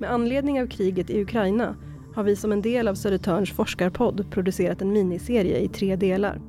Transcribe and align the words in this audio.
Med 0.00 0.10
anledning 0.10 0.62
av 0.62 0.66
kriget 0.66 1.10
i 1.10 1.22
Ukraina 1.22 1.76
har 2.14 2.22
vi 2.22 2.36
som 2.36 2.52
en 2.52 2.62
del 2.62 2.88
av 2.88 2.94
Södertörns 2.94 3.50
forskarpodd 3.52 4.30
producerat 4.30 4.82
en 4.82 4.92
miniserie 4.92 5.58
i 5.58 5.68
tre 5.68 5.96
delar. 5.96 6.40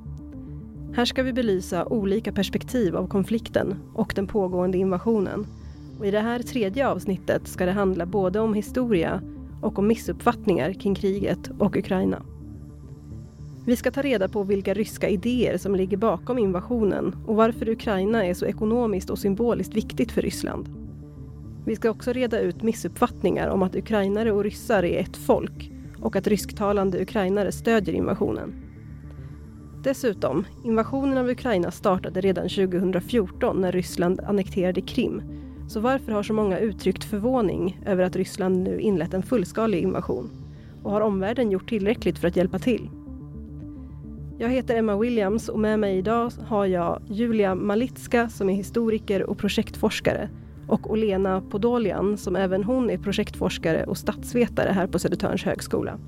Här 0.95 1.05
ska 1.05 1.23
vi 1.23 1.33
belysa 1.33 1.85
olika 1.85 2.31
perspektiv 2.31 2.95
av 2.95 3.07
konflikten 3.07 3.75
och 3.93 4.13
den 4.15 4.27
pågående 4.27 4.77
invasionen. 4.77 5.47
Och 5.99 6.05
I 6.05 6.11
det 6.11 6.19
här 6.19 6.39
tredje 6.39 6.87
avsnittet 6.87 7.47
ska 7.47 7.65
det 7.65 7.71
handla 7.71 8.05
både 8.05 8.39
om 8.39 8.53
historia 8.53 9.21
och 9.61 9.79
om 9.79 9.87
missuppfattningar 9.87 10.73
kring 10.73 10.95
kriget 10.95 11.51
och 11.59 11.77
Ukraina. 11.77 12.23
Vi 13.65 13.75
ska 13.75 13.91
ta 13.91 14.01
reda 14.01 14.29
på 14.29 14.43
vilka 14.43 14.73
ryska 14.73 15.09
idéer 15.09 15.57
som 15.57 15.75
ligger 15.75 15.97
bakom 15.97 16.39
invasionen 16.39 17.15
och 17.27 17.35
varför 17.35 17.69
Ukraina 17.69 18.25
är 18.25 18.33
så 18.33 18.45
ekonomiskt 18.45 19.09
och 19.09 19.19
symboliskt 19.19 19.75
viktigt 19.75 20.11
för 20.11 20.21
Ryssland. 20.21 20.80
Vi 21.65 21.75
ska 21.75 21.89
också 21.89 22.13
reda 22.13 22.39
ut 22.39 22.63
missuppfattningar 22.63 23.47
om 23.47 23.63
att 23.63 23.75
ukrainare 23.75 24.31
och 24.31 24.43
ryssar 24.43 24.83
är 24.83 24.99
ett 24.99 25.17
folk 25.17 25.71
och 26.01 26.15
att 26.15 26.27
rysktalande 26.27 27.01
ukrainare 27.01 27.51
stödjer 27.51 27.95
invasionen. 27.95 28.53
Dessutom, 29.83 30.45
invasionen 30.63 31.17
av 31.17 31.29
Ukraina 31.29 31.71
startade 31.71 32.21
redan 32.21 32.49
2014 32.49 33.61
när 33.61 33.71
Ryssland 33.71 34.19
annekterade 34.19 34.81
Krim. 34.81 35.21
Så 35.67 35.79
varför 35.79 36.11
har 36.11 36.23
så 36.23 36.33
många 36.33 36.59
uttryckt 36.59 37.03
förvåning 37.03 37.79
över 37.85 38.03
att 38.03 38.15
Ryssland 38.15 38.63
nu 38.63 38.79
inlett 38.79 39.13
en 39.13 39.23
fullskalig 39.23 39.81
invasion? 39.81 40.29
Och 40.83 40.91
har 40.91 41.01
omvärlden 41.01 41.51
gjort 41.51 41.69
tillräckligt 41.69 42.19
för 42.19 42.27
att 42.27 42.35
hjälpa 42.35 42.59
till? 42.59 42.89
Jag 44.39 44.49
heter 44.49 44.75
Emma 44.75 44.97
Williams 44.97 45.49
och 45.49 45.59
med 45.59 45.79
mig 45.79 45.97
idag 45.97 46.31
har 46.47 46.65
jag 46.65 47.01
Julia 47.07 47.55
Malitska 47.55 48.29
som 48.29 48.49
är 48.49 48.53
historiker 48.53 49.23
och 49.23 49.37
projektforskare 49.37 50.29
och 50.71 50.91
Olena 50.91 51.41
Podolian 51.41 52.17
som 52.17 52.35
även 52.35 52.63
hon 52.63 52.89
är 52.89 52.97
projektforskare 52.97 53.83
och 53.83 53.97
statsvetare 53.97 54.71
här 54.71 54.87
på 54.87 54.99
Södertörns 54.99 55.43
högskola. 55.43 55.99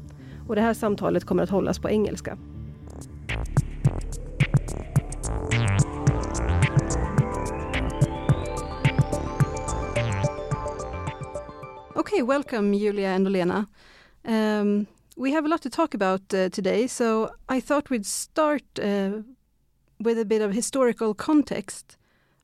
Och 0.47 0.55
det 0.55 0.61
här 0.61 0.73
samtalet 0.73 1.25
kommer 1.25 1.43
att 1.43 1.49
hållas 1.49 1.79
på 1.79 1.89
engelska. 1.89 2.37
Okay, 11.95 12.23
welcome 12.23 12.77
Julia 12.77 13.15
and 13.15 13.27
Olena. 13.27 13.65
Um, 14.23 14.85
we 15.15 15.31
have 15.31 15.45
a 15.45 15.49
lot 15.49 15.61
to 15.61 15.69
talk 15.69 15.95
about 15.95 16.33
uh, 16.33 16.49
today, 16.49 16.87
so 16.87 17.29
I 17.57 17.61
thought 17.61 17.91
we'd 17.91 18.05
start 18.05 18.79
uh, 18.79 19.23
with 19.97 20.19
a 20.19 20.25
bit 20.25 20.41
of 20.41 20.53
historical 20.53 21.13
context 21.15 21.97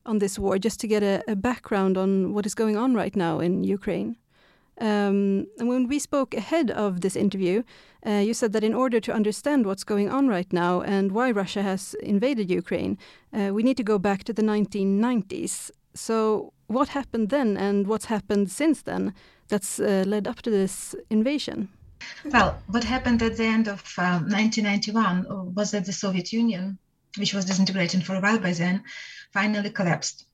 on 0.10 0.20
this 0.20 0.40
war, 0.40 0.58
just 0.58 0.80
to 0.82 0.88
get 0.88 1.04
a, 1.04 1.24
a 1.28 1.36
background 1.36 1.98
on 1.98 2.34
what 2.34 2.46
is 2.46 2.56
going 2.56 2.78
on 2.78 2.94
right 2.94 3.16
now 3.16 3.40
in 3.40 3.64
Ukraine. 3.64 4.18
Um, 4.80 5.48
and 5.58 5.68
when 5.68 5.88
we 5.88 6.00
spoke 6.00 6.34
ahead 6.34 6.72
of 6.72 7.02
this 7.02 7.16
interview, 7.16 7.64
uh, 8.06 8.22
you 8.28 8.34
said 8.34 8.54
that 8.54 8.64
in 8.64 8.74
order 8.74 9.00
to 9.02 9.14
understand 9.14 9.66
what's 9.66 9.84
going 9.84 10.10
on 10.10 10.28
right 10.28 10.52
now 10.54 10.82
and 10.82 11.12
why 11.12 11.32
Russia 11.32 11.62
has 11.62 11.96
invaded 12.02 12.50
Ukraine, 12.50 12.98
uh, 13.34 13.50
we 13.54 13.64
need 13.64 13.78
to 13.78 13.84
go 13.84 14.00
back 14.00 14.24
to 14.24 14.34
the 14.34 14.42
1990s. 14.42 15.72
So, 15.94 16.54
what 16.68 16.90
happened 16.90 17.30
then, 17.30 17.58
and 17.58 17.88
what's 17.88 18.06
happened 18.06 18.52
since 18.52 18.84
then 18.84 19.14
that's 19.50 19.80
uh, 19.80 20.04
led 20.08 20.28
up 20.28 20.42
to 20.44 20.50
this 20.50 20.96
invasion? 21.10 21.70
Well, 22.24 22.62
what 22.68 22.86
happened 22.86 23.22
at 23.22 23.36
the 23.36 23.46
end 23.46 23.68
of 23.68 23.84
1991 23.98 25.26
um, 25.30 25.54
was 25.54 25.72
that 25.72 25.86
the 25.86 25.92
Soviet 25.92 26.32
Union, 26.32 26.78
which 27.18 27.34
was 27.34 27.46
disintegrating 27.46 28.02
for 28.02 28.16
a 28.16 28.22
while 28.22 28.40
by 28.40 28.54
then, 28.54 28.84
finally 29.32 29.70
collapsed. 29.70 30.26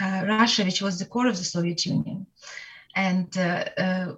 Uh, 0.00 0.24
Russia, 0.26 0.64
which 0.64 0.80
was 0.80 0.98
the 0.98 1.04
core 1.04 1.26
of 1.26 1.36
the 1.36 1.44
Soviet 1.44 1.84
Union, 1.84 2.26
and 2.94 3.36
uh, 3.36 3.64
uh, 3.76 4.14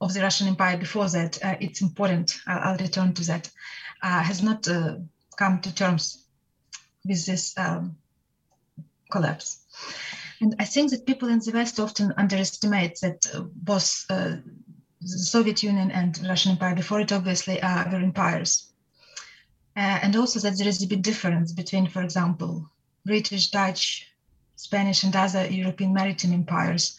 of 0.00 0.12
the 0.12 0.20
Russian 0.20 0.48
Empire 0.48 0.76
before 0.76 1.08
that, 1.08 1.42
uh, 1.42 1.56
it's 1.60 1.80
important, 1.80 2.38
I'll, 2.46 2.72
I'll, 2.72 2.78
return 2.78 3.14
to 3.14 3.24
that, 3.26 3.50
uh, 4.02 4.22
has 4.22 4.42
not 4.42 4.68
uh, 4.68 4.96
come 5.38 5.60
to 5.60 5.74
terms 5.74 6.24
with 7.06 7.24
this 7.24 7.56
um, 7.58 7.96
collapse. 9.10 9.64
And 10.40 10.54
I 10.58 10.64
think 10.64 10.90
that 10.90 11.06
people 11.06 11.28
in 11.28 11.38
the 11.38 11.52
West 11.52 11.80
often 11.80 12.12
underestimate 12.18 12.98
that 13.00 13.24
both 13.54 14.06
the 14.08 14.42
Soviet 15.02 15.62
Union 15.62 15.90
and 15.90 16.18
Russian 16.28 16.52
Empire 16.52 16.74
before 16.74 17.00
it 17.00 17.12
obviously 17.12 17.62
are 17.62 17.88
were 17.90 17.98
empires. 17.98 18.70
and 19.76 20.14
also 20.14 20.40
that 20.40 20.58
there 20.58 20.68
is 20.68 20.82
a 20.82 20.86
big 20.86 21.02
difference 21.02 21.52
between, 21.52 21.86
for 21.86 22.02
example, 22.02 22.70
British, 23.06 23.50
Dutch, 23.50 24.12
Spanish, 24.56 25.04
and 25.04 25.14
other 25.14 25.46
European 25.46 25.94
maritime 25.94 26.32
empires 26.32 26.96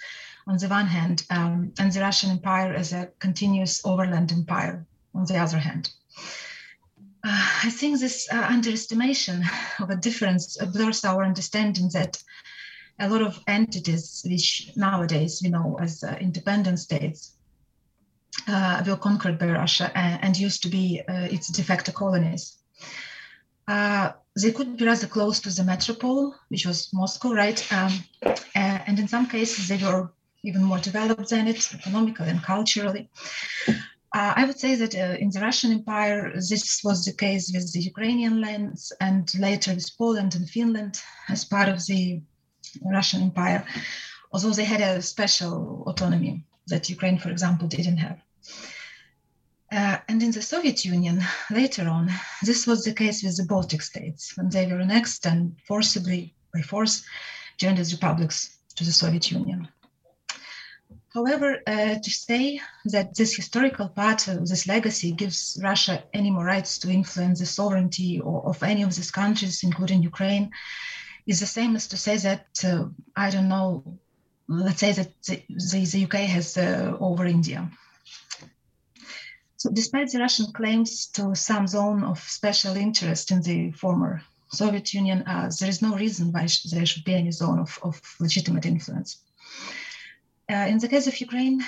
on 0.47 0.57
the 0.57 0.67
one 0.67 0.87
hand, 0.87 1.25
um, 1.29 1.73
and 1.77 1.91
the 1.91 1.99
Russian 1.99 2.31
Empire 2.31 2.73
as 2.73 2.93
a 2.93 3.09
continuous 3.19 3.81
overland 3.85 4.31
empire 4.31 4.85
on 5.13 5.25
the 5.25 5.37
other 5.37 5.57
hand. 5.57 5.91
Uh, 7.23 7.49
I 7.63 7.69
think 7.69 7.99
this 7.99 8.27
uh, 8.31 8.47
underestimation 8.49 9.43
of 9.79 9.89
a 9.89 9.95
difference 9.95 10.57
blurs 10.57 11.03
our 11.03 11.23
understanding 11.23 11.89
that 11.93 12.23
a 12.99 13.09
lot 13.09 13.21
of 13.21 13.39
entities, 13.47 14.25
which 14.25 14.71
nowadays 14.75 15.41
we 15.43 15.49
know 15.49 15.77
as 15.81 16.03
uh, 16.03 16.15
independent 16.21 16.79
states, 16.79 17.33
uh, 18.47 18.83
were 18.87 18.95
conquered 18.95 19.37
by 19.37 19.47
Russia 19.47 19.91
and, 19.95 20.23
and 20.23 20.37
used 20.37 20.63
to 20.63 20.69
be 20.69 21.01
uh, 21.07 21.27
its 21.29 21.47
de 21.47 21.63
facto 21.63 21.91
colonies. 21.91 22.57
They 24.41 24.51
could 24.51 24.77
be 24.77 24.85
rather 24.85 25.07
close 25.07 25.39
to 25.41 25.49
the 25.49 25.63
metropole, 25.63 26.35
which 26.49 26.65
was 26.65 26.89
Moscow, 26.93 27.33
right? 27.33 27.59
Um, 27.73 28.03
and 28.55 28.99
in 28.99 29.07
some 29.07 29.27
cases, 29.27 29.67
they 29.67 29.77
were 29.77 30.11
even 30.43 30.63
more 30.63 30.79
developed 30.79 31.29
than 31.29 31.47
it, 31.47 31.73
economically 31.73 32.29
and 32.29 32.41
culturally. 32.43 33.09
Uh, 34.15 34.33
I 34.35 34.45
would 34.45 34.59
say 34.59 34.75
that 34.75 34.95
uh, 34.95 35.17
in 35.19 35.29
the 35.31 35.41
Russian 35.41 35.71
Empire, 35.71 36.31
this 36.35 36.81
was 36.83 37.03
the 37.03 37.13
case 37.13 37.51
with 37.53 37.71
the 37.73 37.81
Ukrainian 37.81 38.39
lands 38.41 38.93
and 39.01 39.29
later 39.37 39.73
with 39.73 39.97
Poland 39.97 40.35
and 40.35 40.49
Finland 40.49 41.01
as 41.27 41.43
part 41.43 41.69
of 41.69 41.85
the 41.85 42.21
Russian 42.85 43.21
Empire, 43.21 43.65
although 44.31 44.51
they 44.51 44.65
had 44.65 44.81
a 44.81 45.01
special 45.01 45.83
autonomy 45.87 46.45
that 46.67 46.89
Ukraine, 46.89 47.17
for 47.19 47.29
example, 47.29 47.67
didn't 47.67 47.97
have. 47.97 48.19
Uh, 49.71 49.97
and 50.07 50.23
in 50.23 50.31
the 50.31 50.41
Soviet 50.41 50.85
Union, 50.85 51.21
later 51.51 51.87
on, 51.89 52.09
this 52.41 52.65
was 52.65 52.83
the 52.83 52.93
case 52.93 53.23
with 53.23 53.37
the 53.37 53.43
Baltic 53.43 53.81
states 53.81 54.37
when 54.37 54.49
they 54.49 54.65
were 54.65 54.79
annexed 54.79 55.25
and 55.25 55.55
forcibly, 55.67 56.33
by 56.53 56.61
force, 56.61 57.05
joined 57.57 57.79
as 57.79 57.91
republics 57.91 58.57
to 58.75 58.85
the 58.85 58.91
Soviet 58.91 59.29
Union. 59.31 59.67
However, 61.13 61.61
uh, 61.65 61.95
to 61.95 62.09
say 62.11 62.61
that 62.85 63.15
this 63.15 63.35
historical 63.35 63.89
part 63.89 64.27
of 64.27 64.47
this 64.47 64.67
legacy 64.67 65.11
gives 65.11 65.59
Russia 65.63 66.03
any 66.13 66.29
more 66.29 66.45
rights 66.45 66.77
to 66.79 66.91
influence 66.91 67.39
the 67.39 67.45
sovereignty 67.45 68.19
or, 68.19 68.45
of 68.45 68.61
any 68.61 68.83
of 68.83 68.95
these 68.95 69.11
countries, 69.11 69.63
including 69.63 70.03
Ukraine, 70.03 70.51
is 71.25 71.39
the 71.39 71.45
same 71.45 71.75
as 71.75 71.87
to 71.87 71.97
say 71.97 72.17
that, 72.17 72.45
uh, 72.63 72.85
I 73.15 73.31
don't 73.31 73.49
know, 73.49 73.97
let's 74.47 74.79
say 74.79 74.93
that 74.93 75.11
the, 75.23 75.43
the, 75.49 75.85
the 75.85 76.03
UK 76.05 76.15
has 76.35 76.55
uh, 76.57 76.95
over 76.99 77.25
India. 77.25 77.69
So, 79.57 79.71
despite 79.71 80.11
the 80.11 80.19
Russian 80.19 80.51
claims 80.53 81.07
to 81.07 81.33
some 81.33 81.65
zone 81.67 82.03
of 82.03 82.19
special 82.19 82.75
interest 82.77 83.31
in 83.31 83.41
the 83.41 83.71
former 83.71 84.21
Soviet 84.51 84.93
Union, 84.93 85.23
uh, 85.23 85.49
there 85.59 85.69
is 85.69 85.81
no 85.81 85.95
reason 85.95 86.31
why 86.31 86.45
sh- 86.45 86.69
there 86.71 86.85
should 86.85 87.03
be 87.03 87.15
any 87.15 87.31
zone 87.31 87.57
of, 87.57 87.79
of 87.81 87.99
legitimate 88.19 88.67
influence. 88.67 89.17
Uh, 90.47 90.67
in 90.69 90.77
the 90.77 90.87
case 90.87 91.07
of 91.07 91.19
Ukraine, 91.19 91.65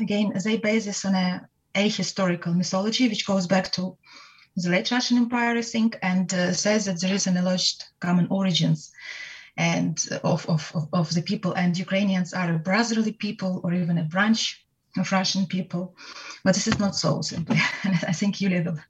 again, 0.00 0.32
they 0.44 0.56
base 0.56 0.86
this 0.86 1.04
on 1.04 1.14
a 1.14 1.46
ahistorical 1.74 2.56
mythology, 2.56 3.06
which 3.06 3.26
goes 3.26 3.46
back 3.46 3.70
to 3.72 3.98
the 4.56 4.70
late 4.70 4.90
Russian 4.90 5.18
Empire, 5.18 5.58
I 5.58 5.62
think, 5.62 5.98
and 6.02 6.32
uh, 6.32 6.54
says 6.54 6.86
that 6.86 7.02
there 7.02 7.14
is 7.14 7.26
an 7.26 7.36
alleged 7.36 7.84
common 8.00 8.28
origins 8.30 8.90
and 9.58 10.02
of, 10.24 10.48
of, 10.48 10.88
of 10.94 11.12
the 11.12 11.22
people, 11.22 11.52
and 11.52 11.76
Ukrainians 11.76 12.32
are 12.32 12.54
a 12.54 12.58
brotherly 12.58 13.12
people 13.12 13.60
or 13.62 13.74
even 13.74 13.98
a 13.98 14.04
branch 14.04 14.65
of 14.98 15.12
Russian 15.12 15.46
people. 15.46 15.94
But 16.44 16.54
this 16.54 16.66
is 16.66 16.78
not 16.78 16.94
so 16.94 17.22
simply. 17.22 17.60
And 17.84 17.94
I 18.06 18.12
think 18.12 18.40
Yulia 18.40 18.62
will 18.62 18.80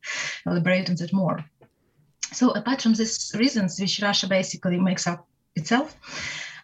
elaborate 0.47 0.91
on 0.91 0.97
that 0.97 1.13
more. 1.13 1.45
So 2.33 2.51
apart 2.51 2.83
from 2.83 2.95
these 2.95 3.33
reasons, 3.39 3.81
which 3.81 4.03
Russia 4.03 4.27
basically 4.27 4.79
makes 4.79 5.07
up 5.07 5.27
itself, 5.55 5.97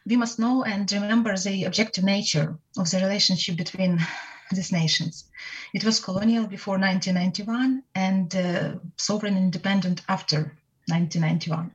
we 0.07 0.17
must 0.17 0.39
know 0.39 0.65
and 0.65 0.91
remember 0.91 1.37
the 1.37 1.65
objective 1.65 2.05
nature 2.05 2.59
of 2.77 2.91
the 2.91 2.99
relationship 2.99 3.57
between 3.57 4.05
these 4.51 4.73
nations. 4.73 5.31
It 5.73 5.85
was 5.85 6.01
colonial 6.01 6.47
before 6.47 6.79
1991 6.79 7.83
and 7.95 8.35
uh, 8.35 8.75
sovereign 8.97 9.37
independent 9.37 10.03
after 10.09 10.57
1991. 10.89 11.71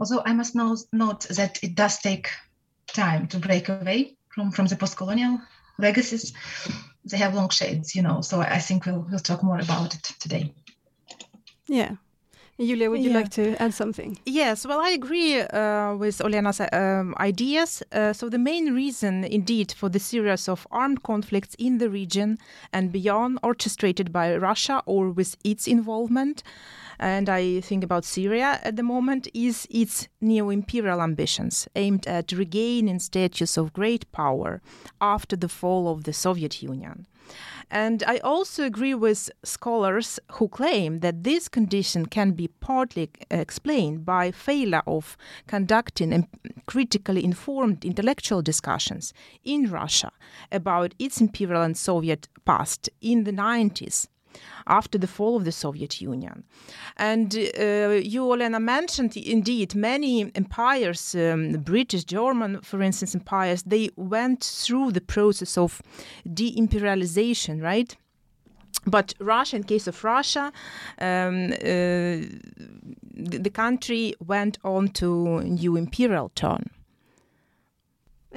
Although 0.00 0.22
I 0.24 0.32
must 0.32 0.54
note 0.54 1.26
that 1.30 1.62
it 1.62 1.74
does 1.74 1.98
take 1.98 2.30
time 2.86 3.26
to 3.28 3.38
break 3.38 3.68
away 3.68 4.16
from, 4.30 4.50
from 4.50 4.66
the 4.66 4.76
post-colonial 4.76 5.40
legacies, 5.78 6.32
they 7.04 7.18
have 7.18 7.34
long 7.34 7.48
shades, 7.48 7.94
you 7.94 8.02
know. 8.02 8.20
So 8.20 8.40
I 8.40 8.58
think 8.58 8.86
we'll 8.86 9.06
we'll 9.10 9.20
talk 9.20 9.42
more 9.42 9.58
about 9.58 9.94
it 9.94 10.02
today. 10.20 10.54
Yeah. 11.66 11.96
Julia, 12.58 12.90
would 12.90 13.02
you 13.02 13.10
yeah. 13.10 13.16
like 13.18 13.30
to 13.30 13.62
add 13.62 13.72
something? 13.72 14.18
Yes, 14.26 14.66
well, 14.66 14.80
I 14.80 14.90
agree 14.90 15.40
uh, 15.40 15.94
with 15.94 16.20
Olena's 16.20 16.60
um, 16.72 17.14
ideas. 17.20 17.84
Uh, 17.92 18.12
so, 18.12 18.28
the 18.28 18.38
main 18.38 18.74
reason, 18.74 19.22
indeed, 19.22 19.70
for 19.70 19.88
the 19.88 20.00
series 20.00 20.48
of 20.48 20.66
armed 20.72 21.04
conflicts 21.04 21.54
in 21.56 21.78
the 21.78 21.88
region 21.88 22.36
and 22.72 22.90
beyond, 22.90 23.38
orchestrated 23.44 24.12
by 24.12 24.36
Russia 24.36 24.82
or 24.86 25.10
with 25.10 25.36
its 25.44 25.68
involvement, 25.68 26.42
and 26.98 27.28
I 27.28 27.60
think 27.60 27.84
about 27.84 28.04
Syria 28.04 28.58
at 28.64 28.74
the 28.74 28.82
moment, 28.82 29.28
is 29.32 29.68
its 29.70 30.08
neo 30.20 30.50
imperial 30.50 31.00
ambitions 31.00 31.68
aimed 31.76 32.08
at 32.08 32.32
regaining 32.32 32.98
status 32.98 33.56
of 33.56 33.72
great 33.72 34.10
power 34.10 34.60
after 35.00 35.36
the 35.36 35.48
fall 35.48 35.92
of 35.92 36.02
the 36.02 36.12
Soviet 36.12 36.60
Union. 36.60 37.06
And 37.70 38.02
I 38.06 38.18
also 38.18 38.64
agree 38.64 38.94
with 38.94 39.30
scholars 39.44 40.18
who 40.32 40.48
claim 40.48 41.00
that 41.00 41.24
this 41.24 41.48
condition 41.48 42.06
can 42.06 42.32
be 42.32 42.48
partly 42.48 43.10
explained 43.30 44.04
by 44.04 44.30
failure 44.30 44.82
of 44.86 45.16
conducting 45.46 46.28
critically 46.66 47.24
informed 47.24 47.84
intellectual 47.84 48.42
discussions 48.42 49.12
in 49.44 49.70
Russia 49.70 50.10
about 50.50 50.94
its 50.98 51.20
imperial 51.20 51.62
and 51.62 51.76
Soviet 51.76 52.28
past 52.44 52.88
in 53.00 53.24
the 53.24 53.32
90s 53.32 54.08
after 54.66 54.98
the 54.98 55.06
fall 55.06 55.36
of 55.36 55.44
the 55.44 55.52
Soviet 55.52 56.00
Union. 56.00 56.44
And 56.96 57.34
uh, 57.34 58.00
you, 58.02 58.22
Olena, 58.22 58.60
mentioned 58.60 59.16
indeed 59.16 59.74
many 59.74 60.30
empires, 60.34 61.14
um, 61.14 61.52
British, 61.62 62.04
German, 62.04 62.60
for 62.62 62.82
instance, 62.82 63.14
empires, 63.14 63.62
they 63.62 63.90
went 63.96 64.44
through 64.44 64.92
the 64.92 65.00
process 65.00 65.56
of 65.56 65.82
de 66.32 66.54
imperialization, 66.56 67.62
right? 67.62 67.96
But 68.86 69.14
Russia, 69.18 69.56
in 69.56 69.64
case 69.64 69.86
of 69.86 70.02
Russia, 70.04 70.52
um, 71.00 71.52
uh, 71.52 71.58
the, 73.14 73.38
the 73.40 73.50
country 73.50 74.14
went 74.24 74.58
on 74.64 74.88
to 74.88 75.40
new 75.42 75.76
imperial 75.76 76.30
turn. 76.34 76.70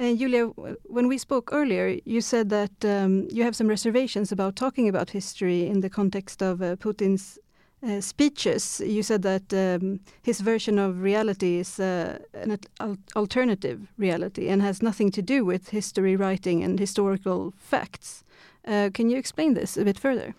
And 0.02 0.18
Julia, 0.18 0.46
when 0.88 1.06
we 1.06 1.16
spoke 1.16 1.50
earlier, 1.52 1.96
you 2.04 2.20
said 2.20 2.50
that 2.50 2.84
um, 2.84 3.28
you 3.30 3.44
have 3.44 3.54
some 3.54 3.68
reservations 3.68 4.32
about 4.32 4.56
talking 4.56 4.88
about 4.88 5.10
history 5.10 5.64
in 5.68 5.80
the 5.80 5.88
context 5.88 6.42
of 6.42 6.60
uh, 6.60 6.74
Putin's 6.74 7.38
uh, 7.86 8.00
speeches. 8.00 8.82
You 8.84 9.04
said 9.04 9.22
that 9.22 9.54
um, 9.54 10.00
his 10.24 10.40
version 10.40 10.80
of 10.80 11.02
reality 11.02 11.60
is 11.60 11.78
uh, 11.78 12.18
an 12.34 12.58
al 12.80 12.96
alternative 13.14 13.78
reality 13.96 14.48
and 14.48 14.60
has 14.60 14.82
nothing 14.82 15.12
to 15.12 15.22
do 15.22 15.44
with 15.44 15.68
history 15.68 16.16
writing 16.16 16.64
and 16.64 16.80
historical 16.80 17.52
facts. 17.56 18.24
Uh, 18.66 18.90
can 18.92 19.08
you 19.08 19.16
explain 19.16 19.54
this 19.54 19.76
a 19.76 19.84
bit 19.84 20.00
further? 20.00 20.34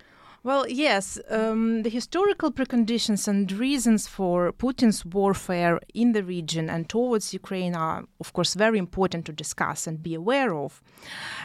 Well, 0.45 0.67
yes, 0.67 1.17
um, 1.29 1.83
the 1.83 1.89
historical 1.89 2.51
preconditions 2.51 3.29
and 3.29 3.49
reasons 3.49 4.07
for 4.07 4.51
Putin's 4.51 5.05
warfare 5.05 5.79
in 5.93 6.11
the 6.11 6.21
region 6.21 6.69
and 6.69 6.89
towards 6.89 7.31
Ukraine 7.31 7.75
are, 7.77 8.03
of 8.19 8.33
course, 8.33 8.53
very 8.53 8.77
important 8.77 9.25
to 9.27 9.31
discuss 9.31 9.87
and 9.87 10.03
be 10.03 10.13
aware 10.15 10.53
of. 10.53 10.81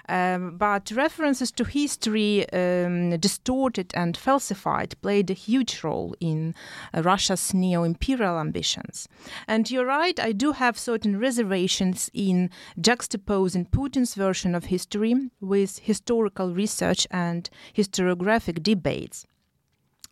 Um, 0.09 0.57
but 0.57 0.91
references 0.91 1.53
to 1.53 1.65
history, 1.65 2.51
um, 2.51 3.17
distorted 3.21 3.93
and 3.95 4.17
falsified, 4.17 5.01
played 5.01 5.31
a 5.31 5.35
huge 5.35 5.85
role 5.85 6.17
in 6.19 6.57
uh, 6.93 7.03
Russia's 7.03 7.55
neo 7.55 7.85
imperial 7.85 8.41
ambitions. 8.41 9.09
And 9.47 9.71
you're 9.71 9.87
right, 9.87 10.19
I 10.19 10.33
do 10.33 10.51
have 10.51 10.77
certain 10.77 11.21
reservations 11.21 12.11
in 12.13 12.51
juxtaposing 12.81 13.71
Putin's 13.71 14.17
version 14.17 14.57
of 14.57 14.65
history 14.65 15.15
with 15.41 15.79
historical 15.79 16.53
research 16.53 17.07
and 17.13 17.49
historiographic 17.77 18.61
debate 18.65 18.88
debates. 18.89 19.27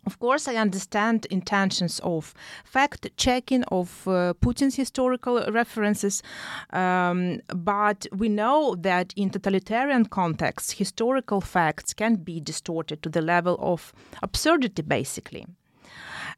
Of 0.06 0.20
course, 0.20 0.46
I 0.46 0.54
understand 0.54 1.26
intentions 1.30 2.00
of 2.04 2.32
fact 2.64 3.08
checking 3.16 3.64
of 3.64 4.06
uh, 4.06 4.34
Putin's 4.40 4.76
historical 4.76 5.44
references, 5.50 6.22
um, 6.70 7.40
but 7.48 8.06
we 8.12 8.28
know 8.28 8.76
that 8.78 9.12
in 9.16 9.30
totalitarian 9.30 10.04
contexts, 10.04 10.78
historical 10.78 11.40
facts 11.40 11.92
can 11.92 12.16
be 12.16 12.40
distorted 12.40 13.02
to 13.02 13.08
the 13.08 13.20
level 13.20 13.56
of 13.58 13.92
absurdity, 14.22 14.82
basically. 14.82 15.44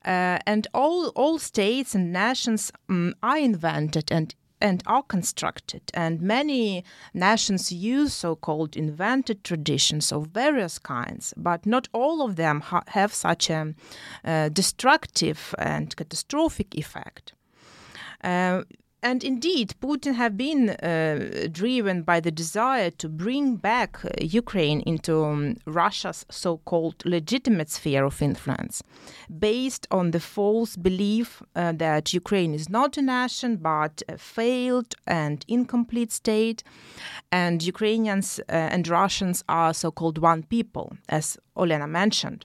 Uh, 0.05 0.39
and 0.47 0.67
all, 0.73 1.09
all 1.15 1.39
states 1.39 1.95
and 1.95 2.11
nations 2.11 2.73
um, 2.89 3.15
are 3.23 3.39
invented 3.39 4.11
and 4.11 4.35
and 4.61 4.83
are 4.87 5.03
constructed. 5.03 5.83
And 5.95 6.21
many 6.21 6.85
nations 7.15 7.73
use 7.73 8.13
so 8.15 8.37
called 8.37 8.77
invented 8.77 9.45
traditions 9.45 10.13
of 10.13 10.29
various 10.29 10.79
kinds, 10.79 11.35
but 11.37 11.67
not 11.67 11.89
all 11.93 12.23
of 12.23 12.37
them 12.37 12.61
ha- 12.61 12.83
have 12.89 13.15
such 13.15 13.51
a 13.51 13.75
uh, 14.25 14.49
destructive 14.49 15.55
and 15.59 15.95
catastrophic 15.97 16.75
effect. 16.75 17.33
Uh, 18.23 18.63
and 19.03 19.23
indeed, 19.23 19.75
Putin 19.81 20.15
have 20.15 20.37
been 20.37 20.71
uh, 20.71 21.47
driven 21.53 22.03
by 22.03 22.19
the 22.21 22.31
desire 22.31 22.91
to 22.91 23.09
bring 23.09 23.57
back 23.57 24.05
uh, 24.05 24.09
Ukraine 24.21 24.81
into 24.81 25.25
um, 25.25 25.57
Russia's 25.67 26.27
so-called 26.31 27.05
legitimate 27.05 27.71
sphere 27.71 28.05
of 28.05 28.21
influence, 28.21 28.83
based 29.39 29.87
on 29.91 30.11
the 30.11 30.21
false 30.21 30.77
belief 30.77 31.43
uh, 31.55 31.73
that 31.73 32.13
Ukraine 32.13 32.55
is 32.55 32.69
not 32.69 32.97
a 32.97 33.03
nation 33.03 33.57
but 33.57 34.03
a 34.09 34.19
failed 34.19 34.95
and 35.07 35.45
incomplete 35.47 36.11
state, 36.11 36.65
and 37.31 37.63
Ukrainians 37.63 38.41
uh, 38.49 38.53
and 38.53 38.89
Russians 38.89 39.45
are 39.49 39.73
so-called 39.73 40.19
one 40.19 40.43
people, 40.43 40.97
as 41.09 41.39
Olena 41.57 41.89
mentioned. 41.89 42.45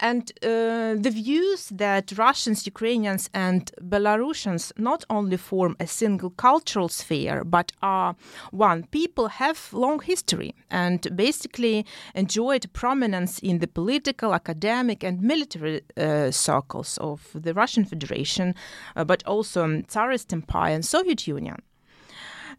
And 0.00 0.32
uh, 0.42 0.94
the 1.00 1.10
views 1.10 1.68
that 1.68 2.12
Russians, 2.18 2.66
Ukrainians, 2.66 3.30
and 3.32 3.70
Belarusians 3.80 4.72
not 4.76 5.04
only 5.08 5.36
form 5.36 5.76
a 5.78 5.86
single 5.86 6.30
cultural 6.30 6.88
sphere, 6.88 7.44
but 7.44 7.72
are 7.80 8.16
one 8.50 8.84
people 8.90 9.28
have 9.28 9.72
long 9.72 10.00
history 10.00 10.54
and 10.70 11.00
basically 11.16 11.86
enjoyed 12.14 12.72
prominence 12.72 13.38
in 13.38 13.58
the 13.60 13.68
political, 13.68 14.34
academic, 14.34 15.04
and 15.04 15.22
military 15.22 15.82
uh, 15.96 16.30
circles 16.30 16.98
of 16.98 17.30
the 17.34 17.54
Russian 17.54 17.84
Federation, 17.84 18.54
uh, 18.96 19.04
but 19.04 19.22
also 19.26 19.82
Tsarist 19.82 20.32
Empire 20.32 20.74
and 20.74 20.84
Soviet 20.84 21.26
Union. 21.28 21.62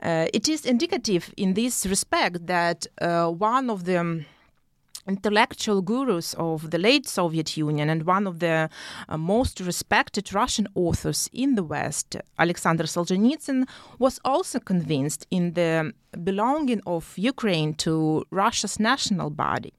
Uh, 0.01 0.27
it 0.33 0.47
is 0.49 0.65
indicative 0.65 1.33
in 1.37 1.53
this 1.53 1.85
respect 1.85 2.47
that 2.47 2.85
uh, 3.01 3.27
one 3.27 3.69
of 3.69 3.85
the 3.85 4.25
intellectual 5.07 5.81
gurus 5.81 6.33
of 6.35 6.71
the 6.71 6.77
late 6.77 7.07
Soviet 7.07 7.57
Union 7.57 7.89
and 7.89 8.03
one 8.03 8.27
of 8.27 8.39
the 8.39 8.69
uh, 9.07 9.17
most 9.17 9.59
respected 9.59 10.33
Russian 10.33 10.67
authors 10.75 11.29
in 11.33 11.55
the 11.55 11.63
West, 11.63 12.15
Alexander 12.39 12.85
Solzhenitsyn, 12.85 13.67
was 13.99 14.19
also 14.25 14.59
convinced 14.59 15.27
in 15.31 15.53
the 15.53 15.93
belonging 16.23 16.81
of 16.85 17.13
Ukraine 17.17 17.73
to 17.75 18.23
Russia's 18.31 18.79
national 18.79 19.29
body. 19.29 19.73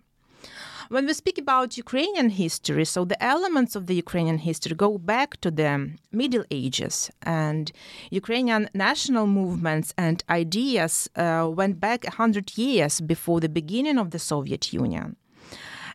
When 0.89 1.07
we 1.07 1.15
speak 1.15 1.39
about 1.39 1.77
Ukrainian 1.77 2.31
history, 2.31 2.85
so 2.85 3.05
the 3.05 3.21
elements 3.23 3.75
of 3.75 3.87
the 3.87 3.95
Ukrainian 3.97 4.39
history 4.39 4.77
go 4.77 4.99
back 4.99 5.41
to 5.41 5.51
the 5.51 5.91
Middle 6.13 6.45
Ages, 6.51 7.11
and 7.23 7.73
Ukrainian 8.11 8.71
national 8.73 9.27
movements 9.27 9.93
and 9.99 10.23
ideas 10.31 11.11
uh, 11.17 11.51
went 11.53 11.81
back 11.81 12.05
100 12.05 12.57
years 12.57 13.01
before 13.01 13.41
the 13.41 13.49
beginning 13.49 13.99
of 13.99 14.13
the 14.13 14.21
Soviet 14.21 14.73
Union. 14.73 15.17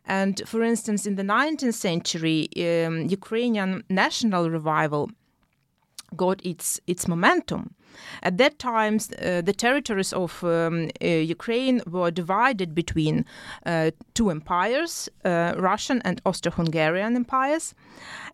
And 0.04 0.42
for 0.46 0.62
instance, 0.62 1.06
in 1.06 1.14
the 1.16 1.22
19th 1.22 1.74
century, 1.74 2.48
um, 2.58 3.06
Ukrainian 3.08 3.84
national 3.88 4.50
revival 4.50 5.10
got 6.16 6.44
its 6.44 6.80
its 6.86 7.08
momentum. 7.08 7.74
At 8.22 8.38
that 8.38 8.58
time, 8.58 8.96
uh, 8.96 9.42
the 9.42 9.52
territories 9.52 10.12
of 10.12 10.42
um, 10.44 10.88
uh, 11.02 11.06
Ukraine 11.06 11.82
were 11.86 12.10
divided 12.10 12.74
between 12.74 13.24
uh, 13.66 13.90
two 14.14 14.30
empires, 14.30 15.08
uh, 15.24 15.54
Russian 15.58 16.00
and 16.04 16.20
Austro-Hungarian 16.24 17.16
empires. 17.16 17.74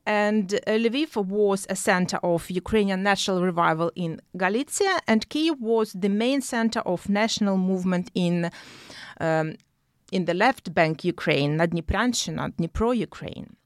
And 0.07 0.55
uh, 0.55 0.59
Lviv 0.67 1.17
was 1.27 1.67
a 1.69 1.77
center 1.77 2.19
of 2.23 2.51
Ukrainian 2.51 3.03
national 3.03 3.43
revival 3.43 3.91
in 3.97 4.21
Galicia, 4.37 5.01
and 5.07 5.29
Kiev 5.29 5.61
was 5.61 5.93
the 5.93 6.09
main 6.09 6.41
center 6.41 6.81
of 6.81 7.09
national 7.09 7.57
movement 7.57 8.11
in 8.15 8.51
um, 9.21 9.57
in 10.11 10.25
the 10.25 10.33
left 10.33 10.73
bank 10.73 11.05
Ukraine, 11.05 11.59
Nadnipranshina, 11.59 12.55
Dnipro 12.57 12.97
Ukraine. 12.97 13.58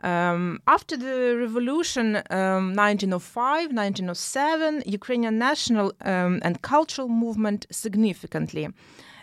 Um, 0.00 0.60
after 0.66 0.96
the 0.96 1.36
revolution, 1.36 2.16
um, 2.30 2.74
1905, 2.74 3.72
1907, 3.72 4.84
Ukrainian 4.86 5.38
national 5.38 5.92
um, 6.02 6.40
and 6.42 6.62
cultural 6.62 7.08
movement 7.08 7.66
significantly 7.70 8.68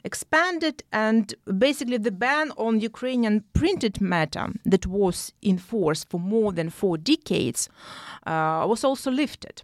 expanded, 0.04 0.84
and 0.92 1.34
basically 1.58 1.98
the 1.98 2.12
ban 2.12 2.52
on 2.58 2.80
Ukrainian 2.80 3.44
printed 3.54 4.00
matter 4.00 4.48
that 4.66 4.86
was 4.86 5.34
in 5.42 5.58
force 5.58 6.04
for 6.04 6.20
more 6.20 6.52
than 6.52 6.70
four 6.70 6.98
decades 6.98 7.70
uh, 8.28 8.66
was 8.68 8.84
also 8.84 9.10
lifted. 9.10 9.62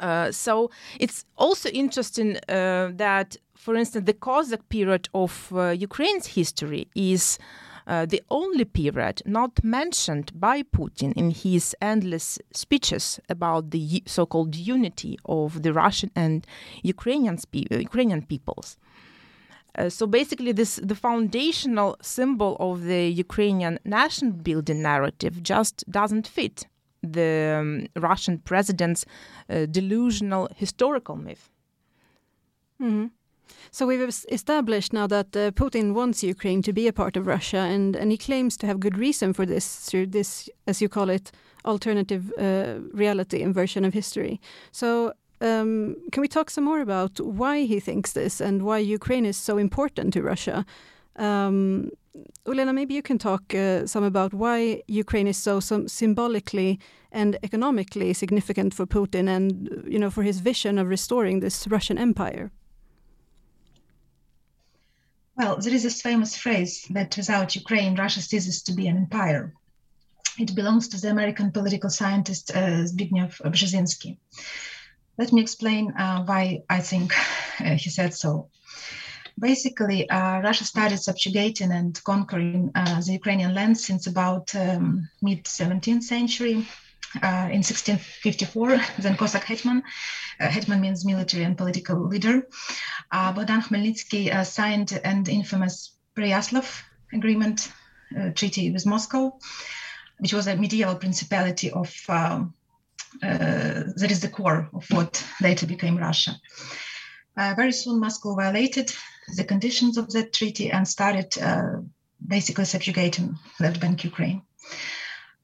Uh, 0.00 0.30
so 0.30 0.70
it's 1.00 1.24
also 1.36 1.68
interesting 1.70 2.36
uh, 2.48 2.90
that, 2.94 3.36
for 3.54 3.74
instance, 3.74 4.04
the 4.04 4.12
Cossack 4.12 4.68
period 4.68 5.08
of 5.14 5.50
uh, 5.54 5.70
Ukraine's 5.70 6.26
history 6.26 6.86
is 6.94 7.38
uh, 7.86 8.04
the 8.06 8.22
only 8.30 8.64
period 8.64 9.22
not 9.24 9.62
mentioned 9.62 10.32
by 10.38 10.62
Putin 10.62 11.12
in 11.14 11.30
his 11.30 11.74
endless 11.80 12.38
speeches 12.52 13.20
about 13.28 13.70
the 13.70 14.02
so 14.06 14.26
called 14.26 14.56
unity 14.56 15.18
of 15.24 15.62
the 15.62 15.72
Russian 15.72 16.10
and 16.16 16.46
Ukrainian, 16.82 17.38
spe- 17.38 17.70
Ukrainian 17.70 18.22
peoples. 18.22 18.76
Uh, 19.78 19.90
so 19.90 20.06
basically, 20.06 20.52
this 20.52 20.80
the 20.82 20.94
foundational 20.94 21.96
symbol 22.00 22.56
of 22.58 22.84
the 22.84 23.08
Ukrainian 23.08 23.78
nation 23.84 24.32
building 24.32 24.82
narrative 24.82 25.42
just 25.42 25.84
doesn't 25.90 26.26
fit 26.26 26.66
the 27.02 27.58
um, 27.60 27.86
Russian 27.94 28.38
president's 28.38 29.04
uh, 29.50 29.66
delusional 29.66 30.48
historical 30.56 31.16
myth. 31.16 31.50
Mm-hmm. 32.80 33.06
So 33.70 33.86
we've 33.86 34.08
established 34.30 34.92
now 34.92 35.06
that 35.06 35.36
uh, 35.36 35.50
Putin 35.52 35.94
wants 35.94 36.22
Ukraine 36.22 36.62
to 36.62 36.72
be 36.72 36.88
a 36.88 36.92
part 36.92 37.16
of 37.16 37.26
Russia, 37.26 37.58
and, 37.58 37.96
and 37.96 38.10
he 38.10 38.18
claims 38.18 38.56
to 38.58 38.66
have 38.66 38.80
good 38.80 38.98
reason 38.98 39.32
for 39.32 39.46
this 39.46 39.76
through 39.76 40.06
this, 40.06 40.48
as 40.66 40.80
you 40.80 40.88
call 40.88 41.10
it, 41.10 41.32
alternative 41.64 42.32
uh, 42.38 42.80
reality 42.92 43.42
and 43.42 43.54
version 43.54 43.84
of 43.84 43.92
history. 43.92 44.40
So 44.72 45.12
um, 45.40 45.96
can 46.12 46.20
we 46.20 46.28
talk 46.28 46.50
some 46.50 46.64
more 46.64 46.80
about 46.80 47.20
why 47.20 47.64
he 47.64 47.80
thinks 47.80 48.12
this 48.12 48.40
and 48.40 48.62
why 48.62 48.78
Ukraine 48.78 49.26
is 49.26 49.36
so 49.36 49.58
important 49.58 50.12
to 50.14 50.22
Russia? 50.22 50.64
Um, 51.16 51.90
Olena, 52.46 52.72
maybe 52.72 52.94
you 52.94 53.02
can 53.02 53.18
talk 53.18 53.54
uh, 53.54 53.86
some 53.86 54.04
about 54.04 54.32
why 54.32 54.82
Ukraine 54.86 55.26
is 55.26 55.36
so, 55.36 55.60
symbolically 55.60 56.78
and 57.12 57.38
economically 57.42 58.12
significant 58.12 58.74
for 58.74 58.86
Putin, 58.86 59.28
and 59.28 59.84
you 59.86 59.98
know 59.98 60.10
for 60.10 60.22
his 60.22 60.40
vision 60.40 60.78
of 60.78 60.88
restoring 60.88 61.40
this 61.40 61.66
Russian 61.68 61.98
empire. 61.98 62.50
Well, 65.36 65.58
there 65.58 65.74
is 65.74 65.82
this 65.82 66.00
famous 66.00 66.34
phrase 66.34 66.86
that 66.90 67.14
without 67.16 67.54
Ukraine, 67.54 67.94
Russia 67.94 68.22
ceases 68.22 68.62
to 68.62 68.72
be 68.72 68.86
an 68.88 68.96
empire. 68.96 69.52
It 70.38 70.54
belongs 70.54 70.88
to 70.88 71.00
the 71.00 71.10
American 71.10 71.52
political 71.52 71.90
scientist 71.90 72.50
uh, 72.54 72.84
Zbigniew 72.88 73.28
Brzezinski. 73.42 74.16
Let 75.18 75.32
me 75.32 75.42
explain 75.42 75.92
uh, 75.92 76.24
why 76.24 76.62
I 76.70 76.80
think 76.80 77.12
uh, 77.60 77.76
he 77.76 77.90
said 77.90 78.14
so. 78.14 78.48
Basically, 79.38 80.08
uh, 80.08 80.40
Russia 80.40 80.64
started 80.64 80.98
subjugating 80.98 81.70
and 81.70 82.02
conquering 82.04 82.70
uh, 82.74 83.02
the 83.02 83.12
Ukrainian 83.12 83.54
land 83.54 83.76
since 83.76 84.06
about 84.06 84.54
um, 84.54 85.10
mid 85.20 85.44
17th 85.44 86.04
century. 86.04 86.66
Uh, 87.22 87.48
in 87.50 87.62
1654, 87.62 88.78
then 88.98 89.16
Cossack 89.16 89.44
hetman, 89.44 89.82
uh, 90.40 90.48
hetman 90.48 90.80
means 90.80 91.04
military 91.04 91.44
and 91.44 91.56
political 91.56 92.06
leader, 92.06 92.46
uh, 93.10 93.32
Bogdan 93.32 93.62
Khmelnytsky 93.62 94.32
uh, 94.32 94.44
signed 94.44 95.00
an 95.04 95.24
infamous 95.28 95.96
Pereyaslav 96.14 96.82
agreement 97.12 97.72
treaty 98.34 98.70
with 98.70 98.86
Moscow, 98.86 99.36
which 100.18 100.32
was 100.32 100.46
a 100.46 100.56
medieval 100.56 100.94
principality 100.94 101.70
of 101.72 101.92
um, 102.08 102.54
uh, 103.22 103.82
that 103.96 104.10
is 104.10 104.20
the 104.20 104.28
core 104.28 104.68
of 104.74 104.86
what 104.90 105.24
later 105.40 105.66
became 105.66 105.96
Russia. 105.96 106.32
Uh, 107.36 107.54
very 107.56 107.72
soon, 107.72 108.00
Moscow 108.00 108.34
violated 108.34 108.92
the 109.36 109.44
conditions 109.44 109.96
of 109.96 110.10
that 110.12 110.32
treaty 110.32 110.70
and 110.70 110.86
started 110.86 111.36
uh, 111.38 111.80
basically 112.26 112.64
subjugating 112.64 113.38
left 113.60 113.80
bank 113.80 114.04
Ukraine. 114.04 114.42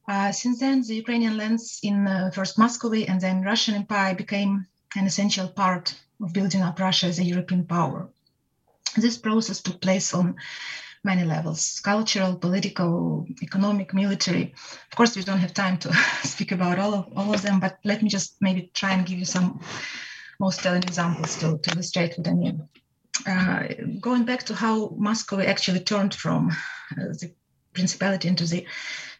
Uh, 0.08 0.32
since 0.32 0.58
then, 0.58 0.82
the 0.82 0.96
Ukrainian 0.96 1.36
lands 1.36 1.78
in 1.82 2.06
uh, 2.06 2.30
first 2.34 2.58
Muscovy 2.58 3.06
and 3.06 3.20
then 3.20 3.42
Russian 3.42 3.74
Empire 3.74 4.14
became 4.14 4.66
an 4.96 5.06
essential 5.06 5.48
part 5.48 5.94
of 6.20 6.32
building 6.32 6.62
up 6.62 6.78
Russia 6.78 7.06
as 7.06 7.18
a 7.18 7.24
European 7.24 7.64
power. 7.64 8.08
This 8.96 9.16
process 9.16 9.60
took 9.60 9.80
place 9.80 10.12
on 10.12 10.36
many 11.04 11.24
levels 11.24 11.80
cultural, 11.80 12.36
political, 12.36 13.26
economic, 13.42 13.92
military. 13.94 14.54
Of 14.90 14.96
course, 14.96 15.16
we 15.16 15.22
don't 15.22 15.38
have 15.38 15.54
time 15.54 15.78
to 15.78 15.92
speak 16.22 16.52
about 16.52 16.78
all 16.78 16.94
of, 16.94 17.06
all 17.16 17.34
of 17.34 17.42
them, 17.42 17.60
but 17.60 17.78
let 17.84 18.02
me 18.02 18.08
just 18.08 18.36
maybe 18.40 18.70
try 18.74 18.92
and 18.92 19.06
give 19.06 19.18
you 19.18 19.24
some 19.24 19.60
most 20.38 20.60
telling 20.60 20.82
examples 20.82 21.36
to, 21.38 21.58
to 21.58 21.72
illustrate 21.72 22.18
what 22.18 22.28
I 22.28 22.34
mean. 22.34 22.68
Uh, 23.26 23.62
going 24.00 24.24
back 24.24 24.42
to 24.44 24.54
how 24.54 24.94
Moscow 24.96 25.40
actually 25.40 25.80
turned 25.80 26.14
from 26.14 26.50
uh, 26.50 27.12
the 27.20 27.32
principality 27.72 28.28
into 28.28 28.46
the 28.46 28.66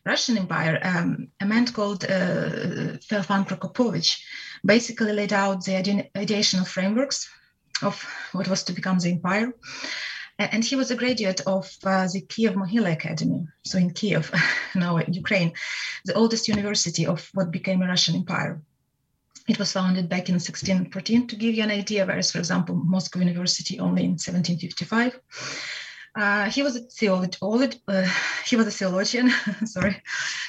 Russian 0.04 0.36
Empire, 0.36 0.80
um, 0.82 1.28
a 1.40 1.46
man 1.46 1.66
called 1.66 2.04
uh, 2.04 2.98
Feofan 3.08 3.46
Prokopovich 3.46 4.20
basically 4.64 5.12
laid 5.12 5.32
out 5.32 5.64
the 5.64 6.08
ideation 6.16 6.60
of 6.60 6.68
frameworks 6.68 7.28
of 7.82 8.04
what 8.32 8.48
was 8.48 8.64
to 8.64 8.72
become 8.72 8.98
the 8.98 9.10
empire 9.10 9.52
and 10.38 10.64
he 10.64 10.76
was 10.76 10.90
a 10.90 10.96
graduate 10.96 11.40
of 11.46 11.70
uh, 11.84 12.08
the 12.12 12.22
Kiev 12.22 12.54
Mohyla 12.54 12.92
Academy, 12.92 13.46
so 13.64 13.78
in 13.78 13.90
Kiev, 13.90 14.32
now 14.74 14.96
in 14.96 15.12
Ukraine, 15.12 15.52
the 16.04 16.14
oldest 16.14 16.48
university 16.48 17.06
of 17.06 17.28
what 17.34 17.50
became 17.50 17.82
a 17.82 17.86
Russian 17.86 18.16
Empire. 18.16 18.60
It 19.48 19.58
was 19.58 19.72
founded 19.72 20.08
back 20.08 20.28
in 20.28 20.34
1614, 20.34 21.26
to 21.28 21.36
give 21.36 21.54
you 21.54 21.62
an 21.62 21.70
idea, 21.70 22.06
whereas, 22.06 22.30
for 22.30 22.38
example, 22.38 22.76
Moscow 22.76 23.18
University 23.18 23.78
only 23.80 24.04
in 24.04 24.12
1755. 24.12 25.18
Uh, 26.14 26.50
he 26.50 26.62
was 26.62 26.76
a 26.76 26.80
theologian. 26.80 27.80
Uh, 27.88 28.06
he 28.44 28.56
was 28.56 28.66
a 28.66 28.70
theologian. 28.70 29.30
sorry. 29.64 30.02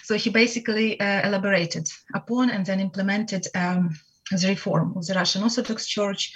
So 0.04 0.16
he 0.16 0.30
basically 0.30 1.00
uh, 1.00 1.28
elaborated 1.28 1.88
upon 2.14 2.50
and 2.50 2.66
then 2.66 2.80
implemented 2.80 3.48
um, 3.56 3.98
the 4.32 4.48
reform 4.48 4.98
of 4.98 5.06
the 5.06 5.14
Russian 5.14 5.44
Orthodox 5.44 5.88
Church, 5.88 6.34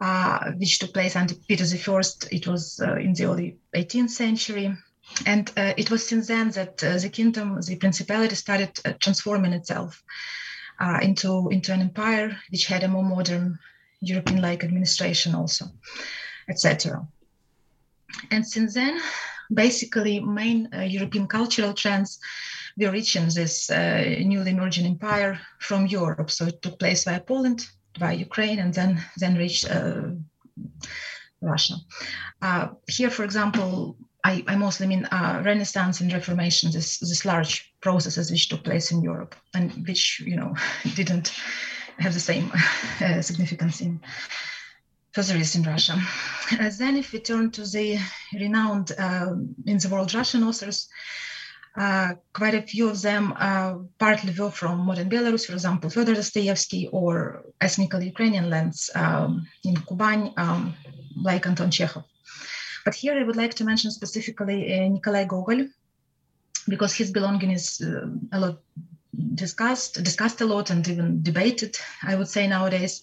uh, 0.00 0.52
which 0.52 0.78
took 0.78 0.92
place 0.92 1.16
under 1.16 1.34
Peter 1.48 1.64
I. 1.64 2.02
It 2.30 2.46
was 2.46 2.80
uh, 2.80 2.96
in 2.96 3.14
the 3.14 3.24
early 3.24 3.56
18th 3.74 4.10
century. 4.10 4.76
And 5.26 5.52
it 5.56 5.90
was 5.90 6.06
since 6.06 6.28
then 6.28 6.50
that 6.52 6.78
the 6.78 7.10
kingdom, 7.12 7.60
the 7.60 7.76
principality, 7.76 8.34
started 8.34 8.70
transforming 9.00 9.52
itself 9.52 10.02
into, 11.02 11.48
into 11.50 11.72
an 11.72 11.82
empire 11.82 12.38
which 12.50 12.66
had 12.66 12.84
a 12.84 12.88
more 12.88 13.02
modern 13.02 13.58
European 14.00 14.40
like 14.40 14.64
administration, 14.64 15.34
also, 15.34 15.66
etc. 16.48 17.06
And 18.30 18.46
since 18.46 18.74
then, 18.74 19.00
basically, 19.52 20.20
main 20.20 20.68
European 20.72 21.26
cultural 21.26 21.74
trends 21.74 22.18
were 22.78 22.90
reaching 22.90 23.28
this 23.28 23.70
newly 23.70 24.50
emerging 24.50 24.86
empire 24.86 25.38
from 25.60 25.86
Europe. 25.86 26.30
So 26.30 26.46
it 26.46 26.62
took 26.62 26.78
place 26.78 27.04
via 27.04 27.20
Poland, 27.20 27.66
via 27.98 28.14
Ukraine 28.14 28.58
and 28.58 28.72
then 28.74 29.02
then 29.16 29.36
reach 29.36 29.64
uh, 29.66 30.10
Russia. 31.40 31.74
Uh, 32.40 32.68
here, 32.88 33.10
for 33.10 33.24
example, 33.24 33.96
I, 34.24 34.44
I 34.46 34.56
mostly 34.56 34.86
mean 34.86 35.04
uh, 35.06 35.42
Renaissance 35.44 36.00
and 36.00 36.12
Reformation, 36.12 36.70
this, 36.70 36.98
this 36.98 37.24
large 37.24 37.74
processes 37.80 38.30
which 38.30 38.48
took 38.48 38.62
place 38.62 38.92
in 38.92 39.02
Europe 39.02 39.34
and 39.54 39.86
which 39.86 40.20
you 40.20 40.36
know 40.36 40.54
didn't 40.94 41.32
have 41.98 42.14
the 42.14 42.20
same 42.20 42.50
uh, 43.00 43.20
significance 43.20 43.80
in 43.80 44.00
east 45.18 45.56
in 45.56 45.62
Russia. 45.62 45.96
Uh, 46.52 46.70
then, 46.78 46.96
if 46.96 47.12
we 47.12 47.20
turn 47.20 47.50
to 47.50 47.62
the 47.62 47.98
renowned 48.34 48.92
uh, 48.98 49.34
in 49.66 49.78
the 49.78 49.88
world 49.90 50.14
Russian 50.14 50.42
authors, 50.42 50.88
uh, 51.76 52.14
quite 52.32 52.54
a 52.54 52.62
few 52.62 52.88
of 52.88 53.00
them 53.00 53.32
uh, 53.38 53.74
partly 53.98 54.32
were 54.38 54.50
from 54.50 54.80
modern 54.80 55.08
Belarus, 55.08 55.46
for 55.46 55.52
example, 55.52 55.90
Fyodor 55.90 56.14
Dostoevsky, 56.14 56.88
or 56.88 57.44
ethnically 57.60 58.06
Ukrainian 58.06 58.50
lands 58.50 58.90
um, 58.94 59.46
in 59.64 59.76
Kuban, 59.76 60.32
um, 60.36 60.74
like 61.16 61.46
Anton 61.46 61.70
Chekhov. 61.70 62.04
But 62.84 62.94
here 62.94 63.18
I 63.18 63.22
would 63.22 63.36
like 63.36 63.54
to 63.54 63.64
mention 63.64 63.90
specifically 63.90 64.72
uh, 64.74 64.88
Nikolai 64.88 65.24
Gogol, 65.24 65.68
because 66.68 66.94
his 66.94 67.10
belonging 67.10 67.50
is 67.50 67.80
uh, 67.80 68.06
a 68.32 68.40
lot 68.40 68.58
discussed, 69.34 70.02
discussed 70.02 70.40
a 70.40 70.46
lot, 70.46 70.70
and 70.70 70.86
even 70.88 71.22
debated. 71.22 71.76
I 72.02 72.16
would 72.16 72.28
say 72.28 72.46
nowadays. 72.46 73.02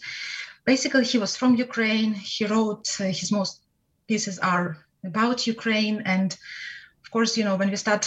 Basically, 0.73 1.03
he 1.03 1.17
was 1.17 1.35
from 1.35 1.55
Ukraine. 1.55 2.13
He 2.13 2.45
wrote 2.45 2.87
uh, 2.99 3.05
his 3.05 3.31
most 3.31 3.53
pieces 4.07 4.37
are 4.37 4.77
about 5.03 5.47
Ukraine, 5.47 6.03
and 6.05 6.29
of 7.03 7.07
course, 7.09 7.31
you 7.37 7.43
know 7.43 7.55
when 7.55 7.71
we 7.71 7.75
start 7.85 8.03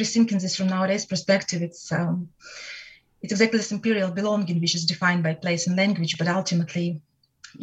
rethinking 0.00 0.40
this 0.40 0.56
from 0.56 0.68
nowadays 0.68 1.04
perspective, 1.04 1.60
it's 1.60 1.92
um, 1.92 2.30
it's 3.20 3.34
exactly 3.34 3.58
this 3.58 3.72
imperial 3.76 4.10
belonging 4.10 4.58
which 4.58 4.74
is 4.78 4.86
defined 4.86 5.22
by 5.22 5.34
place 5.34 5.66
and 5.66 5.76
language, 5.76 6.16
but 6.16 6.28
ultimately, 6.28 6.86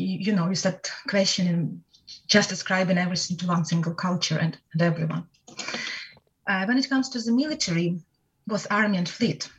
you, 0.02 0.12
you 0.26 0.34
know, 0.36 0.48
you 0.52 0.58
start 0.64 0.92
questioning 1.08 1.84
just 2.28 2.52
ascribing 2.52 3.00
everything 3.00 3.38
to 3.38 3.48
one 3.48 3.66
single 3.66 3.96
culture 3.96 4.38
and, 4.38 4.54
and 4.74 4.82
everyone. 4.90 5.24
Uh, 6.50 6.64
when 6.68 6.78
it 6.78 6.88
comes 6.88 7.10
to 7.10 7.20
the 7.20 7.32
military, 7.32 7.88
both 8.46 8.68
army 8.70 8.98
and 9.00 9.10
fleet, 9.10 9.50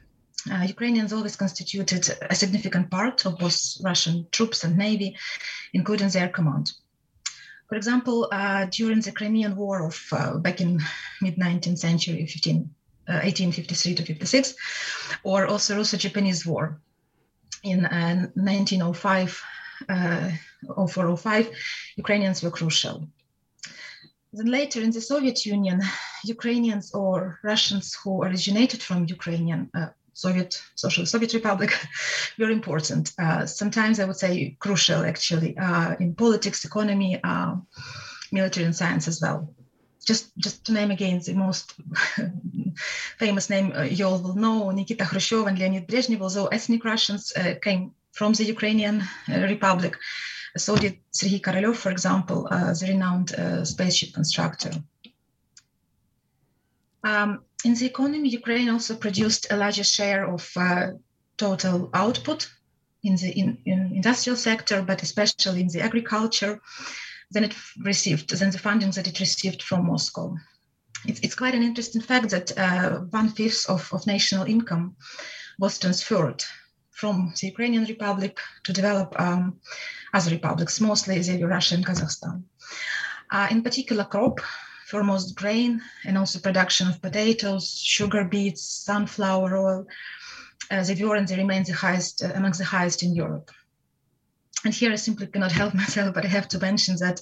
uh, 0.52 0.64
Ukrainians 0.68 1.12
always 1.12 1.36
constituted 1.36 2.08
a 2.30 2.34
significant 2.34 2.90
part 2.90 3.26
of 3.26 3.38
both 3.38 3.58
Russian 3.82 4.26
troops 4.30 4.64
and 4.64 4.76
navy, 4.76 5.16
including 5.72 6.08
their 6.08 6.28
command. 6.28 6.72
For 7.68 7.74
example, 7.74 8.28
uh, 8.30 8.66
during 8.70 9.00
the 9.00 9.12
Crimean 9.12 9.56
War 9.56 9.86
of 9.86 10.00
uh, 10.12 10.36
back 10.38 10.60
in 10.60 10.80
mid 11.20 11.36
19th 11.36 11.78
century, 11.78 12.24
15, 12.26 12.70
uh, 13.08 13.12
1853 13.24 13.94
to 13.96 14.04
56, 14.04 14.54
or 15.24 15.46
also 15.46 15.76
Russo-Japanese 15.76 16.46
War 16.46 16.80
in 17.64 17.82
1905, 17.82 19.42
uh, 19.88 20.30
0405, 20.86 21.46
uh, 21.46 21.50
Ukrainians 21.96 22.42
were 22.42 22.50
crucial. 22.50 23.08
Then 24.32 24.46
later 24.46 24.80
in 24.80 24.90
the 24.90 25.00
Soviet 25.00 25.44
Union, 25.46 25.82
Ukrainians 26.24 26.92
or 26.92 27.40
Russians 27.42 27.94
who 27.94 28.22
originated 28.22 28.82
from 28.82 29.06
Ukrainian 29.06 29.70
uh, 29.74 29.88
Soviet 30.16 30.62
Social 30.74 31.04
Soviet 31.04 31.34
Republic 31.34 31.70
very 32.38 32.54
important. 32.54 33.12
Uh, 33.18 33.44
sometimes 33.44 34.00
I 34.00 34.06
would 34.06 34.16
say 34.16 34.56
crucial, 34.58 35.04
actually, 35.04 35.58
uh, 35.58 35.94
in 36.00 36.14
politics, 36.14 36.64
economy, 36.64 37.20
uh, 37.22 37.56
military, 38.32 38.64
and 38.64 38.74
science 38.74 39.08
as 39.08 39.20
well. 39.20 39.54
Just, 40.06 40.34
just 40.38 40.64
to 40.66 40.72
name 40.72 40.90
again 40.90 41.20
the 41.20 41.34
most 41.34 41.74
famous 43.18 43.50
name 43.50 43.72
uh, 43.76 43.82
you 43.82 44.06
all 44.06 44.18
will 44.18 44.36
know, 44.36 44.70
Nikita 44.70 45.04
Khrushchev 45.04 45.46
and 45.46 45.58
Leonid 45.58 45.86
Brezhnev, 45.86 46.22
although 46.22 46.46
ethnic 46.46 46.82
Russians 46.84 47.34
uh, 47.36 47.54
came 47.60 47.92
from 48.12 48.32
the 48.32 48.44
Ukrainian 48.44 49.02
Republic. 49.28 49.98
So 50.56 50.76
did 50.76 50.96
Sergei 51.10 51.40
Korolev, 51.40 51.76
for 51.76 51.90
example, 51.90 52.48
the 52.48 52.86
renowned 52.88 53.34
spaceship 53.64 54.14
constructor. 54.14 54.70
Um, 57.04 57.42
in 57.64 57.74
the 57.74 57.86
economy, 57.86 58.28
Ukraine 58.28 58.68
also 58.68 58.96
produced 58.96 59.46
a 59.50 59.56
larger 59.56 59.84
share 59.84 60.26
of 60.26 60.50
uh, 60.56 60.92
total 61.36 61.90
output 61.94 62.50
in 63.02 63.16
the 63.16 63.30
in, 63.30 63.58
in 63.64 63.92
industrial 63.94 64.36
sector, 64.36 64.82
but 64.82 65.02
especially 65.02 65.60
in 65.60 65.68
the 65.68 65.80
agriculture, 65.80 66.60
than 67.30 67.44
it 67.44 67.54
received, 67.84 68.30
than 68.30 68.50
the 68.50 68.58
funding 68.58 68.90
that 68.92 69.08
it 69.08 69.20
received 69.20 69.62
from 69.62 69.86
Moscow. 69.86 70.36
It's, 71.04 71.20
it's 71.20 71.34
quite 71.34 71.54
an 71.54 71.62
interesting 71.62 72.02
fact 72.02 72.30
that 72.30 72.56
uh, 72.58 73.00
one 73.10 73.30
fifth 73.30 73.68
of, 73.68 73.92
of 73.92 74.06
national 74.06 74.46
income 74.46 74.96
was 75.58 75.78
transferred 75.78 76.42
from 76.90 77.32
the 77.40 77.48
Ukrainian 77.48 77.84
Republic 77.84 78.38
to 78.64 78.72
develop 78.72 79.14
um, 79.20 79.60
other 80.14 80.30
republics, 80.30 80.80
mostly 80.80 81.18
the 81.20 81.44
Russia 81.44 81.74
and 81.74 81.86
Kazakhstan. 81.86 82.42
Uh, 83.30 83.48
in 83.50 83.62
particular, 83.62 84.04
crop 84.04 84.40
foremost 84.86 85.34
grain 85.36 85.82
and 86.04 86.16
also 86.16 86.38
production 86.38 86.86
of 86.86 87.02
potatoes, 87.02 87.76
sugar 87.76 88.24
beets, 88.24 88.62
sunflower 88.62 89.56
oil. 89.56 89.86
Uh, 90.70 90.82
they 90.84 91.04
were 91.04 91.16
and 91.16 91.26
they 91.26 91.36
remain 91.36 91.64
the 91.64 91.72
highest 91.72 92.22
uh, 92.22 92.30
amongst 92.34 92.60
the 92.60 92.64
highest 92.64 93.02
in 93.02 93.14
Europe. 93.14 93.50
And 94.64 94.72
here 94.72 94.92
I 94.92 94.96
simply 94.96 95.26
cannot 95.26 95.52
help 95.52 95.74
myself, 95.82 96.14
but 96.14 96.24
I 96.24 96.28
have 96.28 96.48
to 96.48 96.60
mention 96.60 96.96
that 97.00 97.20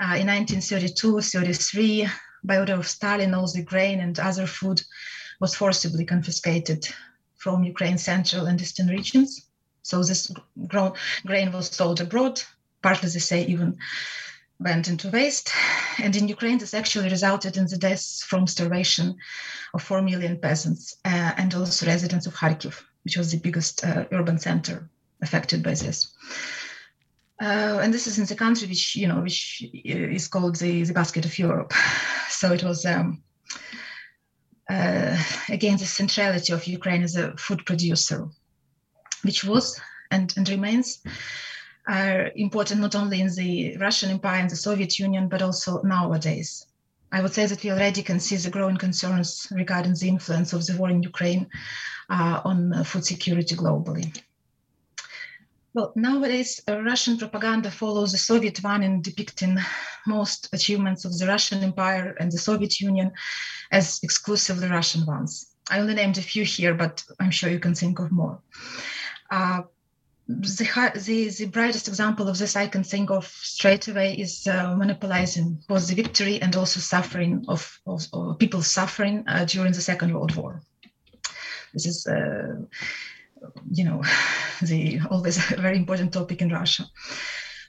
uh, 0.00 0.18
in 0.18 0.26
1932, 0.26 1.20
33, 1.20 2.08
by 2.42 2.58
order 2.58 2.74
of 2.74 2.88
Stalin, 2.88 3.34
all 3.34 3.46
the 3.46 3.62
grain 3.62 4.00
and 4.00 4.18
other 4.18 4.46
food 4.46 4.82
was 5.40 5.54
forcibly 5.54 6.04
confiscated 6.04 6.88
from 7.36 7.62
Ukraine's 7.62 8.02
central 8.02 8.46
and 8.46 8.60
eastern 8.60 8.88
regions. 8.88 9.46
So 9.82 10.02
this 10.02 10.32
grain 10.66 11.52
was 11.52 11.68
sold 11.68 12.00
abroad, 12.00 12.42
partly 12.82 13.08
they 13.08 13.20
say 13.20 13.44
even 13.46 13.78
went 14.60 14.88
into 14.88 15.10
waste. 15.10 15.50
And 15.98 16.14
in 16.16 16.28
Ukraine, 16.28 16.58
this 16.58 16.74
actually 16.74 17.08
resulted 17.08 17.56
in 17.56 17.66
the 17.66 17.76
deaths 17.76 18.22
from 18.24 18.46
starvation 18.46 19.16
of 19.74 19.82
4 19.82 20.02
million 20.02 20.38
peasants 20.38 20.96
uh, 21.04 21.32
and 21.36 21.54
also 21.54 21.86
residents 21.86 22.26
of 22.26 22.34
Kharkiv, 22.34 22.82
which 23.04 23.16
was 23.16 23.30
the 23.30 23.38
biggest 23.38 23.84
uh, 23.84 24.04
urban 24.12 24.38
center 24.38 24.88
affected 25.22 25.62
by 25.62 25.74
this. 25.74 26.14
Uh, 27.40 27.78
and 27.80 27.94
this 27.94 28.08
is 28.08 28.18
in 28.18 28.26
the 28.26 28.34
country 28.34 28.66
which, 28.66 28.96
you 28.96 29.06
know, 29.06 29.20
which 29.20 29.64
is 29.84 30.26
called 30.26 30.56
the, 30.56 30.82
the 30.82 30.92
basket 30.92 31.24
of 31.24 31.38
Europe. 31.38 31.72
So 32.30 32.52
it 32.52 32.62
was, 32.62 32.84
um, 32.84 33.22
uh, 34.70 35.20
again, 35.48 35.76
the 35.76 35.86
centrality 35.86 36.52
of 36.52 36.66
Ukraine 36.66 37.02
as 37.02 37.16
a 37.16 37.36
food 37.36 37.66
producer, 37.66 38.28
which 39.22 39.42
was 39.42 39.80
and, 40.12 40.32
and 40.36 40.48
remains 40.48 41.02
are 41.88 42.30
important 42.36 42.80
not 42.80 42.94
only 42.94 43.20
in 43.20 43.34
the 43.34 43.76
Russian 43.78 44.10
Empire 44.10 44.40
and 44.40 44.50
the 44.50 44.56
Soviet 44.56 44.98
Union, 44.98 45.28
but 45.28 45.42
also 45.42 45.82
nowadays. 45.82 46.66
I 47.10 47.22
would 47.22 47.32
say 47.32 47.46
that 47.46 47.62
we 47.64 47.70
already 47.70 48.02
can 48.02 48.20
see 48.20 48.36
the 48.36 48.50
growing 48.50 48.76
concerns 48.76 49.48
regarding 49.50 49.94
the 49.94 50.08
influence 50.08 50.52
of 50.52 50.66
the 50.66 50.76
war 50.76 50.90
in 50.90 51.02
Ukraine 51.02 51.48
uh, 52.10 52.42
on 52.44 52.84
food 52.84 53.04
security 53.06 53.56
globally. 53.56 54.20
Well, 55.74 55.92
nowadays, 55.96 56.60
uh, 56.68 56.82
Russian 56.82 57.18
propaganda 57.18 57.70
follows 57.70 58.12
the 58.12 58.18
Soviet 58.18 58.62
one 58.62 58.82
in 58.82 59.00
depicting 59.00 59.58
most 60.06 60.48
achievements 60.52 61.04
of 61.04 61.16
the 61.18 61.26
Russian 61.26 61.62
Empire 61.62 62.16
and 62.20 62.30
the 62.30 62.38
Soviet 62.38 62.80
Union 62.80 63.12
as 63.70 64.00
exclusively 64.02 64.68
Russian 64.68 65.06
ones. 65.06 65.54
I 65.70 65.80
only 65.80 65.94
named 65.94 66.18
a 66.18 66.22
few 66.22 66.44
here, 66.44 66.74
but 66.74 67.04
I'm 67.20 67.30
sure 67.30 67.50
you 67.50 67.60
can 67.60 67.74
think 67.74 67.98
of 67.98 68.10
more. 68.10 68.40
Uh, 69.30 69.62
the, 70.28 70.92
the, 71.06 71.30
the 71.30 71.46
brightest 71.46 71.88
example 71.88 72.28
of 72.28 72.36
this 72.38 72.54
I 72.54 72.66
can 72.66 72.84
think 72.84 73.10
of 73.10 73.26
straight 73.26 73.88
away 73.88 74.14
is 74.14 74.46
uh, 74.46 74.76
monopolizing 74.76 75.62
both 75.66 75.88
the 75.88 75.94
victory 75.94 76.40
and 76.42 76.54
also 76.54 76.80
suffering 76.80 77.44
of, 77.48 77.78
of, 77.86 78.06
of 78.12 78.38
people 78.38 78.62
suffering 78.62 79.24
uh, 79.26 79.46
during 79.46 79.72
the 79.72 79.80
Second 79.80 80.12
World 80.12 80.36
War. 80.36 80.62
This 81.72 81.86
is, 81.86 82.06
uh, 82.06 82.56
you 83.70 83.84
know, 83.84 84.02
the 84.62 85.00
always 85.10 85.38
a 85.50 85.56
very 85.56 85.78
important 85.78 86.12
topic 86.12 86.42
in 86.42 86.50
Russia. 86.50 86.84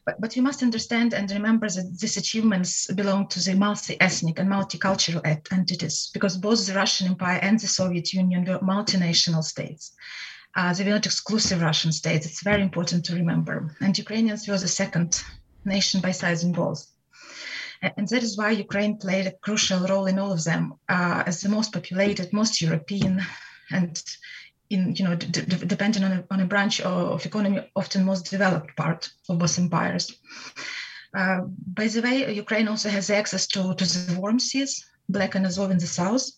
But, 0.06 0.20
but 0.20 0.36
you 0.36 0.42
must 0.42 0.64
understand 0.64 1.14
and 1.14 1.32
remember 1.32 1.70
that 1.70 1.98
these 2.00 2.18
achievements 2.18 2.92
belong 2.94 3.28
to 3.30 3.40
the 3.40 3.54
multi-ethnic 3.54 4.38
and 4.38 4.50
multicultural 4.50 5.22
entities 5.52 6.10
because 6.14 6.36
both 6.38 6.66
the 6.66 6.74
Russian 6.74 7.08
Empire 7.08 7.40
and 7.42 7.58
the 7.60 7.68
Soviet 7.68 8.12
Union 8.12 8.44
were 8.44 8.60
multinational 8.60 9.44
states 9.44 9.94
uh, 10.56 10.74
they 10.74 10.84
were 10.84 10.92
not 10.92 11.06
exclusive 11.06 11.62
Russian 11.62 11.92
states. 11.92 12.26
It's 12.26 12.44
very 12.44 12.62
important 12.62 13.06
to 13.06 13.16
remember. 13.16 13.76
And 13.82 13.98
Ukrainians 13.98 14.48
were 14.48 14.58
the 14.58 14.68
second 14.68 15.22
nation 15.66 16.02
by 16.02 16.12
size 16.12 16.44
in 16.44 16.52
both. 16.52 16.86
And 17.82 18.08
that 18.10 18.24
is 18.24 18.38
why 18.38 18.52
Ukraine 18.52 18.98
played 18.98 19.28
a 19.28 19.32
crucial 19.32 19.80
role 19.88 20.08
in 20.08 20.20
all 20.20 20.34
of 20.34 20.44
them 20.44 20.74
uh, 20.90 21.24
as 21.26 21.40
the 21.42 21.50
most 21.50 21.72
populated, 21.72 22.34
most 22.34 22.62
European, 22.62 23.22
and 23.72 24.02
in 24.70 24.94
you 24.96 25.06
know 25.06 25.16
d- 25.16 25.28
d- 25.28 25.66
depending 25.66 26.04
on 26.04 26.12
a, 26.12 26.26
on 26.30 26.42
a 26.42 26.46
branch 26.46 26.82
of 26.82 27.26
economy, 27.26 27.60
often 27.76 28.04
most 28.04 28.30
developed 28.30 28.76
part 28.76 29.10
of 29.30 29.40
both 29.40 29.58
empires. 29.58 30.14
Uh, 31.14 31.42
by 31.74 31.88
the 31.88 32.02
way, 32.02 32.34
Ukraine 32.34 32.68
also 32.68 32.90
has 32.90 33.10
access 33.10 33.48
to, 33.48 33.74
to 33.76 33.86
the 33.86 34.20
warm 34.20 34.40
seas, 34.40 34.86
Black 35.08 35.36
and 35.36 35.46
Azov 35.46 35.72
in 35.72 35.80
the 35.80 35.88
south, 35.88 36.30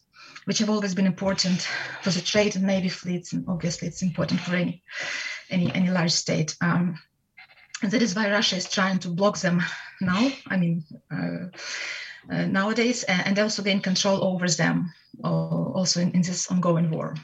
which 0.45 0.60
have 0.60 0.69
always 0.69 0.95
been 0.95 1.06
important 1.06 1.67
for 2.01 2.10
the 2.10 2.21
trade 2.21 2.56
and 2.56 2.65
navy 2.65 2.89
fleets, 2.89 3.34
and 3.34 3.45
obviously 3.47 3.88
it's 3.88 4.01
important 4.01 4.39
for 4.41 4.56
any 4.56 4.84
any 5.49 5.73
any 5.73 5.89
large 5.89 6.12
state. 6.12 6.56
Um, 6.62 6.97
and 7.82 7.91
that 7.91 8.01
is 8.01 8.15
why 8.15 8.30
Russia 8.30 8.56
is 8.58 8.69
trying 8.69 8.99
to 8.99 9.10
block 9.10 9.38
them 9.39 9.62
now. 10.01 10.32
I 10.47 10.58
mean, 10.58 10.84
uh, 11.12 11.47
uh, 12.32 12.45
nowadays, 12.45 13.04
and 13.04 13.38
also 13.39 13.63
gain 13.63 13.82
control 13.82 14.23
over 14.23 14.47
them, 14.47 14.93
uh, 15.23 15.27
also 15.27 16.01
in, 16.01 16.12
in, 16.12 16.21
this 16.21 16.51
ongoing 16.51 16.91
war. 16.91 17.15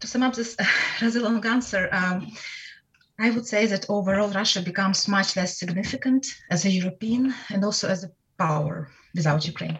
To 0.00 0.06
sum 0.06 0.22
up 0.22 0.34
this 0.34 0.56
rather 1.02 1.20
long 1.20 1.44
answer, 1.46 1.88
um, 1.92 2.30
I 3.18 3.30
would 3.30 3.46
say 3.46 3.66
that 3.66 3.86
overall 3.88 4.28
Russia 4.30 4.60
becomes 4.60 5.08
much 5.08 5.36
less 5.36 5.58
significant 5.58 6.26
as 6.50 6.64
a 6.64 6.70
European 6.70 7.34
and 7.50 7.64
also 7.64 7.88
as 7.88 8.04
a 8.04 8.12
power 8.38 8.90
without 9.14 9.46
Ukraine. 9.46 9.78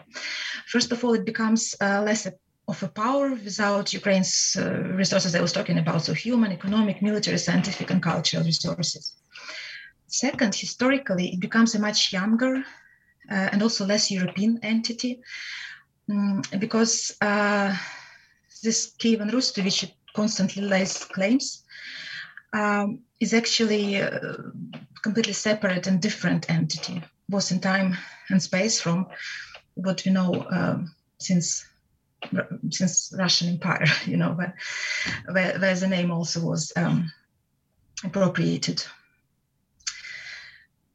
First 0.66 0.92
of 0.92 1.04
all, 1.04 1.14
it 1.14 1.24
becomes 1.24 1.74
uh, 1.80 2.02
less 2.02 2.26
of 2.72 2.82
a 2.82 2.88
power 2.88 3.30
without 3.30 3.92
Ukraine's 3.92 4.56
uh, 4.58 4.62
resources 5.02 5.34
I 5.34 5.40
was 5.40 5.52
talking 5.52 5.78
about, 5.78 6.02
so 6.02 6.12
human, 6.12 6.52
economic, 6.52 7.00
military, 7.00 7.38
scientific, 7.38 7.90
and 7.90 8.02
cultural 8.02 8.44
resources. 8.44 9.14
Second, 10.06 10.54
historically, 10.54 11.28
it 11.34 11.40
becomes 11.40 11.74
a 11.74 11.78
much 11.78 12.12
younger 12.12 12.56
uh, 13.30 13.48
and 13.52 13.62
also 13.62 13.86
less 13.86 14.10
European 14.10 14.58
entity 14.62 15.20
um, 16.10 16.42
because 16.58 17.16
uh, 17.20 17.74
this 18.62 18.94
Kievan 18.98 19.32
Rus, 19.32 19.52
to 19.52 19.62
which 19.62 19.82
it 19.84 19.92
constantly 20.14 20.62
lays 20.62 21.04
claims, 21.04 21.64
um, 22.52 23.00
is 23.20 23.34
actually 23.34 23.96
a 23.96 24.10
completely 25.02 25.34
separate 25.34 25.86
and 25.86 26.00
different 26.00 26.48
entity, 26.50 27.02
both 27.28 27.52
in 27.52 27.60
time 27.60 27.96
and 28.30 28.42
space 28.42 28.80
from 28.80 29.06
what 29.74 30.04
we 30.04 30.12
know 30.12 30.46
um, 30.50 30.94
since 31.18 31.66
since 32.70 33.14
Russian 33.16 33.48
Empire, 33.48 33.86
you 34.06 34.16
know, 34.16 34.32
where, 34.32 34.56
where, 35.30 35.58
where 35.58 35.74
the 35.74 35.86
name 35.86 36.10
also 36.10 36.40
was 36.40 36.72
um, 36.76 37.12
appropriated. 38.04 38.84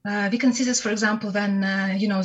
Uh, 0.05 0.27
we 0.29 0.37
can 0.37 0.51
see 0.51 0.65
this, 0.65 0.81
for 0.81 0.89
example, 0.89 1.31
when, 1.31 1.63
uh, 1.63 1.95
you 1.97 2.09
know, 2.09 2.21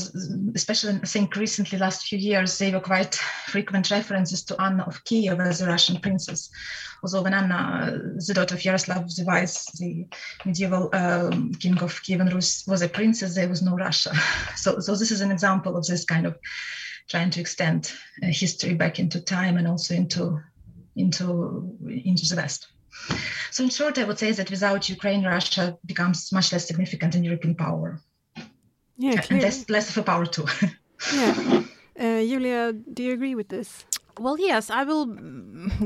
especially 0.57 0.95
I 0.95 1.07
think 1.07 1.37
recently, 1.37 1.79
last 1.79 2.09
few 2.09 2.19
years, 2.19 2.59
they 2.59 2.73
were 2.73 2.81
quite 2.81 3.15
frequent 3.15 3.93
references 3.93 4.43
to 4.47 4.61
Anna 4.61 4.83
of 4.83 5.05
Kiev 5.05 5.39
as 5.39 5.61
a 5.61 5.67
Russian 5.69 6.01
princess. 6.01 6.51
Although 7.05 7.23
when 7.23 7.35
Anna, 7.35 7.97
the 8.27 8.35
daughter 8.35 8.57
of 8.57 8.65
Yaroslav 8.65 9.09
the 9.15 9.25
Wise, 9.25 9.65
the 9.79 10.07
medieval 10.45 10.91
um, 10.93 11.55
king 11.55 11.79
of 11.79 12.03
Kiev 12.03 12.19
and 12.19 12.33
Rus, 12.33 12.67
was 12.67 12.83
a 12.83 12.89
princess, 12.89 13.37
there 13.37 13.49
was 13.49 13.63
no 13.63 13.77
Russia. 13.77 14.13
So, 14.57 14.81
so 14.81 14.97
this 14.97 15.13
is 15.13 15.21
an 15.21 15.31
example 15.31 15.77
of 15.77 15.87
this 15.87 16.05
kind 16.05 16.27
of 16.27 16.37
trying 17.09 17.31
to 17.31 17.41
extend 17.41 17.93
uh, 18.25 18.27
history 18.27 18.75
back 18.75 18.99
into 18.99 19.21
time 19.21 19.57
and 19.57 19.69
also 19.69 19.95
into, 19.95 20.41
into, 20.97 21.79
into 21.89 22.29
the 22.29 22.35
West. 22.37 22.67
So, 23.51 23.65
in 23.65 23.71
short, 23.71 23.99
I 23.99 24.05
would 24.05 24.19
say 24.19 24.33
that 24.33 24.51
without 24.51 24.89
Ukraine, 24.89 25.25
Russia 25.25 25.77
becomes 25.85 26.33
much 26.33 26.53
less 26.53 26.67
significant 26.67 27.15
in 27.15 27.25
European 27.25 27.55
power. 27.55 28.01
Yeah, 28.97 29.23
and 29.31 29.43
less, 29.43 29.69
less 29.71 29.91
of 29.91 29.99
a 29.99 30.03
power 30.03 30.27
too. 30.27 30.47
yeah. 31.15 31.63
Uh, 31.99 32.21
Julia, 32.23 32.73
do 32.73 33.03
you 33.03 33.13
agree 33.13 33.35
with 33.35 33.49
this? 33.49 33.85
Well, 34.19 34.39
yes, 34.39 34.71
I 34.71 34.85
will 34.85 35.07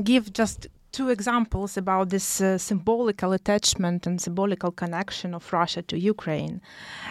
give 0.03 0.33
just 0.33 0.67
two 0.91 1.09
examples 1.09 1.75
about 1.75 2.09
this 2.09 2.39
uh, 2.39 2.57
symbolical 2.57 3.33
attachment 3.33 4.07
and 4.07 4.21
symbolical 4.21 4.71
connection 4.71 5.33
of 5.33 5.51
Russia 5.51 5.81
to 5.81 5.99
Ukraine, 5.99 6.61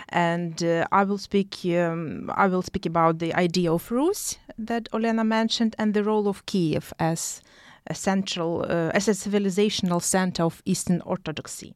and 0.09 0.63
uh, 0.63 0.87
I 0.93 1.05
will 1.05 1.19
speak. 1.19 1.59
Um, 1.65 2.31
I 2.35 2.47
will 2.47 2.63
speak 2.63 2.87
about 2.87 3.19
the 3.19 3.35
idea 3.35 3.73
of 3.73 3.91
Rus 3.91 4.39
that 4.59 4.89
Olena 4.93 5.27
mentioned 5.27 5.75
and 5.79 5.95
the 5.95 6.05
role 6.05 6.29
of 6.29 6.47
Kiev 6.47 6.93
as 6.99 7.43
a 7.87 7.95
central, 7.95 8.63
uh, 8.63 8.91
as 8.95 9.09
a 9.09 9.13
civilizational 9.13 10.03
center 10.03 10.45
of 10.45 10.63
Eastern 10.65 11.01
Orthodoxy. 11.03 11.75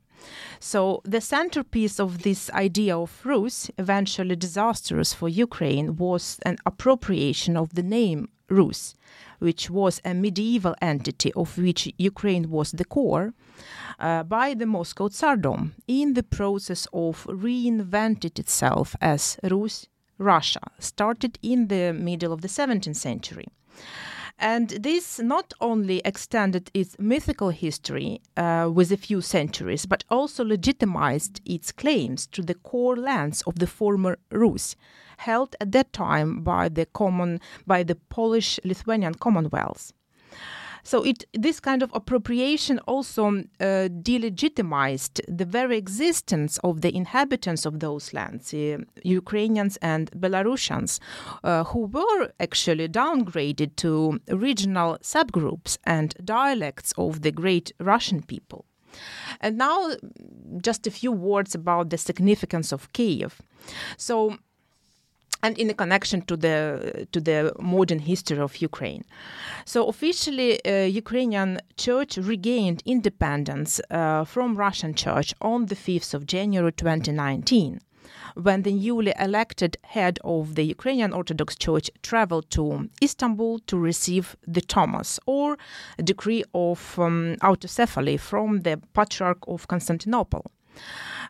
So, 0.60 1.02
the 1.04 1.20
centerpiece 1.20 2.00
of 2.00 2.22
this 2.22 2.50
idea 2.50 2.96
of 2.98 3.20
Rus, 3.24 3.70
eventually 3.78 4.36
disastrous 4.36 5.12
for 5.12 5.28
Ukraine, 5.28 5.96
was 5.96 6.38
an 6.44 6.56
appropriation 6.64 7.56
of 7.56 7.74
the 7.74 7.82
name 7.82 8.28
Rus, 8.48 8.94
which 9.38 9.70
was 9.70 10.00
a 10.04 10.14
medieval 10.14 10.74
entity 10.80 11.32
of 11.34 11.58
which 11.58 11.92
Ukraine 11.98 12.50
was 12.50 12.72
the 12.72 12.84
core, 12.84 13.34
uh, 13.98 14.22
by 14.22 14.54
the 14.54 14.66
Moscow 14.66 15.08
Tsardom 15.08 15.72
in 15.86 16.14
the 16.14 16.22
process 16.22 16.86
of 16.92 17.24
reinventing 17.24 18.38
itself 18.38 18.96
as 19.00 19.38
Rus, 19.42 19.86
Russia, 20.18 20.60
started 20.78 21.38
in 21.42 21.68
the 21.68 21.92
middle 21.92 22.32
of 22.32 22.40
the 22.40 22.48
17th 22.48 22.96
century. 22.96 23.46
And 24.38 24.68
this 24.68 25.18
not 25.18 25.55
only 25.61 26.03
extended 26.05 26.70
its 26.75 26.99
mythical 26.99 27.51
history 27.51 28.20
uh, 28.37 28.70
with 28.72 28.92
a 28.92 28.96
few 28.96 29.22
centuries, 29.22 29.87
but 29.87 30.05
also 30.11 30.44
legitimized 30.44 31.40
its 31.46 31.72
claims 31.72 32.27
to 32.29 32.42
the 32.42 32.55
core 32.55 32.96
lands 32.96 33.42
of 33.42 33.59
the 33.59 33.66
former 33.66 34.18
Rus, 34.31 34.77
held 35.18 35.57
at 35.61 35.72
that 35.72 35.92
time 35.92 36.42
by 36.42 36.68
the 36.68 36.85
common 36.85 37.40
by 37.66 37.83
the 37.83 37.94
Polish-Lithuanian 37.94 39.14
Commonwealth. 39.14 39.92
So 40.87 41.03
it 41.03 41.25
this 41.33 41.59
kind 41.59 41.83
of 41.83 41.90
appropriation 41.94 42.79
also 42.87 43.27
uh, 43.27 43.88
delegitimized 43.90 45.20
the 45.27 45.44
very 45.44 45.77
existence 45.77 46.59
of 46.62 46.81
the 46.81 46.94
inhabitants 46.94 47.66
of 47.66 47.81
those 47.81 48.12
lands, 48.12 48.55
uh, 48.55 48.79
Ukrainians 49.03 49.79
and 49.83 50.12
Belarusians, 50.12 51.01
uh, 51.42 51.64
who 51.64 51.87
were 51.87 52.31
actually 52.38 52.88
downgraded 52.88 53.75
to 53.77 54.20
regional 54.29 54.99
subgroups 55.03 55.77
and 55.83 56.14
dialects 56.25 56.92
of 56.96 57.22
the 57.22 57.33
great 57.33 57.72
Russian 57.81 58.22
people. 58.22 58.64
And 59.40 59.59
now, 59.59 59.90
just 60.62 60.87
a 60.87 60.92
few 60.92 61.11
words 61.11 61.55
about 61.55 61.90
the 61.90 61.99
significance 61.99 62.70
of 62.70 62.92
Kiev. 62.92 63.42
So, 63.96 64.38
and 65.42 65.59
in 65.59 65.70
a 65.70 65.75
connection 65.75 66.22
to 66.22 66.37
the 66.37 67.07
to 67.12 67.20
the 67.20 67.53
modern 67.61 68.01
history 68.01 68.38
of 68.38 68.57
Ukraine. 68.61 69.05
So 69.64 69.87
officially, 69.87 70.64
uh, 70.64 70.85
Ukrainian 70.85 71.61
Church 71.77 72.16
regained 72.16 72.83
independence 72.85 73.81
uh, 73.90 74.25
from 74.25 74.57
Russian 74.57 74.94
Church 74.94 75.35
on 75.40 75.66
the 75.66 75.77
5th 75.77 76.14
of 76.14 76.27
January 76.27 76.72
2019 76.72 77.81
when 78.35 78.62
the 78.62 78.72
newly 78.72 79.12
elected 79.18 79.79
head 79.83 80.18
of 80.22 80.55
the 80.55 80.62
Ukrainian 80.62 81.12
Orthodox 81.12 81.57
Church 81.57 81.90
traveled 82.03 82.51
to 82.51 82.88
Istanbul 83.03 83.61
to 83.61 83.79
receive 83.79 84.37
the 84.46 84.61
Tomos, 84.61 85.18
or 85.27 85.57
decree 86.03 86.44
of 86.55 86.99
um, 86.99 87.37
autocephaly 87.40 88.20
from 88.20 88.61
the 88.61 88.81
Patriarch 88.92 89.42
of 89.49 89.68
Constantinople. 89.68 90.44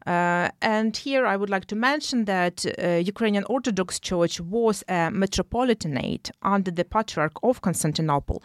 Uh, 0.07 0.51
and 0.63 0.97
here 0.97 1.27
I 1.27 1.37
would 1.37 1.51
like 1.51 1.67
to 1.67 1.77
mention 1.77 2.27
that 2.27 2.65
uh, 2.65 3.03
Ukrainian 3.05 3.45
Orthodox 3.49 3.99
Church 3.99 4.41
was 4.41 4.85
a 4.89 5.11
metropolitanate 5.11 6.31
under 6.43 6.71
the 6.71 6.85
Patriarch 6.85 7.37
of 7.43 7.61
Constantinople 7.61 8.43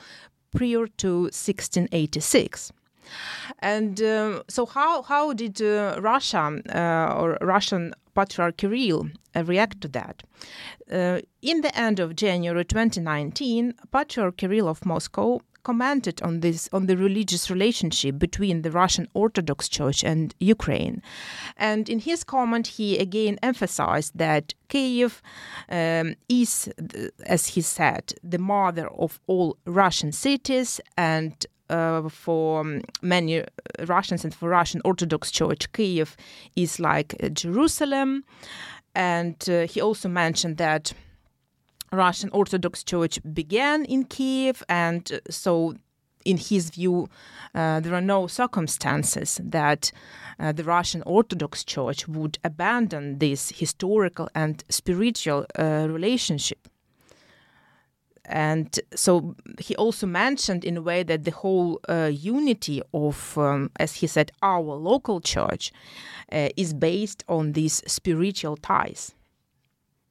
prior 0.51 0.87
to 0.97 1.21
1686. 1.23 2.71
And 3.59 4.01
uh, 4.01 4.43
so, 4.47 4.65
how 4.65 5.01
how 5.01 5.33
did 5.33 5.61
uh, 5.61 5.99
Russia 5.99 6.61
uh, 6.73 7.19
or 7.19 7.37
Russian 7.41 7.93
Patriarch 8.13 8.57
Kirill 8.57 9.09
uh, 9.35 9.43
react 9.43 9.81
to 9.81 9.87
that? 9.89 10.23
in 11.41 11.61
the 11.61 11.71
end 11.73 12.01
of 12.01 12.17
January 12.17 12.65
2019, 12.65 13.73
Patriarch 13.93 14.35
Kirill 14.35 14.67
of 14.67 14.85
Moscow 14.85 15.39
commented 15.63 16.21
on 16.21 16.39
this 16.41 16.69
on 16.71 16.88
the 16.88 16.97
religious 16.97 17.50
relationship 17.50 18.17
between 18.19 18.62
the 18.62 18.71
Russian 18.71 19.08
Orthodox 19.13 19.69
Church 19.69 20.04
and 20.04 20.34
Ukraine, 20.39 21.02
and 21.58 21.89
in 21.89 22.00
his 22.00 22.24
comment 22.24 22.67
he 22.67 22.97
again 22.97 23.38
emphasized 23.43 24.17
that 24.17 24.54
Kiev 24.69 25.21
um, 25.69 26.15
is, 26.30 26.69
as 27.26 27.47
he 27.47 27.62
said, 27.62 28.13
the 28.24 28.38
mother 28.38 28.88
of 28.89 29.19
all 29.28 29.58
Russian 29.65 30.12
cities 30.12 30.82
and. 30.97 31.45
Uh, 31.69 32.10
for 32.10 32.82
many 33.02 33.45
Russians 33.88 34.26
and 34.26 34.36
for 34.36 34.50
Russian 34.50 34.82
Orthodox 34.84 35.32
Church, 35.32 35.71
Kiev 35.71 36.17
is 36.58 36.82
like 36.82 37.15
Jerusalem. 37.32 38.26
And 38.93 39.38
uh, 39.50 39.67
he 39.67 39.80
also 39.80 40.10
mentioned 40.10 40.58
that 40.58 40.93
Russian 41.91 42.30
Orthodox 42.32 42.84
Church 42.84 43.19
began 43.34 43.84
in 43.86 44.06
Kiev, 44.06 44.63
and 44.69 45.12
uh, 45.12 45.19
so, 45.30 45.75
in 46.23 46.38
his 46.38 46.69
view, 46.69 47.10
uh, 47.54 47.82
there 47.82 47.93
are 47.93 48.01
no 48.01 48.27
circumstances 48.27 49.41
that 49.43 49.91
uh, 50.39 50.54
the 50.54 50.63
Russian 50.63 51.04
Orthodox 51.06 51.65
Church 51.65 52.08
would 52.08 52.39
abandon 52.43 53.19
this 53.19 53.49
historical 53.49 54.30
and 54.34 54.63
spiritual 54.69 55.45
uh, 55.60 55.88
relationship. 55.89 56.69
And 58.23 58.80
so 58.95 59.36
he 59.60 59.75
also 59.75 60.08
mentioned 60.08 60.63
in 60.63 60.77
a 60.77 60.82
way 60.82 61.04
that 61.04 61.25
the 61.25 61.32
whole 61.32 61.82
uh, 61.89 62.10
unity 62.13 62.82
of, 62.93 63.38
um, 63.38 63.71
as 63.77 63.95
he 63.95 64.08
said, 64.08 64.32
our 64.41 64.62
local 64.62 65.19
church 65.19 65.73
uh, 66.32 66.49
is 66.56 66.73
based 66.73 67.25
on 67.27 67.51
these 67.51 67.84
spiritual 67.88 68.56
ties. 68.56 69.13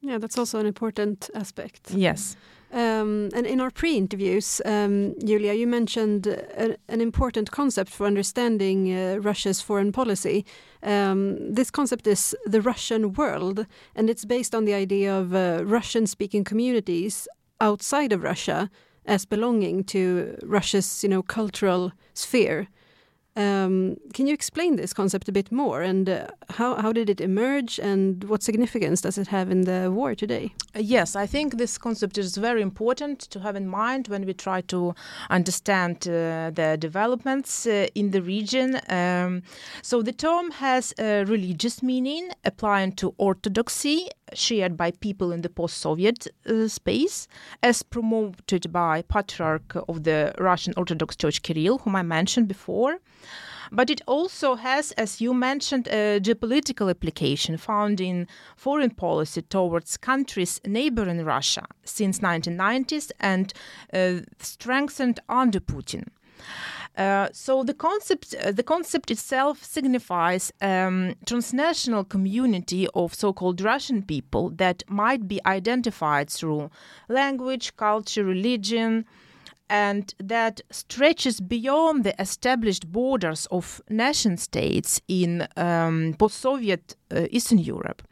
Yeah, 0.01 0.17
that's 0.17 0.37
also 0.37 0.59
an 0.59 0.65
important 0.65 1.29
aspect. 1.35 1.91
Yes. 1.91 2.35
Um, 2.73 3.29
and 3.35 3.45
in 3.45 3.59
our 3.59 3.69
pre-interviews, 3.69 4.61
um, 4.65 5.13
Julia, 5.19 5.53
you 5.53 5.67
mentioned 5.67 6.25
a, 6.27 6.77
an 6.87 7.01
important 7.01 7.51
concept 7.51 7.91
for 7.91 8.07
understanding 8.07 8.93
uh, 8.93 9.17
Russia's 9.19 9.61
foreign 9.61 9.91
policy. 9.91 10.45
Um, 10.81 11.53
this 11.53 11.69
concept 11.69 12.07
is 12.07 12.35
the 12.45 12.61
Russian 12.61 13.13
world, 13.13 13.65
and 13.95 14.09
it's 14.09 14.25
based 14.25 14.55
on 14.55 14.65
the 14.65 14.73
idea 14.73 15.13
of 15.13 15.35
uh, 15.35 15.63
Russian-speaking 15.65 16.45
communities 16.45 17.27
outside 17.59 18.13
of 18.13 18.23
Russia 18.23 18.69
as 19.05 19.25
belonging 19.25 19.83
to 19.83 20.37
Russia's, 20.43 21.03
you 21.03 21.09
know, 21.09 21.21
cultural 21.21 21.91
sphere. 22.13 22.67
Um, 23.37 23.95
can 24.13 24.27
you 24.27 24.33
explain 24.33 24.75
this 24.75 24.93
concept 24.93 25.29
a 25.29 25.31
bit 25.31 25.53
more 25.53 25.81
and 25.81 26.09
uh, 26.09 26.27
how, 26.49 26.75
how 26.75 26.91
did 26.91 27.09
it 27.09 27.21
emerge 27.21 27.79
and 27.79 28.25
what 28.25 28.43
significance 28.43 28.99
does 28.99 29.17
it 29.17 29.27
have 29.27 29.49
in 29.49 29.61
the 29.61 29.89
war 29.89 30.15
today? 30.15 30.53
Yes, 30.75 31.15
I 31.15 31.27
think 31.27 31.57
this 31.57 31.77
concept 31.77 32.17
is 32.17 32.35
very 32.35 32.61
important 32.61 33.21
to 33.31 33.39
have 33.39 33.55
in 33.55 33.67
mind 33.67 34.09
when 34.09 34.25
we 34.25 34.33
try 34.33 34.59
to 34.61 34.93
understand 35.29 36.07
uh, 36.09 36.51
the 36.53 36.75
developments 36.77 37.65
uh, 37.65 37.87
in 37.95 38.11
the 38.11 38.21
region. 38.21 38.81
Um, 38.89 39.43
so 39.81 40.01
the 40.01 40.11
term 40.11 40.51
has 40.51 40.93
a 40.99 41.23
religious 41.23 41.81
meaning 41.81 42.31
applying 42.43 42.93
to 42.97 43.13
orthodoxy 43.17 44.09
shared 44.33 44.77
by 44.77 44.91
people 44.91 45.31
in 45.31 45.41
the 45.41 45.49
post-Soviet 45.49 46.27
uh, 46.47 46.67
space, 46.67 47.27
as 47.63 47.83
promoted 47.83 48.71
by 48.71 49.01
Patriarch 49.03 49.75
of 49.87 50.03
the 50.03 50.33
Russian 50.37 50.73
Orthodox 50.77 51.15
Church 51.15 51.41
Kirill, 51.41 51.79
whom 51.79 51.95
I 51.95 52.03
mentioned 52.03 52.47
before. 52.47 52.99
But 53.71 53.89
it 53.89 54.01
also 54.05 54.55
has, 54.55 54.91
as 54.93 55.21
you 55.21 55.33
mentioned, 55.33 55.87
a 55.87 56.19
geopolitical 56.19 56.89
application 56.89 57.55
found 57.57 58.01
in 58.01 58.27
foreign 58.57 58.89
policy 58.89 59.41
towards 59.43 59.95
countries 59.95 60.59
neighboring 60.65 61.23
Russia 61.23 61.65
since 61.85 62.19
1990s 62.19 63.11
and 63.19 63.53
uh, 63.93 64.25
strengthened 64.39 65.21
under 65.29 65.61
Putin. 65.61 66.07
Uh, 66.97 67.29
so 67.31 67.63
the 67.63 67.73
concept, 67.73 68.35
uh, 68.35 68.51
the 68.51 68.63
concept 68.63 69.09
itself 69.09 69.63
signifies 69.63 70.51
um, 70.61 71.15
transnational 71.25 72.03
community 72.03 72.87
of 72.93 73.13
so-called 73.13 73.61
Russian 73.61 74.03
people 74.03 74.49
that 74.49 74.83
might 74.89 75.27
be 75.27 75.39
identified 75.45 76.29
through 76.29 76.69
language, 77.07 77.77
culture, 77.77 78.25
religion, 78.25 79.05
and 79.71 80.13
that 80.19 80.59
stretches 80.69 81.39
beyond 81.39 82.03
the 82.03 82.13
established 82.21 82.91
borders 82.91 83.47
of 83.51 83.81
nation 83.89 84.35
states 84.35 85.01
in 85.07 85.47
um, 85.55 86.13
post-Soviet 86.19 86.95
uh, 87.09 87.27
Eastern 87.31 87.57
Europe 87.57 88.03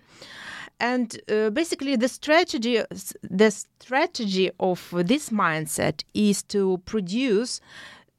and 0.80 1.20
uh, 1.30 1.50
basically 1.50 1.96
the 1.96 2.08
strategy 2.08 2.82
the 3.22 3.52
strategy 3.52 4.50
of 4.60 4.94
this 4.96 5.30
mindset 5.30 6.04
is 6.14 6.42
to 6.44 6.82
produce 6.86 7.60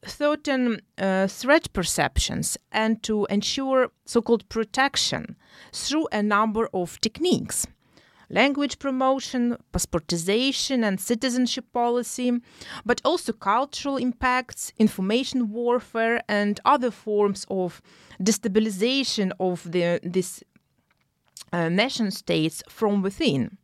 certain 0.04 0.80
uh, 0.98 1.26
threat 1.26 1.72
perceptions 1.72 2.58
and 2.72 3.02
to 3.02 3.26
ensure 3.30 3.90
so 4.04 4.22
called 4.22 4.48
protection 4.48 5.36
through 5.72 6.06
a 6.12 6.22
number 6.22 6.68
of 6.72 7.00
techniques. 7.00 7.66
Language 8.30 8.78
promotion, 8.78 9.56
passportization 9.72 10.84
and 10.84 11.00
citizenship 11.00 11.66
policy, 11.72 12.40
but 12.86 13.00
also 13.04 13.32
cultural 13.32 13.96
impacts, 13.96 14.72
information 14.78 15.50
warfare, 15.50 16.22
and 16.28 16.60
other 16.64 16.90
forms 16.90 17.44
of 17.50 17.82
destabilization 18.22 19.32
of 19.40 19.70
the, 19.72 20.00
this 20.02 20.42
uh, 21.52 21.68
nation 21.68 22.10
states 22.10 22.62
from 22.68 23.02
within. 23.02 23.58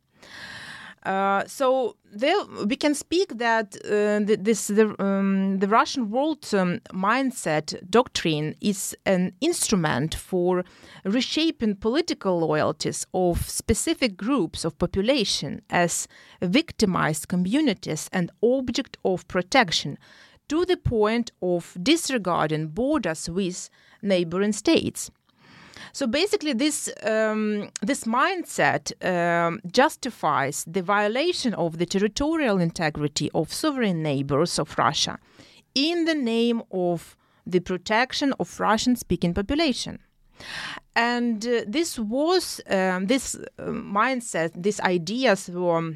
Uh, 1.07 1.47
so 1.47 1.95
there 2.11 2.35
we 2.65 2.75
can 2.75 2.93
speak 2.93 3.37
that 3.37 3.77
uh, 3.85 4.19
this 4.43 4.67
the, 4.67 4.93
um, 5.01 5.57
the 5.59 5.67
Russian 5.67 6.11
world 6.11 6.45
um, 6.53 6.81
mindset 6.91 7.79
doctrine 7.89 8.55
is 8.59 8.93
an 9.05 9.31
instrument 9.39 10.13
for 10.13 10.65
reshaping 11.05 11.75
political 11.75 12.39
loyalties 12.39 13.07
of 13.13 13.49
specific 13.49 14.17
groups 14.17 14.65
of 14.65 14.77
population 14.77 15.61
as 15.69 16.09
victimized 16.41 17.29
communities 17.29 18.09
and 18.11 18.29
object 18.43 18.97
of 19.05 19.25
protection 19.29 19.97
to 20.49 20.65
the 20.65 20.75
point 20.75 21.31
of 21.41 21.77
disregarding 21.81 22.67
borders 22.67 23.29
with 23.29 23.69
neighboring 24.01 24.51
states. 24.51 25.09
So 25.93 26.07
basically, 26.07 26.53
this 26.53 26.89
um, 27.03 27.69
this 27.81 28.03
mindset 28.05 28.91
um, 29.03 29.59
justifies 29.71 30.65
the 30.65 30.81
violation 30.81 31.53
of 31.53 31.77
the 31.77 31.85
territorial 31.85 32.59
integrity 32.59 33.29
of 33.33 33.53
sovereign 33.53 34.01
neighbors 34.03 34.59
of 34.59 34.77
Russia 34.77 35.17
in 35.75 36.05
the 36.05 36.15
name 36.15 36.63
of 36.71 37.15
the 37.45 37.59
protection 37.59 38.33
of 38.39 38.59
Russian-speaking 38.59 39.33
population. 39.33 39.99
And 40.95 41.45
uh, 41.45 41.61
this 41.67 41.99
was 41.99 42.61
um, 42.69 43.07
this 43.07 43.35
uh, 43.35 43.63
mindset, 43.65 44.51
these 44.55 44.79
ideas 44.81 45.49
were 45.49 45.93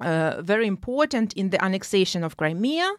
uh, 0.00 0.42
very 0.42 0.66
important 0.66 1.32
in 1.34 1.50
the 1.50 1.64
annexation 1.64 2.24
of 2.24 2.36
Crimea 2.36 2.90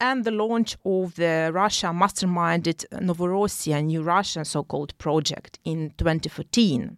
and 0.00 0.24
the 0.24 0.30
launch 0.30 0.76
of 0.84 1.14
the 1.14 1.50
Russia 1.52 1.88
masterminded 1.88 2.86
Novorossiya 2.92 3.84
New 3.84 4.02
Russia 4.02 4.44
so 4.44 4.64
called 4.64 4.96
project 4.98 5.58
in 5.64 5.92
2014. 5.98 6.96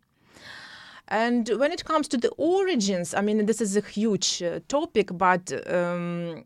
And 1.08 1.50
when 1.58 1.72
it 1.72 1.84
comes 1.84 2.08
to 2.08 2.16
the 2.16 2.30
origins, 2.38 3.12
I 3.12 3.20
mean, 3.20 3.44
this 3.44 3.60
is 3.60 3.76
a 3.76 3.82
huge 3.82 4.42
uh, 4.42 4.60
topic, 4.68 5.10
but 5.12 5.52
um, 5.70 6.44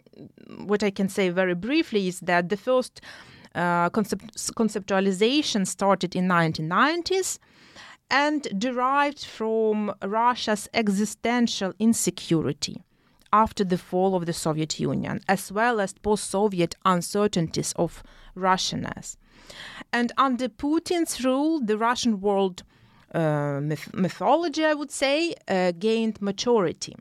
what 0.65 0.83
I 0.83 0.91
can 0.91 1.09
say 1.09 1.29
very 1.29 1.55
briefly 1.55 2.09
is 2.09 2.19
that 2.21 2.49
the 2.49 2.57
first 2.57 3.01
uh, 3.55 3.91
concept- 3.91 4.37
conceptualization 4.57 5.67
started 5.67 6.17
in 6.17 6.27
1990s 6.27 7.39
and 8.11 8.43
derived 8.59 9.25
from 9.25 9.95
Russia's 10.03 10.69
existential 10.75 11.73
insecurity 11.79 12.83
after 13.33 13.65
the 13.65 13.79
fall 13.79 14.15
of 14.15 14.27
the 14.27 14.33
Soviet 14.33 14.79
Union, 14.81 15.21
as 15.29 15.53
well 15.53 15.81
as 15.81 15.93
post 15.93 16.31
Soviet 16.31 16.75
uncertainties 16.85 17.73
of 17.77 18.03
Russianness. 18.37 19.17
And 19.93 20.13
under 20.17 20.49
Putin's 20.49 21.25
rule, 21.25 21.61
the 21.61 21.79
Russian 21.79 22.21
world 22.21 22.63
uh, 23.15 23.61
myth- 23.63 23.95
mythology, 23.95 24.65
I 24.65 24.75
would 24.75 24.91
say, 24.91 25.35
uh, 25.49 25.73
gained 25.79 26.21
maturity. 26.21 26.97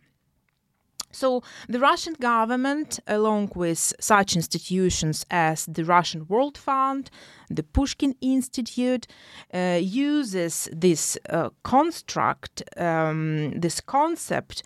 So 1.15 1.43
the 1.69 1.79
Russian 1.79 2.15
government, 2.19 2.99
along 3.07 3.51
with 3.55 3.93
such 3.99 4.35
institutions 4.35 5.25
as 5.31 5.65
the 5.65 5.85
Russian 5.85 6.27
World 6.27 6.57
Fund, 6.57 7.09
the 7.49 7.63
Pushkin 7.63 8.15
Institute, 8.19 9.07
uh, 9.53 9.79
uses 9.81 10.67
this 10.73 11.17
uh, 11.29 11.51
construct, 11.63 12.63
um, 12.75 13.51
this 13.51 13.79
concept, 13.79 14.61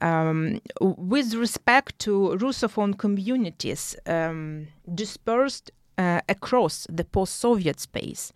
um, 0.00 0.60
with 0.80 1.34
respect 1.34 1.98
to 2.00 2.38
Russophone 2.40 2.96
communities 2.96 3.94
um, 4.06 4.68
dispersed 4.94 5.70
across 6.28 6.86
the 6.98 7.04
post-Soviet 7.04 7.78
space, 7.80 8.32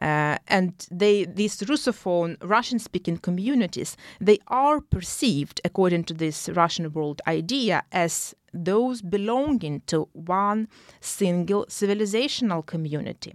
uh, 0.00 0.36
and 0.56 0.72
they 1.02 1.16
these 1.38 1.56
Russophone 1.70 2.36
Russian-speaking 2.54 3.18
communities 3.28 3.96
they 4.28 4.38
are 4.48 4.78
perceived, 4.80 5.60
according 5.64 6.04
to 6.04 6.14
this 6.14 6.38
Russian 6.62 6.86
world 6.92 7.18
idea, 7.38 7.76
as 8.04 8.34
those 8.52 9.02
belonging 9.02 9.82
to 9.86 10.08
one 10.12 10.68
single 11.00 11.64
civilizational 11.78 12.62
community 12.72 13.32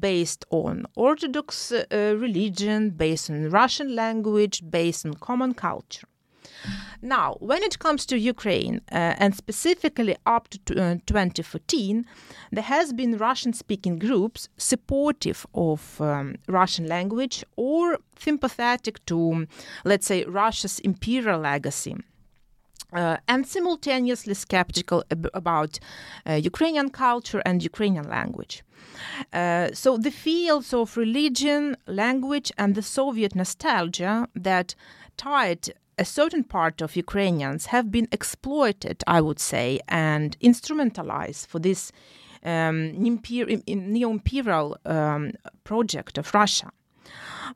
based 0.00 0.44
on 0.50 0.86
Orthodox 0.94 1.72
uh, 1.72 2.14
religion, 2.26 2.90
based 2.90 3.30
on 3.30 3.50
Russian 3.50 3.94
language, 3.94 4.62
based 4.70 5.06
on 5.06 5.14
common 5.14 5.54
culture. 5.54 6.08
Now, 7.04 7.36
when 7.40 7.62
it 7.62 7.78
comes 7.78 8.06
to 8.06 8.18
Ukraine, 8.18 8.80
uh, 8.90 9.14
and 9.18 9.36
specifically 9.36 10.16
up 10.24 10.48
to 10.48 10.58
uh, 10.82 10.94
2014, 11.06 12.06
there 12.50 12.64
has 12.64 12.94
been 12.94 13.18
Russian-speaking 13.18 13.98
groups 13.98 14.48
supportive 14.56 15.44
of 15.54 16.00
um, 16.00 16.36
Russian 16.48 16.86
language 16.86 17.44
or 17.56 17.98
sympathetic 18.18 19.04
to, 19.04 19.46
let's 19.84 20.06
say, 20.06 20.24
Russia's 20.24 20.78
imperial 20.78 21.40
legacy. 21.40 21.94
Uh, 22.94 23.18
and 23.28 23.46
simultaneously 23.46 24.32
skeptical 24.34 25.04
ab- 25.10 25.28
about 25.34 25.78
uh, 26.26 26.32
Ukrainian 26.32 26.88
culture 26.88 27.42
and 27.44 27.62
Ukrainian 27.62 28.08
language. 28.08 28.62
Uh, 29.32 29.68
so 29.74 29.98
the 29.98 30.12
fields 30.12 30.72
of 30.72 30.96
religion, 30.96 31.76
language, 31.86 32.50
and 32.56 32.74
the 32.74 32.82
Soviet 32.82 33.34
nostalgia 33.34 34.28
that 34.34 34.74
tied 35.16 35.74
a 35.98 36.04
certain 36.04 36.44
part 36.44 36.80
of 36.80 36.96
Ukrainians 36.96 37.66
have 37.66 37.90
been 37.90 38.08
exploited, 38.10 39.02
I 39.06 39.20
would 39.20 39.38
say, 39.38 39.80
and 39.88 40.38
instrumentalized 40.40 41.46
for 41.46 41.58
this 41.58 41.92
um, 42.44 42.92
neo 42.92 44.10
imperial 44.10 44.76
um, 44.84 45.32
project 45.64 46.18
of 46.18 46.34
Russia. 46.34 46.70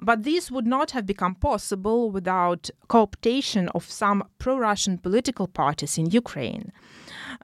But 0.00 0.22
this 0.22 0.50
would 0.50 0.66
not 0.66 0.92
have 0.92 1.06
become 1.06 1.34
possible 1.34 2.10
without 2.10 2.70
cooptation 2.88 3.68
of 3.74 3.84
some 3.90 4.22
pro 4.38 4.56
Russian 4.58 4.98
political 4.98 5.46
parties 5.46 5.98
in 5.98 6.10
Ukraine 6.10 6.72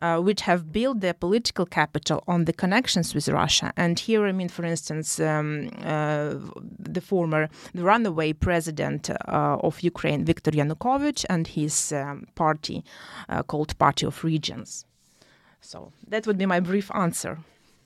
uh, 0.03 0.19
which 0.19 0.43
have 0.43 0.73
built 0.73 1.01
their 1.01 1.15
political 1.15 1.67
capital 1.67 2.23
on 2.27 2.45
the 2.45 2.53
connections 2.53 3.15
with 3.15 3.29
Russia. 3.29 3.73
And 3.77 3.99
here, 3.99 4.27
I 4.27 4.33
mean, 4.33 4.49
for 4.49 4.65
instance, 4.65 5.21
um, 5.21 5.71
uh, 5.83 6.35
the 6.79 7.01
former, 7.01 7.49
the 7.75 7.83
runaway 7.83 8.33
president 8.33 9.11
uh, 9.11 9.57
of 9.61 9.81
Ukraine, 9.81 10.25
Viktor 10.25 10.51
Yanukovych, 10.51 11.25
and 11.29 11.47
his 11.47 11.93
um, 11.93 12.27
party 12.35 12.85
uh, 13.29 13.43
called 13.43 13.77
Party 13.79 14.07
of 14.07 14.25
Regions. 14.25 14.85
So 15.61 15.93
that 16.09 16.27
would 16.27 16.39
be 16.39 16.47
my 16.47 16.61
brief 16.61 16.91
answer. 16.95 17.39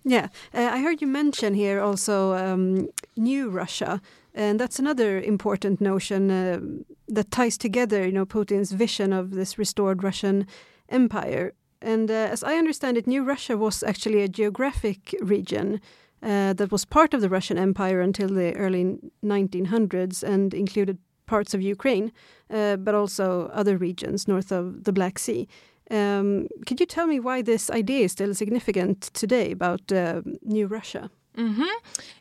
Yeah, 0.05 0.29
uh, 0.55 0.71
I 0.73 0.81
heard 0.81 1.01
you 1.03 1.07
mention 1.07 1.55
here 1.55 1.81
also 1.81 2.35
um, 2.35 2.89
New 3.17 3.51
Russia, 3.51 4.01
and 4.35 4.59
that's 4.59 4.79
another 4.79 5.21
important 5.21 5.81
notion 5.81 6.31
uh, 6.31 6.61
that 7.09 7.31
ties 7.31 7.59
together, 7.59 8.07
you 8.07 8.13
know, 8.13 8.25
Putin's 8.25 8.73
vision 8.73 9.13
of 9.13 9.33
this 9.33 9.59
restored 9.59 10.03
Russian 10.03 10.47
empire. 10.89 11.53
And 11.81 12.11
uh, 12.11 12.15
as 12.15 12.43
I 12.43 12.57
understand 12.57 12.97
it, 12.97 13.07
New 13.07 13.23
Russia 13.23 13.57
was 13.57 13.83
actually 13.83 14.23
a 14.23 14.29
geographic 14.29 15.15
region 15.21 15.81
uh, 16.23 16.53
that 16.55 16.73
was 16.73 16.85
part 16.85 17.15
of 17.15 17.21
the 17.21 17.29
Russian 17.29 17.59
Empire 17.59 18.01
until 18.01 18.29
the 18.29 18.55
early 18.57 18.99
1900s 19.25 20.23
and 20.23 20.53
included 20.53 20.99
parts 21.27 21.55
of 21.55 21.63
Ukraine, 21.63 22.11
uh, 22.51 22.77
but 22.77 22.95
also 22.95 23.51
other 23.53 23.77
regions 23.77 24.27
north 24.27 24.51
of 24.51 24.85
the 24.85 24.93
Black 24.93 25.19
Sea. 25.19 25.47
Um, 25.91 26.49
could 26.67 26.81
you 26.81 26.87
tell 26.87 27.07
me 27.07 27.21
why 27.21 27.43
this 27.43 27.71
idea 27.71 28.05
is 28.05 28.13
still 28.13 28.35
significant 28.35 29.03
today 29.15 29.53
about 29.53 29.93
uh, 29.93 30.23
New 30.43 30.67
Russia? 30.67 31.11
Mm-hmm. 31.39 31.71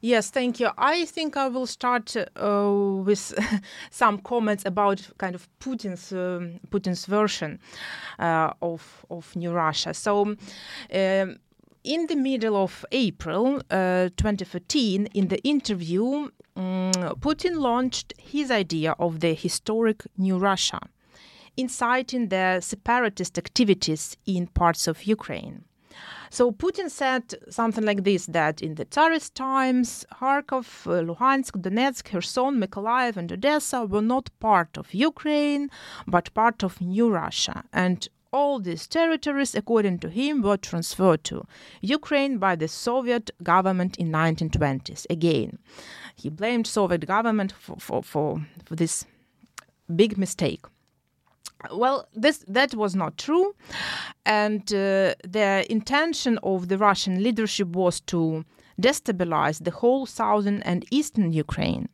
Yes, 0.01 0.29
thank 0.29 0.59
you. 0.59 0.69
I 0.77 1.05
think 1.05 1.37
I 1.37 1.47
will 1.47 1.65
start 1.65 2.15
uh, 2.15 2.71
with 3.03 3.33
some 3.89 4.19
comments 4.19 4.63
about 4.63 5.01
kind 5.17 5.33
of 5.33 5.47
Putin's 5.59 6.11
um, 6.11 6.59
Putin's 6.69 7.07
version 7.07 7.59
uh, 8.19 8.53
of 8.61 9.05
of 9.09 9.35
New 9.35 9.51
Russia. 9.51 9.93
So. 9.93 10.35
Um, 10.93 11.37
in 11.83 12.07
the 12.07 12.17
middle 12.17 12.57
of 12.57 12.85
April 12.91 13.61
uh, 13.71 14.09
2013, 14.17 15.05
in 15.13 15.29
the 15.29 15.41
interview, 15.43 16.29
um, 16.57 16.91
Putin 17.21 17.55
launched 17.59 18.13
his 18.17 18.51
idea 18.51 18.93
of 18.99 19.21
the 19.21 19.33
historic 19.33 20.03
New 20.17 20.37
Russia, 20.37 20.81
inciting 21.55 22.27
the 22.27 22.59
separatist 22.59 23.37
activities 23.37 24.17
in 24.25 24.47
parts 24.47 24.85
of 24.85 25.03
Ukraine. 25.03 25.63
So 26.29 26.51
Putin 26.51 26.89
said 26.89 27.35
something 27.49 27.85
like 27.85 28.03
this 28.03 28.25
that 28.27 28.61
in 28.61 28.75
the 28.75 28.85
Tsarist 28.85 29.35
times, 29.35 30.05
Kharkov, 30.13 30.67
uh, 30.87 31.03
Luhansk, 31.03 31.61
Donetsk, 31.61 32.05
Kherson, 32.05 32.59
Mykolaiv, 32.61 33.17
and 33.17 33.31
Odessa 33.31 33.85
were 33.85 34.01
not 34.01 34.29
part 34.39 34.77
of 34.77 34.93
Ukraine, 34.93 35.69
but 36.05 36.33
part 36.33 36.63
of 36.63 36.81
New 36.81 37.09
Russia. 37.09 37.63
And 37.71 38.07
all 38.31 38.59
these 38.59 38.87
territories, 38.87 39.55
according 39.55 39.99
to 39.99 40.09
him, 40.09 40.41
were 40.41 40.57
transferred 40.57 41.23
to 41.25 41.45
Ukraine 41.81 42.37
by 42.37 42.55
the 42.55 42.67
Soviet 42.67 43.31
government 43.41 43.95
in 43.97 44.11
1920s. 44.11 45.05
Again, 45.09 45.59
he 46.15 46.29
blamed 46.29 46.67
Soviet 46.67 47.05
government 47.07 47.51
for, 47.51 47.77
for, 47.77 48.03
for, 48.03 48.45
for 48.65 48.75
this 48.75 49.05
big 49.95 50.17
mistake. 50.17 50.65
Well, 51.71 52.07
this 52.13 52.43
that 52.47 52.75
was 52.75 52.95
not 52.95 53.17
true, 53.17 53.55
and 54.25 54.61
uh, 54.73 55.15
the 55.23 55.65
intention 55.69 56.37
of 56.43 56.67
the 56.67 56.77
Russian 56.77 57.23
leadership 57.23 57.69
was 57.69 57.99
to 58.01 58.45
destabilize 58.79 59.63
the 59.63 59.71
whole 59.71 60.05
southern 60.05 60.61
and 60.61 60.85
eastern 60.91 61.33
Ukraine. 61.33 61.89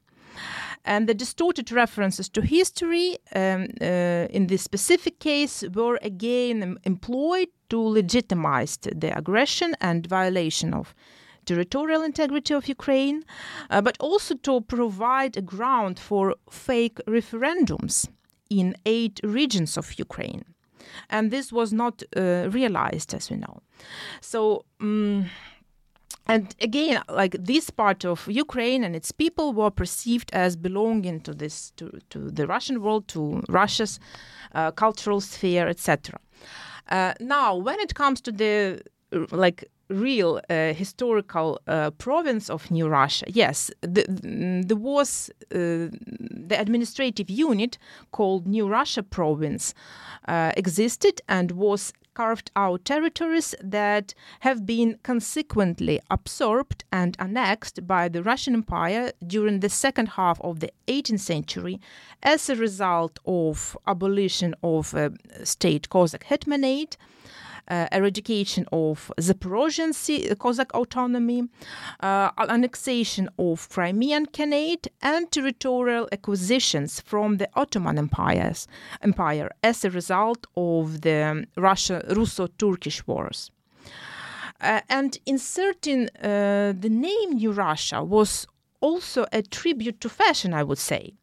And 0.86 1.08
the 1.08 1.14
distorted 1.14 1.72
references 1.72 2.28
to 2.30 2.42
history 2.42 3.18
um, 3.34 3.68
uh, 3.80 4.28
in 4.38 4.48
this 4.48 4.64
specific 4.64 5.20
case 5.20 5.64
were 5.74 5.98
again 6.02 6.78
employed 6.84 7.48
to 7.70 7.80
legitimize 7.80 8.78
the 8.78 9.18
aggression 9.18 9.76
and 9.80 10.06
violation 10.06 10.74
of 10.74 10.94
territorial 11.46 12.04
integrity 12.04 12.54
of 12.54 12.68
Ukraine, 12.68 13.24
uh, 13.70 13.82
but 13.82 13.96
also 14.00 14.36
to 14.36 14.60
provide 14.62 15.38
a 15.38 15.42
ground 15.42 16.00
for 16.00 16.36
fake 16.50 17.00
referendums 17.08 18.10
in 18.60 18.76
eight 18.86 19.20
regions 19.24 19.78
of 19.78 19.98
Ukraine. 19.98 20.46
And 21.10 21.32
this 21.32 21.52
was 21.52 21.72
not 21.74 22.04
uh, 22.16 22.50
realized, 22.52 23.14
as 23.14 23.30
we 23.32 23.38
know. 23.38 23.62
So, 24.22 24.66
um, 24.82 25.30
and 26.28 26.56
again, 26.62 27.02
like 27.10 27.36
this 27.40 27.70
part 27.70 28.06
of 28.06 28.28
Ukraine 28.28 28.84
and 28.84 28.96
its 28.96 29.12
people 29.12 29.54
were 29.54 29.72
perceived 29.72 30.30
as 30.34 30.56
belonging 30.56 31.22
to 31.22 31.34
this, 31.34 31.72
to, 31.78 32.00
to 32.12 32.32
the 32.32 32.48
Russian 32.48 32.82
world, 32.82 33.08
to 33.10 33.44
Russia's 33.50 34.00
uh, 34.54 34.72
cultural 34.72 35.20
sphere, 35.20 35.68
etc. 35.68 36.20
Uh, 36.90 37.14
now, 37.20 37.56
when 37.56 37.80
it 37.80 37.96
comes 37.96 38.22
to 38.22 38.32
the 38.32 38.82
like 39.32 39.66
real 39.90 40.42
uh, 40.50 40.74
historical 40.74 41.60
uh, 41.68 41.92
province 41.92 42.50
of 42.50 42.72
New 42.72 42.88
Russia, 42.88 43.26
yes, 43.28 43.70
the, 43.82 44.06
there 44.66 44.78
was 44.78 45.30
uh, 45.52 45.90
the 46.48 46.56
administrative 46.58 47.30
unit 47.30 47.78
called 48.12 48.48
New 48.48 48.68
Russia 48.68 49.04
Province 49.04 49.74
uh, 50.28 50.52
existed 50.58 51.22
and 51.28 51.52
was 51.52 51.94
carved 52.14 52.52
out 52.56 52.86
territories 52.86 53.56
that 53.62 54.14
have 54.42 54.66
been 54.66 55.00
consequently 55.04 56.00
absorbed 56.12 56.84
and 56.92 57.16
annexed 57.20 57.88
by 57.88 58.08
the 58.08 58.22
Russian 58.22 58.54
Empire 58.54 59.12
during 59.26 59.60
the 59.60 59.70
second 59.70 60.10
half 60.10 60.40
of 60.42 60.60
the 60.60 60.72
18th 60.88 61.20
century 61.20 61.80
as 62.22 62.50
a 62.50 62.56
result 62.56 63.20
of 63.26 63.76
abolition 63.88 64.54
of 64.64 64.94
uh, 64.94 65.10
state 65.44 65.90
Cossack 65.90 66.26
hetmanate 66.26 66.98
eradication 67.70 68.66
of 68.72 69.12
Zaporozhian 69.20 69.94
Cossack 70.38 70.74
autonomy, 70.74 71.48
uh, 72.00 72.32
annexation 72.38 73.30
of 73.38 73.70
Crimean 73.70 74.26
Khanate, 74.28 74.88
and 75.02 75.32
territorial 75.32 76.08
acquisitions 76.12 77.00
from 77.00 77.38
the 77.38 77.50
Ottoman 77.56 77.98
Empires, 77.98 78.68
Empire 79.02 79.50
as 79.64 79.86
a 79.86 79.90
result 79.90 80.46
of 80.56 81.02
the 81.02 81.48
Russia, 81.58 82.04
Russo-Turkish 82.10 83.06
wars. 83.08 83.52
Uh, 84.62 84.80
and 84.90 85.18
inserting 85.26 86.08
uh, 86.22 86.74
the 86.80 86.90
name 86.90 87.34
New 87.34 87.52
Russia 87.52 88.04
was 88.04 88.48
also 88.80 89.26
a 89.32 89.42
tribute 89.42 90.00
to 90.02 90.10
fashion, 90.10 90.54
I 90.54 90.64
would 90.64 90.78
say. 90.78 91.14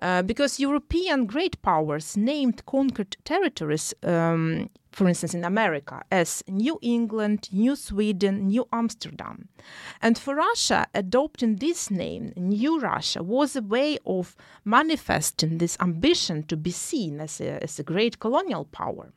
Uh, 0.00 0.22
because 0.22 0.58
European 0.58 1.24
great 1.24 1.60
powers 1.62 2.16
named 2.16 2.66
conquered 2.66 3.16
territories 3.24 3.94
um, 4.02 4.68
for 4.94 5.08
instance, 5.08 5.34
in 5.34 5.44
America, 5.44 6.02
as 6.10 6.44
New 6.46 6.78
England, 6.80 7.48
New 7.52 7.74
Sweden, 7.74 8.46
New 8.46 8.66
Amsterdam. 8.72 9.48
And 10.00 10.16
for 10.16 10.36
Russia, 10.36 10.86
adopting 10.94 11.56
this 11.56 11.90
name, 11.90 12.32
New 12.36 12.78
Russia, 12.78 13.22
was 13.22 13.56
a 13.56 13.62
way 13.62 13.98
of 14.06 14.36
manifesting 14.64 15.58
this 15.58 15.76
ambition 15.80 16.44
to 16.44 16.56
be 16.56 16.70
seen 16.70 17.20
as 17.20 17.40
a, 17.40 17.62
as 17.62 17.78
a 17.78 17.82
great 17.82 18.20
colonial 18.20 18.66
power. 18.66 19.12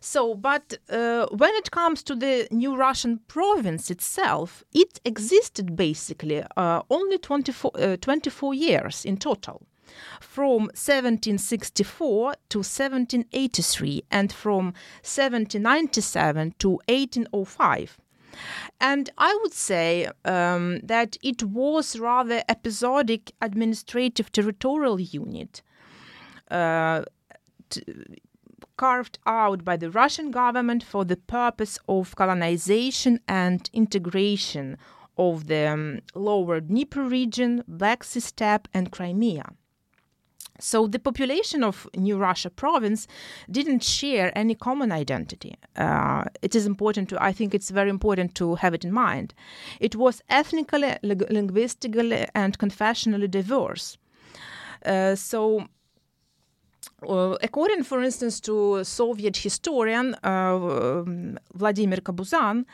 So, 0.00 0.34
but 0.34 0.74
uh, 0.88 1.26
when 1.26 1.54
it 1.54 1.70
comes 1.70 2.02
to 2.04 2.14
the 2.14 2.48
new 2.50 2.76
Russian 2.76 3.20
province 3.28 3.90
itself, 3.90 4.64
it 4.72 5.00
existed 5.04 5.76
basically 5.76 6.42
uh, 6.56 6.82
only 6.90 7.18
24, 7.18 7.70
uh, 7.74 7.96
24 8.00 8.54
years 8.54 9.04
in 9.04 9.16
total 9.16 9.66
from 10.20 10.64
1764 10.74 12.34
to 12.48 12.58
1783 12.58 14.02
and 14.10 14.32
from 14.32 14.66
1797 15.02 16.54
to 16.58 16.70
1805. 16.88 17.98
And 18.80 19.10
I 19.16 19.38
would 19.42 19.52
say 19.52 20.08
um, 20.24 20.80
that 20.82 21.16
it 21.22 21.42
was 21.42 21.98
rather 21.98 22.42
episodic 22.48 23.32
administrative 23.40 24.32
territorial 24.32 25.00
unit 25.00 25.62
uh, 26.50 27.04
carved 28.76 29.18
out 29.26 29.64
by 29.64 29.76
the 29.76 29.90
Russian 29.90 30.30
government 30.30 30.82
for 30.82 31.04
the 31.04 31.16
purpose 31.16 31.78
of 31.88 32.16
colonization 32.16 33.20
and 33.28 33.70
integration 33.72 34.76
of 35.16 35.46
the 35.46 35.68
um, 35.68 36.00
lower 36.14 36.60
Dnieper 36.60 37.04
region, 37.04 37.62
Black 37.68 38.02
Sea 38.02 38.20
steppe, 38.20 38.68
and 38.74 38.90
Crimea. 38.90 39.52
So 40.60 40.86
the 40.86 40.98
population 40.98 41.64
of 41.64 41.88
New 41.96 42.16
Russia 42.16 42.48
province 42.48 43.08
didn't 43.50 43.82
share 43.82 44.36
any 44.38 44.54
common 44.54 44.92
identity. 44.92 45.56
Uh, 45.76 46.24
it 46.42 46.54
is 46.54 46.64
important 46.64 47.08
to, 47.08 47.22
I 47.22 47.32
think 47.32 47.54
it's 47.54 47.70
very 47.70 47.90
important 47.90 48.34
to 48.36 48.54
have 48.56 48.72
it 48.72 48.84
in 48.84 48.92
mind. 48.92 49.34
It 49.80 49.96
was 49.96 50.22
ethnically, 50.30 50.96
linguistically, 51.02 52.26
and 52.34 52.56
confessionally 52.58 53.28
diverse. 53.28 53.98
Uh, 54.86 55.16
so 55.16 55.66
uh, 57.08 57.36
according, 57.42 57.82
for 57.82 58.02
instance, 58.02 58.40
to 58.40 58.84
Soviet 58.84 59.36
historian 59.36 60.14
uh, 60.22 61.02
Vladimir 61.54 61.98
Kabuzan, 61.98 62.64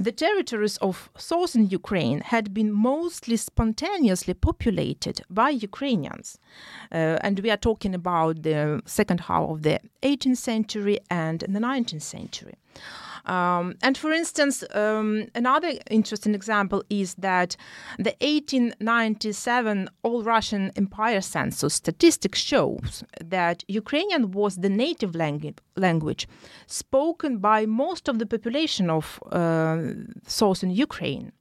the 0.00 0.12
territories 0.12 0.76
of 0.78 1.10
southern 1.16 1.68
Ukraine 1.68 2.20
had 2.20 2.54
been 2.54 2.72
mostly 2.72 3.36
spontaneously 3.36 4.34
populated 4.34 5.22
by 5.28 5.50
Ukrainians. 5.50 6.38
Uh, 6.92 7.18
and 7.20 7.38
we 7.40 7.50
are 7.50 7.56
talking 7.56 7.94
about 7.94 8.42
the 8.42 8.82
second 8.86 9.20
half 9.20 9.48
of 9.50 9.62
the 9.62 9.80
18th 10.02 10.38
century 10.38 10.98
and 11.10 11.40
the 11.40 11.60
19th 11.60 12.02
century. 12.02 12.54
Um, 13.26 13.76
and 13.82 13.96
for 13.96 14.12
instance, 14.12 14.64
um, 14.74 15.26
another 15.34 15.72
interesting 15.90 16.34
example 16.34 16.82
is 16.90 17.14
that 17.14 17.56
the 17.98 18.14
1897 18.20 19.88
All 20.02 20.22
Russian 20.22 20.72
Empire 20.76 21.20
Census 21.20 21.74
statistics 21.74 22.38
shows 22.40 23.04
that 23.24 23.64
Ukrainian 23.68 24.30
was 24.32 24.56
the 24.56 24.70
native 24.70 25.12
langu- 25.12 25.58
language 25.76 26.28
spoken 26.66 27.38
by 27.38 27.66
most 27.66 28.08
of 28.08 28.18
the 28.18 28.26
population 28.26 28.90
of 28.90 29.20
uh, 29.30 29.78
southern 30.26 30.70
Ukraine. 30.70 31.32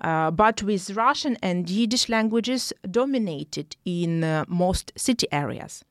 Uh, 0.00 0.30
but 0.30 0.62
with 0.62 0.90
Russian 0.90 1.36
and 1.42 1.68
Yiddish 1.68 2.08
languages 2.08 2.72
dominated 2.88 3.76
in 3.84 4.22
uh, 4.22 4.44
most 4.46 4.92
city 4.96 5.26
areas. 5.32 5.84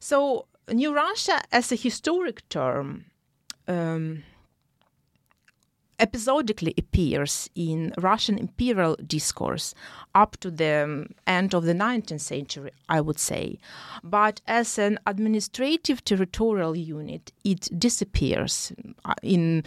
So, 0.00 0.46
New 0.72 0.94
Russia 0.94 1.42
as 1.52 1.70
a 1.70 1.76
historic 1.76 2.48
term 2.48 3.04
um, 3.68 4.22
episodically 5.98 6.74
appears 6.78 7.48
in 7.54 7.92
Russian 7.98 8.38
imperial 8.38 8.96
discourse 9.06 9.74
up 10.14 10.36
to 10.38 10.50
the 10.50 11.06
end 11.26 11.54
of 11.54 11.64
the 11.64 11.74
19th 11.74 12.20
century, 12.20 12.70
I 12.88 13.00
would 13.00 13.18
say. 13.18 13.58
But 14.02 14.40
as 14.46 14.78
an 14.78 14.98
administrative 15.06 16.04
territorial 16.04 16.76
unit, 16.76 17.32
it 17.44 17.68
disappears 17.78 18.72
uh, 19.04 19.14
in 19.22 19.64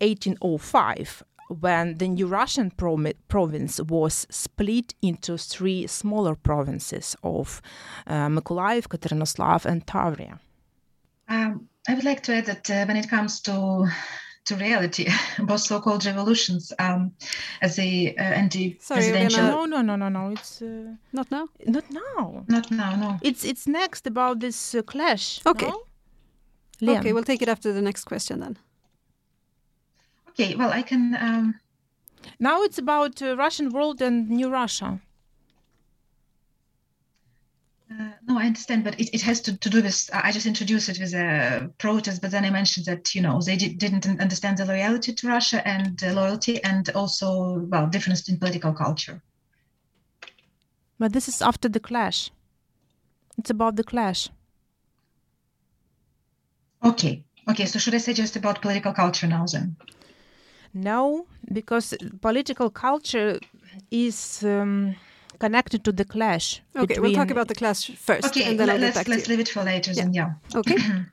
1805 0.00 1.22
when 1.48 1.98
the 1.98 2.08
new 2.08 2.26
Russian 2.26 2.70
province 2.70 3.80
was 3.80 4.26
split 4.30 4.94
into 5.02 5.36
three 5.36 5.86
smaller 5.86 6.34
provinces 6.34 7.16
of 7.22 7.60
uh, 8.06 8.28
Mykolaiv, 8.28 8.88
Katerinoslav, 8.88 9.66
and 9.66 9.86
Tavria. 9.86 10.38
Um, 11.28 11.68
I 11.88 11.94
would 11.94 12.04
like 12.04 12.22
to 12.24 12.34
add 12.34 12.46
that 12.46 12.70
uh, 12.70 12.86
when 12.86 12.96
it 12.96 13.08
comes 13.08 13.40
to 13.42 13.86
to 14.44 14.56
reality, 14.56 15.08
both 15.38 15.60
so-called 15.60 16.04
revolutions 16.04 16.72
um, 16.78 17.12
as 17.62 17.78
a 17.78 18.14
uh, 18.16 18.22
anti-presidential. 18.22 19.30
Sorry, 19.30 19.50
No, 19.50 19.64
no, 19.64 19.82
no, 19.82 19.96
no, 19.96 20.08
no. 20.08 20.30
It's 20.30 20.62
uh, 20.62 20.94
not 21.12 21.30
now. 21.30 21.48
Not 21.66 21.84
now. 21.90 22.44
Not 22.48 22.70
now. 22.70 22.96
No. 22.96 23.18
It's 23.22 23.44
it's 23.44 23.66
next 23.66 24.06
about 24.06 24.40
this 24.40 24.74
uh, 24.74 24.82
clash. 24.82 25.40
Okay. 25.46 25.70
No? 26.80 26.96
Okay, 26.98 27.12
we'll 27.12 27.24
take 27.24 27.40
it 27.40 27.48
after 27.48 27.72
the 27.72 27.80
next 27.80 28.04
question 28.04 28.40
then. 28.40 28.58
Okay. 30.30 30.54
Well, 30.54 30.72
I 30.72 30.82
can. 30.82 31.16
Um... 31.20 31.54
Now 32.38 32.62
it's 32.62 32.78
about 32.78 33.22
uh, 33.22 33.36
Russian 33.36 33.70
world 33.70 34.02
and 34.02 34.28
New 34.28 34.50
Russia. 34.50 35.00
Uh, 37.90 38.10
no, 38.26 38.38
I 38.38 38.46
understand, 38.46 38.82
but 38.82 38.98
it, 38.98 39.14
it 39.14 39.22
has 39.22 39.40
to, 39.42 39.56
to 39.56 39.70
do 39.70 39.82
with. 39.82 40.10
I 40.12 40.32
just 40.32 40.46
introduced 40.46 40.88
it 40.88 40.98
with 40.98 41.12
a 41.14 41.70
protest, 41.78 42.22
but 42.22 42.30
then 42.30 42.44
I 42.44 42.50
mentioned 42.50 42.86
that 42.86 43.14
you 43.14 43.20
know 43.20 43.40
they 43.40 43.56
did, 43.56 43.78
didn't 43.78 44.06
understand 44.06 44.58
the 44.58 44.64
loyalty 44.64 45.12
to 45.12 45.28
Russia 45.28 45.66
and 45.66 46.02
uh, 46.02 46.12
loyalty, 46.12 46.62
and 46.64 46.88
also 46.90 47.58
well 47.68 47.86
difference 47.86 48.28
in 48.28 48.38
political 48.38 48.72
culture. 48.72 49.22
But 50.98 51.12
this 51.12 51.28
is 51.28 51.42
after 51.42 51.68
the 51.68 51.80
clash. 51.80 52.30
It's 53.36 53.50
about 53.50 53.76
the 53.76 53.84
clash. 53.84 54.30
Okay. 56.82 57.24
Okay. 57.48 57.66
So 57.66 57.78
should 57.78 57.94
I 57.94 57.98
say 57.98 58.14
just 58.14 58.36
about 58.36 58.62
political 58.62 58.92
culture 58.92 59.26
now 59.26 59.44
then? 59.46 59.76
No, 60.72 61.26
because 61.52 61.94
political 62.20 62.70
culture 62.70 63.38
is 63.90 64.42
um, 64.42 64.96
connected 65.38 65.84
to 65.84 65.92
the 65.92 66.04
clash. 66.04 66.62
Okay, 66.76 66.98
we'll 66.98 67.14
talk 67.14 67.30
about 67.30 67.48
the 67.48 67.54
clash 67.54 67.90
first. 67.96 68.26
Okay, 68.26 68.44
and 68.44 68.58
then 68.58 68.70
I'll 68.70 68.78
let's, 68.78 69.08
let's 69.08 69.28
leave 69.28 69.40
it 69.40 69.48
for 69.48 69.62
later 69.64 69.92
Yeah. 69.92 70.04
then, 70.04 70.14
yeah. 70.14 70.30
Okay. 70.54 70.76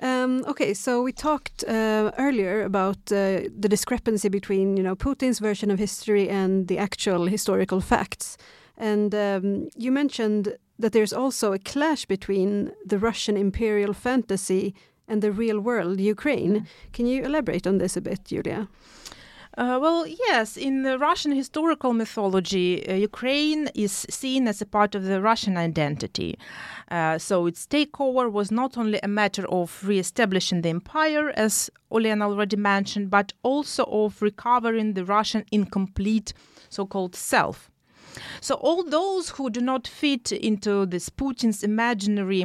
Um, 0.00 0.44
okay, 0.48 0.74
so 0.74 1.02
we 1.02 1.12
talked 1.12 1.64
uh, 1.68 2.10
earlier 2.18 2.64
about 2.64 2.96
uh, 3.12 3.42
the 3.56 3.68
discrepancy 3.68 4.28
between, 4.28 4.76
you 4.76 4.82
know, 4.82 4.96
Putin's 4.96 5.38
version 5.38 5.70
of 5.70 5.78
history 5.78 6.28
and 6.28 6.66
the 6.66 6.78
actual 6.78 7.26
historical 7.26 7.80
facts, 7.80 8.36
and 8.76 9.14
um, 9.14 9.68
you 9.76 9.92
mentioned 9.92 10.56
that 10.80 10.92
there's 10.92 11.12
also 11.12 11.52
a 11.52 11.58
clash 11.60 12.06
between 12.06 12.72
the 12.84 12.98
Russian 12.98 13.36
imperial 13.36 13.92
fantasy 13.94 14.74
and 15.06 15.22
the 15.22 15.30
real 15.30 15.60
world, 15.60 16.00
Ukraine. 16.00 16.66
Can 16.92 17.06
you 17.06 17.22
elaborate 17.22 17.66
on 17.66 17.78
this 17.78 17.96
a 17.96 18.00
bit, 18.00 18.24
Julia? 18.24 18.68
Uh, 19.56 19.78
well, 19.80 20.04
yes, 20.06 20.56
in 20.56 20.82
the 20.82 20.98
Russian 20.98 21.30
historical 21.30 21.92
mythology, 21.92 22.88
uh, 22.88 22.94
Ukraine 22.94 23.68
is 23.74 24.04
seen 24.10 24.48
as 24.48 24.60
a 24.60 24.66
part 24.66 24.96
of 24.96 25.04
the 25.04 25.22
Russian 25.22 25.56
identity. 25.56 26.36
Uh, 26.90 27.18
so 27.18 27.46
its 27.46 27.64
takeover 27.64 28.30
was 28.30 28.50
not 28.50 28.76
only 28.76 28.98
a 29.02 29.08
matter 29.08 29.46
of 29.48 29.80
re 29.86 30.00
establishing 30.00 30.62
the 30.62 30.70
empire, 30.70 31.30
as 31.36 31.70
Olena 31.92 32.22
already 32.22 32.56
mentioned, 32.56 33.10
but 33.10 33.32
also 33.44 33.84
of 33.84 34.20
recovering 34.20 34.94
the 34.94 35.04
Russian 35.04 35.44
incomplete 35.52 36.32
so 36.68 36.84
called 36.84 37.14
self. 37.14 37.70
So, 38.40 38.54
all 38.56 38.84
those 38.84 39.30
who 39.30 39.50
do 39.50 39.60
not 39.60 39.86
fit 39.86 40.30
into 40.32 40.86
this 40.86 41.08
Putin's 41.08 41.62
imaginary 41.62 42.44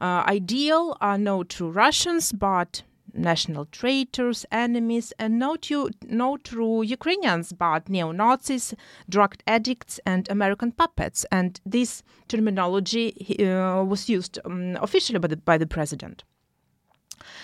uh, 0.00 0.24
ideal 0.26 0.96
are 1.00 1.18
no 1.18 1.42
true 1.42 1.70
Russians, 1.70 2.32
but 2.32 2.82
national 3.16 3.66
traitors, 3.66 4.44
enemies, 4.52 5.12
and 5.18 5.38
no, 5.38 5.56
tu- 5.56 5.90
no 6.06 6.36
true 6.36 6.82
Ukrainians, 6.82 7.52
but 7.52 7.88
neo 7.88 8.12
Nazis, 8.12 8.74
drug 9.08 9.36
addicts, 9.46 10.00
and 10.06 10.28
American 10.30 10.72
puppets. 10.72 11.24
And 11.30 11.60
this 11.64 12.02
terminology 12.28 13.06
uh, 13.40 13.82
was 13.82 14.08
used 14.08 14.38
um, 14.44 14.76
officially 14.80 15.18
by 15.18 15.28
the, 15.28 15.36
by 15.36 15.58
the 15.58 15.66
president. 15.66 16.24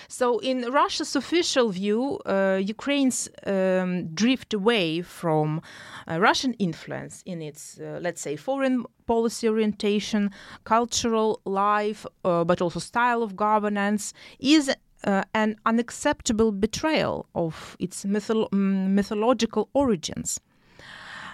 So, 0.08 0.38
in 0.38 0.70
Russia's 0.70 1.16
official 1.16 1.70
view, 1.70 2.18
uh, 2.26 2.60
Ukraine's 2.62 3.28
um, 3.46 4.08
drift 4.14 4.54
away 4.54 5.02
from 5.02 5.62
uh, 6.06 6.20
Russian 6.20 6.52
influence 6.54 7.22
in 7.24 7.42
its, 7.42 7.78
uh, 7.80 7.98
let's 8.00 8.20
say, 8.20 8.36
foreign 8.36 8.84
policy 9.06 9.48
orientation, 9.48 10.30
cultural 10.64 11.40
life, 11.44 12.06
uh, 12.24 12.44
but 12.44 12.60
also 12.60 12.78
style 12.80 13.22
of 13.22 13.36
governance 13.36 14.12
is 14.38 14.70
uh, 15.04 15.22
an 15.34 15.56
unacceptable 15.66 16.52
betrayal 16.52 17.26
of 17.34 17.76
its 17.78 18.04
mm, 18.04 18.88
mythological 18.88 19.68
origins. 19.72 20.40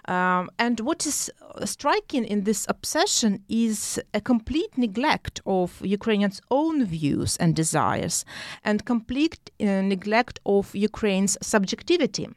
Um, 0.09 0.49
and 0.59 0.81
what 0.81 1.07
is 1.07 1.31
striking 1.67 2.25
in 2.25 2.45
this 2.45 2.65
obsession 2.69 3.45
is 3.49 4.01
a 4.15 4.23
complete 4.23 4.79
neglect 4.79 5.41
of 5.45 5.83
Ukrainians' 5.85 6.41
own 6.51 6.87
views 6.87 7.37
and 7.37 7.55
desires, 7.55 8.25
and 8.65 8.87
complete 8.87 9.51
uh, 9.61 9.83
neglect 9.83 10.41
of 10.47 10.75
Ukraine's 10.75 11.37
subjectivity. 11.43 12.29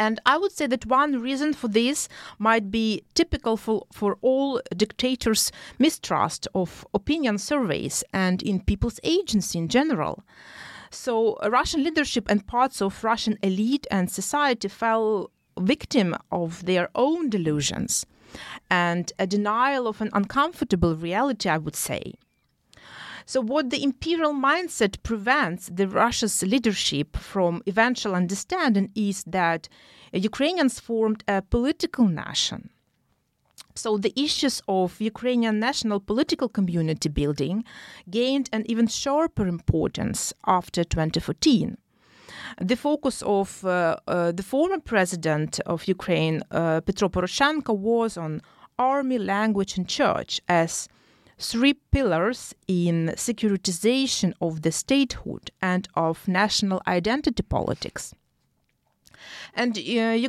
And 0.00 0.18
I 0.24 0.38
would 0.38 0.50
say 0.50 0.66
that 0.66 0.86
one 0.86 1.20
reason 1.20 1.52
for 1.52 1.68
this 1.68 2.08
might 2.38 2.70
be 2.70 3.04
typical 3.12 3.58
for, 3.58 3.86
for 3.92 4.16
all 4.22 4.62
dictators' 4.74 5.52
mistrust 5.78 6.48
of 6.54 6.86
opinion 6.94 7.36
surveys 7.36 8.02
and 8.14 8.42
in 8.42 8.60
people's 8.60 8.98
agency 9.02 9.58
in 9.58 9.68
general. 9.68 10.24
So, 10.90 11.36
Russian 11.46 11.84
leadership 11.84 12.30
and 12.30 12.46
parts 12.46 12.80
of 12.80 13.04
Russian 13.04 13.36
elite 13.42 13.86
and 13.90 14.10
society 14.10 14.68
fell 14.68 15.30
victim 15.58 16.16
of 16.32 16.64
their 16.64 16.88
own 16.94 17.28
delusions 17.28 18.06
and 18.70 19.12
a 19.18 19.26
denial 19.26 19.86
of 19.86 20.00
an 20.00 20.08
uncomfortable 20.14 20.96
reality, 20.96 21.50
I 21.50 21.58
would 21.58 21.76
say. 21.76 22.14
So, 23.32 23.40
what 23.40 23.70
the 23.70 23.84
imperial 23.84 24.32
mindset 24.32 25.00
prevents 25.04 25.70
the 25.72 25.86
Russia's 25.86 26.42
leadership 26.42 27.16
from 27.16 27.62
eventual 27.64 28.16
understanding 28.16 28.90
is 28.96 29.22
that 29.22 29.68
Ukrainians 30.12 30.80
formed 30.80 31.22
a 31.28 31.40
political 31.40 32.08
nation. 32.08 32.70
So, 33.76 33.98
the 33.98 34.12
issues 34.16 34.60
of 34.66 35.00
Ukrainian 35.00 35.60
national 35.60 36.00
political 36.00 36.48
community 36.48 37.08
building 37.08 37.62
gained 38.10 38.50
an 38.52 38.64
even 38.68 38.88
sharper 38.88 39.46
importance 39.46 40.34
after 40.44 40.82
2014 40.82 41.78
the 42.60 42.76
focus 42.76 43.22
of 43.22 43.64
uh, 43.64 43.96
uh, 44.08 44.32
the 44.32 44.42
former 44.42 44.80
president 44.80 45.60
of 45.66 45.86
Ukraine, 45.86 46.42
uh, 46.50 46.80
Petro 46.80 47.08
Poroshenko, 47.08 47.76
was 47.76 48.16
on 48.16 48.42
army, 48.76 49.18
language, 49.18 49.76
and 49.78 49.88
church 49.88 50.40
as 50.48 50.88
three 51.40 51.74
pillars 51.74 52.54
in 52.68 53.12
securitization 53.16 54.34
of 54.40 54.62
the 54.62 54.72
statehood 54.72 55.50
and 55.60 55.88
of 55.94 56.28
national 56.28 56.82
identity 56.86 57.42
politics. 57.42 58.14
And 59.54 59.76
uh, 59.76 59.80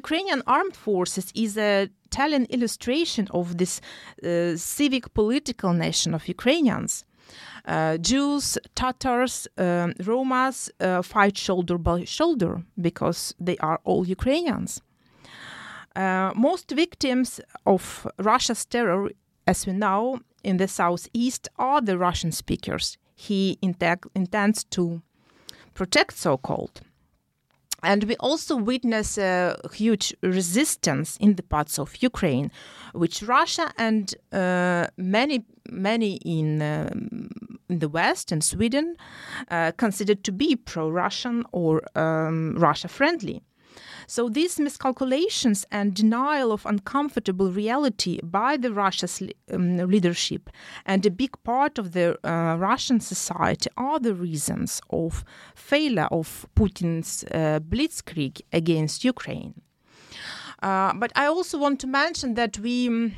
Ukrainian 0.01 0.41
armed 0.47 0.75
forces 0.75 1.31
is 1.35 1.57
a 1.57 1.89
telling 2.09 2.45
illustration 2.45 3.27
of 3.31 3.57
this 3.57 3.79
uh, 4.23 4.57
civic 4.57 5.13
political 5.13 5.73
nation 5.73 6.13
of 6.13 6.27
Ukrainians. 6.27 7.05
Uh, 7.65 7.97
Jews, 7.97 8.57
Tatars, 8.75 9.47
um, 9.57 9.93
Romas 9.99 10.69
uh, 10.79 11.01
fight 11.01 11.37
shoulder 11.37 11.77
by 11.77 12.03
shoulder 12.03 12.63
because 12.79 13.33
they 13.39 13.57
are 13.57 13.79
all 13.83 14.05
Ukrainians. 14.07 14.81
Uh, 15.95 16.31
most 16.35 16.71
victims 16.71 17.39
of 17.65 18.07
Russia's 18.17 18.65
terror, 18.65 19.09
as 19.45 19.67
we 19.67 19.73
know, 19.73 20.19
in 20.43 20.57
the 20.57 20.67
southeast 20.67 21.47
are 21.57 21.81
the 21.81 21.97
Russian 21.97 22.31
speakers 22.31 22.97
he 23.21 23.59
intends 23.61 24.63
to 24.63 25.01
protect, 25.73 26.17
so 26.17 26.37
called. 26.37 26.81
And 27.83 28.03
we 28.03 28.15
also 28.17 28.55
witness 28.55 29.17
a 29.17 29.57
huge 29.73 30.13
resistance 30.21 31.17
in 31.17 31.35
the 31.35 31.43
parts 31.43 31.79
of 31.79 32.01
Ukraine, 32.01 32.51
which 32.93 33.23
Russia 33.23 33.71
and 33.77 34.13
uh, 34.31 34.87
many, 34.97 35.45
many 35.69 36.13
in, 36.17 36.61
um, 36.61 37.29
in 37.69 37.79
the 37.79 37.89
West 37.89 38.31
and 38.31 38.43
Sweden 38.43 38.95
uh, 39.49 39.71
considered 39.77 40.23
to 40.23 40.31
be 40.31 40.55
pro 40.55 40.89
Russian 40.89 41.43
or 41.51 41.81
um, 41.97 42.55
Russia 42.55 42.87
friendly. 42.87 43.41
So 44.07 44.29
these 44.29 44.59
miscalculations 44.59 45.65
and 45.71 45.93
denial 45.93 46.51
of 46.51 46.65
uncomfortable 46.65 47.51
reality 47.51 48.19
by 48.23 48.57
the 48.57 48.73
Russia's 48.73 49.21
um, 49.51 49.77
leadership 49.77 50.49
and 50.85 51.05
a 51.05 51.11
big 51.11 51.41
part 51.43 51.77
of 51.77 51.93
the 51.93 52.17
uh, 52.27 52.57
Russian 52.57 52.99
society 52.99 53.69
are 53.77 53.99
the 53.99 54.13
reasons 54.13 54.81
of 54.89 55.23
failure 55.55 56.07
of 56.11 56.45
Putin's 56.55 57.23
uh, 57.31 57.59
blitzkrieg 57.59 58.41
against 58.51 59.03
Ukraine. 59.03 59.61
Uh, 60.61 60.93
but 60.93 61.11
I 61.15 61.25
also 61.25 61.57
want 61.57 61.79
to 61.81 61.87
mention 61.87 62.35
that 62.35 62.59
we. 62.59 62.87
Um, 62.87 63.13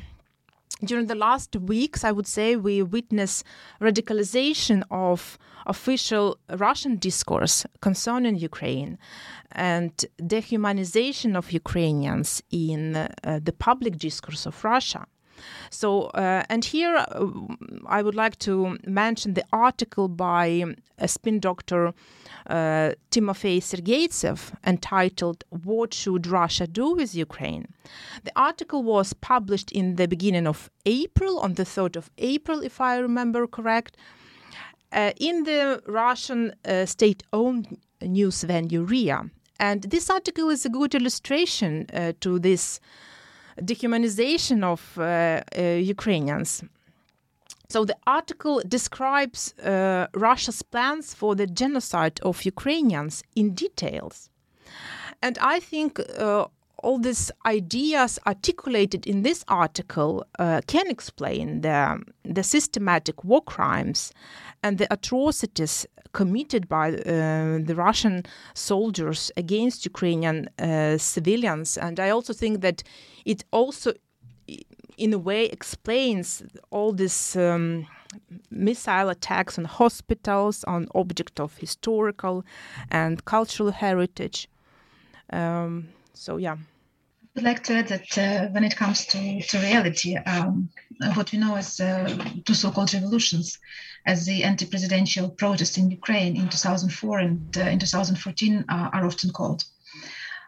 during 0.84 1.08
the 1.08 1.16
last 1.16 1.56
weeks, 1.56 2.04
I 2.04 2.12
would 2.12 2.28
say 2.28 2.56
we 2.56 2.82
witness 2.82 3.44
radicalization 3.82 4.84
of 4.92 5.38
official 5.66 6.38
Russian 6.50 6.98
discourse 6.98 7.66
concerning 7.82 8.36
Ukraine 8.36 8.98
and 9.52 9.92
dehumanization 10.22 11.38
of 11.38 11.52
Ukrainians 11.52 12.42
in 12.52 12.96
uh, 12.96 13.40
the 13.42 13.54
public 13.54 13.98
discourse 13.98 14.46
of 14.46 14.64
Russia. 14.64 15.06
So, 15.70 16.04
uh, 16.08 16.44
and 16.50 16.64
here 16.64 16.96
uh, 16.96 17.28
I 17.88 18.02
would 18.02 18.16
like 18.16 18.38
to 18.40 18.78
mention 18.86 19.34
the 19.34 19.46
article 19.52 20.08
by 20.08 20.66
a 20.98 21.08
spin 21.08 21.40
doctor 21.40 21.94
uh, 22.48 22.92
Timofey 23.12 23.60
Sergeytsev 23.60 24.54
entitled 24.66 25.44
What 25.50 25.94
Should 25.94 26.28
Russia 26.28 26.68
Do 26.68 26.96
with 26.96 27.16
Ukraine? 27.16 27.68
The 28.24 28.32
article 28.36 28.84
was 28.84 29.14
published 29.14 29.72
in 29.72 29.96
the 29.96 30.08
beginning 30.08 30.48
of 30.48 30.70
April, 30.86 31.40
on 31.40 31.54
the 31.54 31.64
3rd 31.64 31.96
of 31.96 32.10
April, 32.18 32.62
if 32.62 32.82
I 32.82 32.98
remember 32.98 33.48
correct, 33.48 33.98
uh, 34.92 35.12
in 35.20 35.44
the 35.44 35.82
Russian 35.88 36.54
uh, 36.66 36.86
state 36.86 37.24
owned 37.34 37.78
news 38.02 38.44
venue 38.44 38.84
RIA. 38.84 39.30
And 39.60 39.84
this 39.84 40.10
article 40.10 40.50
is 40.50 40.66
a 40.66 40.70
good 40.70 40.94
illustration 40.94 41.88
uh, 41.94 42.14
to 42.22 42.40
this 42.40 42.80
dehumanization 43.62 44.64
of 44.64 44.98
uh, 44.98 45.42
uh, 45.58 45.62
Ukrainians. 45.96 46.64
So 47.74 47.86
the 47.86 47.98
article 48.06 48.62
describes 48.68 49.56
uh, 49.58 50.06
Russia's 50.14 50.62
plans 50.62 51.16
for 51.16 51.34
the 51.34 51.48
genocide 51.48 52.20
of 52.22 52.46
Ukrainians 52.46 53.24
in 53.36 53.56
details. 53.56 54.30
And 55.24 55.40
I 55.42 55.60
think 55.60 56.00
uh, 56.00 56.46
all 56.84 57.00
these 57.00 57.32
ideas 57.48 58.20
articulated 58.28 59.08
in 59.08 59.24
this 59.24 59.44
article 59.48 60.24
uh, 60.38 60.62
can 60.68 60.88
explain 60.88 61.62
the, 61.62 62.04
the 62.24 62.44
systematic 62.44 63.24
war 63.24 63.42
crimes 63.42 64.12
and 64.62 64.78
the 64.78 64.94
atrocities 64.94 65.88
committed 66.12 66.70
by 66.70 66.94
uh, 66.94 67.58
the 67.70 67.76
Russian 67.76 68.24
soldiers 68.54 69.32
against 69.36 69.84
Ukrainian 69.84 70.48
uh, 70.60 71.00
civilians. 71.00 71.78
And 71.78 72.00
I 72.00 72.12
also 72.12 72.34
think 72.34 72.62
that 72.62 72.84
it 73.26 73.44
also, 73.50 73.94
in 74.98 75.14
a 75.14 75.18
way, 75.18 75.46
explains 75.46 76.44
all 76.70 76.94
these 76.94 77.36
um, 77.36 77.88
missile 78.50 79.10
attacks 79.10 79.58
on 79.58 79.66
hospitals, 79.66 80.64
on 80.66 80.88
objects 80.94 81.40
of 81.40 81.58
historical 81.58 82.46
and 82.92 83.26
cultural 83.26 83.72
heritage. 83.72 84.48
Um, 85.32 85.90
so, 86.14 86.38
yeah. 86.38 86.58
I 87.36 87.40
would 87.40 87.46
like 87.46 87.64
to 87.64 87.74
add 87.74 87.88
that 87.88 88.18
uh, 88.18 88.48
when 88.50 88.64
it 88.64 88.76
comes 88.76 89.08
to, 89.08 89.42
to 89.42 89.58
reality, 89.58 90.16
um, 90.18 90.70
what 91.16 91.32
we 91.32 91.40
know 91.40 91.56
as 91.56 91.80
uh, 91.80 92.16
two 92.46 92.54
so-called 92.54 92.94
revolutions, 92.94 93.58
as 94.06 94.26
the 94.26 94.44
anti-presidential 94.44 95.30
protests 95.30 95.78
in 95.78 95.90
Ukraine 95.90 96.36
in 96.36 96.48
2004 96.50 97.20
and 97.20 97.58
uh, 97.58 97.62
in 97.62 97.80
2014 97.80 98.66
uh, 98.70 98.90
are 98.94 99.06
often 99.06 99.32
called, 99.32 99.64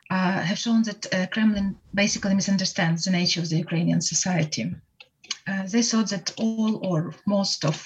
uh, 0.09 0.41
have 0.41 0.57
shown 0.57 0.83
that 0.83 1.13
uh, 1.13 1.27
Kremlin 1.27 1.77
basically 1.93 2.35
misunderstands 2.35 3.05
the 3.05 3.11
nature 3.11 3.41
of 3.41 3.49
the 3.49 3.57
Ukrainian 3.57 4.01
society. 4.01 4.75
they 5.71 5.83
thought 5.83 6.09
that 6.09 6.33
all 6.37 6.85
or 6.85 7.13
most 7.25 7.65
of 7.65 7.77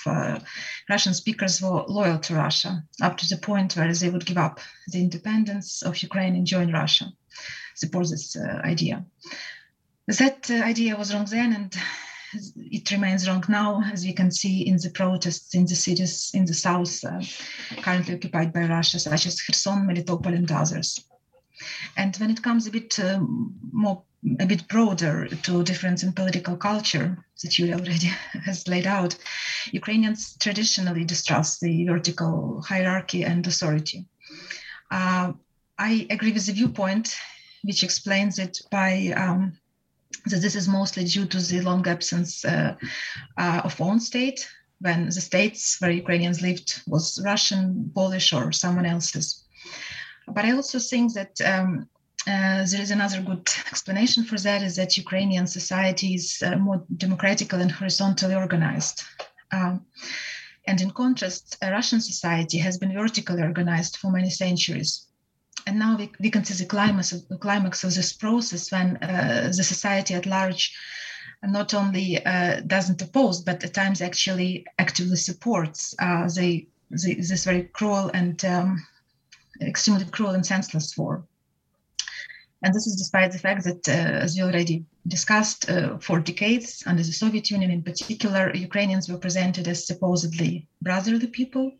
Russian 0.89 1.13
speakers 1.13 1.61
were 1.61 1.84
loyal 1.88 2.20
to 2.20 2.36
Russia, 2.36 2.84
up 3.01 3.17
to 3.17 3.28
the 3.28 3.38
point 3.38 3.76
where 3.76 3.93
they 3.93 4.09
would 4.09 4.26
give 4.26 4.38
up 4.38 4.59
the 4.88 5.01
independence 5.01 5.82
of 5.82 6.03
Ukraine 6.03 6.36
and 6.36 6.45
join 6.45 6.72
Russia 6.72 7.11
support 7.80 8.09
this 8.09 8.36
uh, 8.36 8.61
idea. 8.63 9.05
That 10.07 10.49
uh, 10.49 10.55
idea 10.65 10.97
was 10.97 11.13
wrong 11.13 11.26
then, 11.26 11.53
and 11.53 11.76
it 12.55 12.91
remains 12.91 13.28
wrong 13.28 13.43
now, 13.47 13.82
as 13.93 14.03
we 14.03 14.13
can 14.13 14.32
see 14.32 14.67
in 14.67 14.78
the 14.78 14.91
protests 14.93 15.55
in 15.55 15.65
the 15.65 15.76
cities 15.76 16.32
in 16.34 16.45
the 16.45 16.53
south 16.53 17.03
uh, 17.05 17.22
currently 17.82 18.15
occupied 18.15 18.53
by 18.53 18.65
Russia, 18.65 18.99
such 18.99 19.26
as 19.28 19.41
Kherson, 19.41 19.88
Melitopol, 19.88 20.36
and 20.36 20.51
others. 20.51 21.05
And 21.97 22.16
when 22.18 22.32
it 22.32 22.41
comes 22.41 22.68
a 22.68 22.72
bit 22.72 22.99
um, 22.99 23.53
more, 23.72 24.03
a 24.39 24.45
bit 24.45 24.68
broader 24.68 25.28
to 25.28 25.64
difference 25.64 26.03
in 26.03 26.14
political 26.14 26.57
culture 26.57 27.26
that 27.43 27.57
you 27.57 27.74
already 27.74 28.07
has 28.45 28.68
laid 28.68 28.88
out, 28.88 29.16
Ukrainians 29.72 30.38
traditionally 30.39 31.03
distrust 31.05 31.62
the 31.62 31.86
vertical 31.86 32.62
hierarchy 32.68 33.24
and 33.24 33.45
authority. 33.45 34.05
Uh, 34.91 35.34
I 35.78 36.07
agree 36.10 36.34
with 36.34 36.45
the 36.45 36.53
viewpoint 36.53 37.16
which 37.64 37.84
explains 37.84 38.39
it 38.39 38.60
by 38.72 39.14
um, 39.16 39.53
that 40.26 40.41
this 40.41 40.55
is 40.55 40.68
mostly 40.68 41.03
due 41.03 41.26
to 41.26 41.39
the 41.39 41.62
long 41.62 41.88
absence 41.88 42.45
uh, 42.45 42.76
uh, 43.38 43.62
of 43.64 43.80
own 43.82 43.99
state 43.99 44.47
when 44.80 45.05
the 45.05 45.12
states 45.22 45.78
where 45.80 45.91
Ukrainians 45.91 46.41
lived 46.41 46.82
was 46.88 47.22
Russian, 47.24 47.91
Polish, 47.93 48.32
or 48.34 48.51
someone 48.51 48.86
else's. 48.86 49.43
But 50.34 50.45
I 50.45 50.51
also 50.51 50.80
think 50.80 51.13
that 51.13 51.39
um, 51.41 51.88
uh, 52.27 52.65
there 52.71 52.82
is 52.82 52.91
another 52.91 53.21
good 53.21 53.47
explanation 53.67 54.23
for 54.23 54.38
that 54.39 54.61
is 54.61 54.75
that 54.75 54.97
Ukrainian 54.97 55.47
society 55.47 56.15
is 56.15 56.43
uh, 56.45 56.57
more 56.57 56.84
democratical 56.97 57.61
and 57.61 57.71
horizontally 57.71 58.36
organized. 58.36 59.03
Um, 59.51 59.86
and 60.67 60.82
in 60.82 60.91
contrast, 60.91 61.57
Russian 61.61 62.01
society 62.01 62.57
has 62.59 62.77
been 62.77 62.93
vertically 62.93 63.41
organized 63.41 63.97
for 63.97 64.11
many 64.11 64.30
centuries 64.30 65.07
and 65.69 65.77
now 65.77 65.97
we, 65.97 66.11
we 66.19 66.32
can 66.32 66.43
see 66.43 66.55
the 66.55 66.69
climax 66.69 67.11
of, 67.11 67.27
the 67.27 67.38
climax 67.38 67.84
of 67.84 67.93
this 67.93 68.13
process 68.13 68.71
when 68.71 68.97
uh, 68.97 69.51
the 69.55 69.63
society 69.63 70.13
at 70.13 70.25
large 70.25 70.75
not 71.43 71.73
only 71.73 72.23
uh, 72.25 72.61
doesn't 72.61 73.01
oppose, 73.01 73.41
but 73.41 73.63
at 73.63 73.73
times 73.73 74.01
actually 74.01 74.65
actively 74.77 75.15
supports 75.15 75.95
uh, 75.99 76.27
the, 76.36 76.67
the, 76.89 77.15
this 77.15 77.45
very 77.45 77.63
cruel 77.63 78.09
and 78.13 78.43
um, 78.45 78.86
extremely 79.62 80.05
cruel 80.05 80.32
and 80.32 80.45
senseless 80.45 80.97
war. 80.97 81.24
And 82.62 82.74
this 82.74 82.88
is 82.88 82.95
despite 82.97 83.32
the 83.32 83.39
fact 83.39 83.64
that, 83.64 83.88
uh, 83.88 83.91
as 84.26 84.36
we 84.36 84.43
already 84.43 84.86
discussed, 85.07 85.70
uh, 85.70 85.97
for 85.99 86.20
decades, 86.20 86.84
under 86.86 87.03
the 87.03 87.14
Soviet 87.14 87.49
Union 87.49 87.72
in 87.72 87.82
particular, 87.82 88.53
Ukrainians 88.53 89.07
were 89.07 89.18
presented 89.18 89.68
as 89.68 89.88
supposedly 89.88 90.68
brotherly 90.82 91.28
people. 91.28 91.72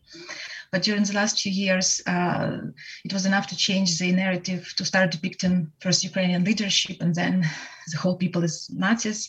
But 0.72 0.82
during 0.82 1.02
the 1.02 1.12
last 1.12 1.40
few 1.40 1.52
years, 1.52 2.00
uh, 2.06 2.58
it 3.04 3.12
was 3.12 3.26
enough 3.26 3.48
to 3.48 3.56
change 3.56 3.98
the 3.98 4.12
narrative 4.12 4.72
to 4.76 4.84
start 4.84 5.10
depicting 5.10 5.70
first 5.80 6.04
Ukrainian 6.04 6.44
leadership 6.44 7.02
and 7.02 7.14
then 7.14 7.44
the 7.90 7.98
whole 7.98 8.16
people 8.16 8.44
as 8.44 8.70
Nazis. 8.70 9.28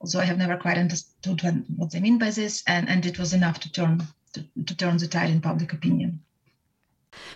Although 0.00 0.20
I 0.20 0.24
have 0.24 0.38
never 0.38 0.56
quite 0.56 0.78
understood 0.78 1.40
what 1.76 1.92
they 1.92 2.00
mean 2.00 2.18
by 2.18 2.30
this, 2.30 2.62
and, 2.66 2.88
and 2.88 3.04
it 3.06 3.18
was 3.18 3.34
enough 3.34 3.60
to 3.60 3.70
turn 3.70 4.06
to, 4.32 4.44
to 4.64 4.76
turn 4.76 4.96
the 4.96 5.06
tide 5.06 5.30
in 5.30 5.40
public 5.40 5.72
opinion. 5.72 6.20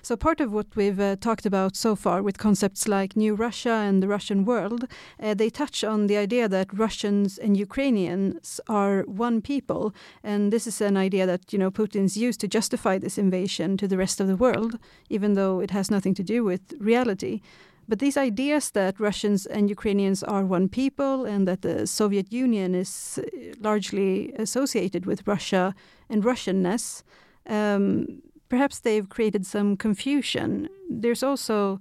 So, 0.02 0.16
part 0.16 0.40
of 0.40 0.52
what 0.52 0.66
we've 0.74 1.00
uh, 1.00 1.16
talked 1.16 1.46
about 1.46 1.76
so 1.76 1.96
far 1.96 2.22
with 2.22 2.38
concepts 2.38 2.88
like 2.88 3.16
New 3.16 3.34
Russia 3.34 3.70
and 3.70 4.02
the 4.02 4.08
Russian 4.08 4.44
world, 4.44 4.86
uh, 5.22 5.34
they 5.34 5.50
touch 5.50 5.84
on 5.84 6.06
the 6.06 6.16
idea 6.16 6.48
that 6.48 6.72
Russians 6.72 7.38
and 7.38 7.56
Ukrainians 7.56 8.60
are 8.68 9.02
one 9.02 9.40
people. 9.40 9.94
And 10.22 10.52
this 10.52 10.66
is 10.66 10.80
an 10.80 10.96
idea 10.96 11.26
that 11.26 11.52
you 11.52 11.58
know 11.58 11.70
Putin's 11.70 12.16
used 12.16 12.40
to 12.40 12.48
justify 12.48 12.98
this 12.98 13.18
invasion 13.18 13.76
to 13.76 13.88
the 13.88 13.98
rest 13.98 14.20
of 14.20 14.26
the 14.26 14.36
world, 14.36 14.78
even 15.08 15.34
though 15.34 15.60
it 15.60 15.70
has 15.70 15.90
nothing 15.90 16.14
to 16.14 16.22
do 16.22 16.44
with 16.44 16.74
reality. 16.78 17.40
But 17.88 18.00
these 18.00 18.18
ideas 18.18 18.70
that 18.72 19.00
Russians 19.00 19.46
and 19.46 19.70
Ukrainians 19.70 20.22
are 20.22 20.44
one 20.44 20.68
people 20.68 21.24
and 21.24 21.48
that 21.48 21.62
the 21.62 21.86
Soviet 21.86 22.30
Union 22.30 22.74
is 22.74 23.18
uh, 23.18 23.22
largely 23.60 24.32
associated 24.34 25.06
with 25.06 25.26
Russia 25.26 25.74
and 26.10 26.22
Russianness, 26.22 27.02
um, 27.48 28.20
perhaps 28.49 28.80
they've 28.80 29.09
created 29.09 29.46
some 29.46 29.76
confusion. 29.76 30.68
There's 30.88 31.22
also 31.22 31.80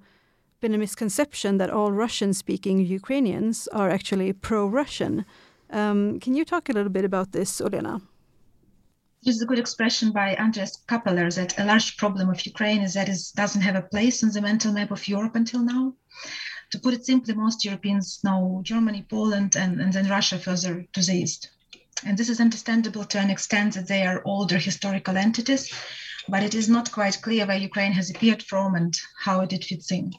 been 0.60 0.74
a 0.74 0.78
misconception 0.78 1.58
that 1.58 1.70
all 1.70 1.92
Russian 1.92 2.34
speaking 2.34 2.80
Ukrainians 2.80 3.68
are 3.68 3.90
actually 3.90 4.34
pro 4.34 4.68
Russian. 4.68 5.26
Um, 5.70 6.20
can 6.20 6.34
you 6.34 6.44
talk 6.46 6.70
a 6.70 6.74
little 6.74 6.92
bit 6.92 7.06
about 7.06 7.32
this, 7.32 7.62
Olena? 7.62 8.02
There's 9.24 9.42
a 9.42 9.46
good 9.46 9.60
expression 9.60 10.12
by 10.12 10.36
Andreas 10.36 10.78
Kappeler 10.88 11.34
that 11.36 11.60
a 11.60 11.66
large 11.66 11.98
problem 11.98 12.30
of 12.30 12.46
Ukraine 12.46 12.82
is 12.82 12.94
that 12.94 13.10
it 13.10 13.20
doesn't 13.36 13.62
have 13.62 13.76
a 13.76 13.82
place 13.82 14.24
on 14.24 14.32
the 14.32 14.42
mental 14.42 14.72
map 14.72 14.92
of 14.92 15.08
Europe 15.08 15.36
until 15.36 15.62
now. 15.62 15.94
To 16.72 16.80
put 16.80 16.94
it 16.94 17.06
simply, 17.06 17.34
most 17.34 17.66
Europeans 17.66 18.20
know 18.24 18.62
Germany, 18.64 19.06
Poland, 19.10 19.56
and, 19.56 19.80
and 19.82 19.92
then 19.92 20.10
Russia 20.10 20.38
further 20.38 20.86
to 20.94 21.02
the 21.02 21.14
east. 21.14 21.50
And 22.06 22.18
this 22.18 22.30
is 22.30 22.40
understandable 22.40 23.06
to 23.06 23.20
an 23.20 23.30
extent 23.30 23.74
that 23.74 23.88
they 23.88 24.06
are 24.06 24.22
older 24.26 24.58
historical 24.58 25.18
entities 25.18 25.74
but 26.30 26.44
it 26.44 26.56
is 26.56 26.70
not 26.70 26.92
quite 26.92 27.22
clear 27.22 27.46
where 27.46 27.58
Ukraine 27.58 27.94
has 27.94 28.10
appeared 28.10 28.44
from 28.44 28.76
and 28.76 28.94
how 29.20 29.42
it 29.42 29.64
fits 29.64 29.92
in. 29.92 30.14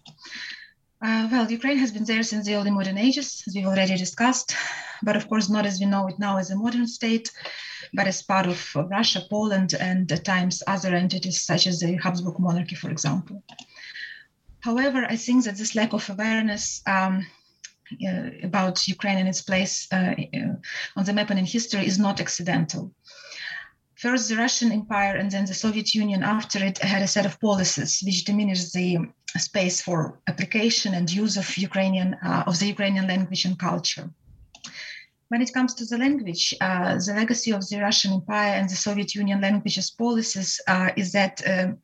Uh, 1.00 1.28
well, 1.30 1.50
Ukraine 1.50 1.78
has 1.78 1.92
been 1.92 2.04
there 2.04 2.24
since 2.24 2.46
the 2.46 2.56
early 2.56 2.72
modern 2.72 2.98
ages, 2.98 3.42
as 3.46 3.54
we've 3.54 3.66
already 3.66 3.96
discussed, 3.96 4.54
but 5.02 5.16
of 5.16 5.28
course 5.28 5.48
not 5.48 5.64
as 5.64 5.78
we 5.78 5.86
know 5.86 6.08
it 6.08 6.18
now 6.18 6.38
as 6.38 6.50
a 6.50 6.56
modern 6.56 6.88
state, 6.88 7.30
but 7.94 8.08
as 8.08 8.22
part 8.22 8.46
of 8.46 8.58
Russia, 8.74 9.22
Poland, 9.30 9.74
and 9.74 10.10
at 10.10 10.24
times 10.24 10.62
other 10.66 10.94
entities 10.94 11.42
such 11.42 11.66
as 11.68 11.78
the 11.78 11.94
Habsburg 12.02 12.40
monarchy, 12.40 12.74
for 12.74 12.90
example. 12.90 13.44
However, 14.60 15.06
I 15.08 15.16
think 15.16 15.44
that 15.44 15.56
this 15.56 15.76
lack 15.76 15.92
of 15.92 16.10
awareness 16.10 16.82
um, 16.86 17.24
uh, 18.06 18.30
about 18.42 18.88
Ukraine 18.88 19.18
and 19.18 19.28
its 19.28 19.40
place 19.40 19.86
uh, 19.92 20.14
uh 20.18 20.54
on 20.96 21.04
the 21.04 21.12
map 21.12 21.30
and 21.30 21.38
in 21.38 21.46
history 21.46 21.86
is 21.86 21.98
not 21.98 22.20
accidental. 22.20 22.92
First, 23.98 24.28
the 24.28 24.36
Russian 24.36 24.70
Empire 24.70 25.16
and 25.16 25.28
then 25.28 25.44
the 25.44 25.54
Soviet 25.54 25.92
Union 25.92 26.22
after 26.22 26.64
it 26.64 26.78
had 26.78 27.02
a 27.02 27.08
set 27.08 27.26
of 27.26 27.40
policies 27.40 28.00
which 28.04 28.24
diminished 28.24 28.72
the 28.72 28.98
space 29.36 29.80
for 29.80 30.20
application 30.28 30.94
and 30.94 31.10
use 31.10 31.36
of 31.36 31.58
Ukrainian 31.58 32.14
uh, 32.24 32.44
of 32.46 32.60
the 32.60 32.66
Ukrainian 32.66 33.08
language 33.08 33.44
and 33.44 33.58
culture. 33.58 34.08
When 35.30 35.42
it 35.42 35.52
comes 35.52 35.74
to 35.74 35.84
the 35.84 35.98
language, 35.98 36.54
uh, 36.60 36.94
the 36.94 37.14
legacy 37.16 37.50
of 37.50 37.68
the 37.68 37.80
Russian 37.80 38.12
Empire 38.12 38.54
and 38.54 38.68
the 38.68 38.76
Soviet 38.76 39.16
Union 39.16 39.40
languages 39.40 39.90
policies 39.90 40.60
uh, 40.68 40.90
is 40.96 41.10
that 41.18 41.42
um, 41.52 41.78